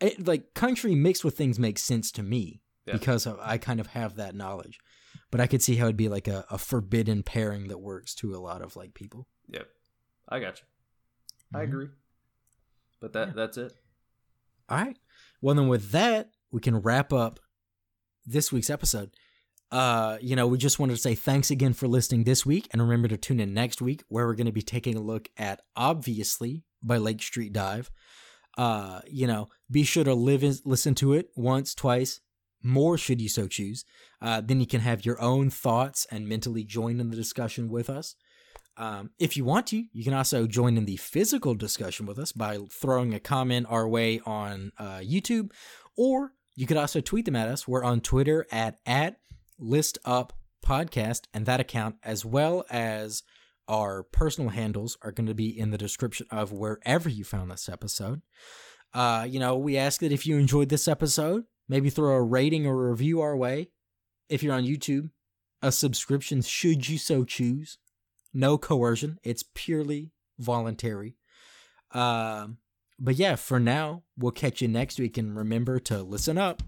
[0.00, 2.94] It, like country mixed with things makes sense to me Yeah.
[2.94, 4.78] because I kind of have that knowledge.
[5.30, 8.34] But I could see how it'd be like a, a forbidden pairing that works to
[8.34, 9.26] a lot of like people.
[9.48, 9.68] Yep,
[10.28, 10.66] I got you.
[11.58, 11.68] I Mhm.
[11.68, 11.88] agree.
[13.00, 13.34] But that Yeah.
[13.34, 13.72] that's it.
[14.68, 14.98] All right.
[15.40, 17.40] Well, then with that, we can wrap up
[18.26, 19.10] this week's episode.
[19.72, 22.82] Uh, you know, we just wanted to say thanks again for listening this week, and
[22.82, 25.60] remember to tune in next week where we're going to be taking a look at
[25.76, 27.90] "Obviously" by Lake Street Dive.
[28.60, 32.20] Uh, you know, be sure to live in, listen to it once, twice,
[32.62, 33.86] more should you so choose.
[34.20, 37.88] Uh, then you can have your own thoughts and mentally join in the discussion with
[37.88, 38.16] us.
[38.76, 42.32] Um, if you want to, you can also join in the physical discussion with us
[42.32, 45.52] by throwing a comment our way on uh, YouTube,
[45.96, 47.66] or you could also tweet them at us.
[47.66, 49.20] We're on Twitter at at
[49.58, 53.22] List Up Podcast, and that account, as well as
[53.70, 57.68] our personal handles, are going to be in the description of wherever you found this
[57.68, 58.20] episode.
[58.92, 62.66] Uh, you know, we ask that if you enjoyed this episode, maybe throw a rating
[62.66, 63.70] or a review our way.
[64.28, 65.10] If you're on YouTube,
[65.62, 67.78] a subscription should you so choose.
[68.34, 69.18] No coercion.
[69.22, 71.16] It's purely voluntary.
[71.92, 72.58] Um,
[72.98, 76.62] but yeah, for now, we'll catch you next week and remember to listen up.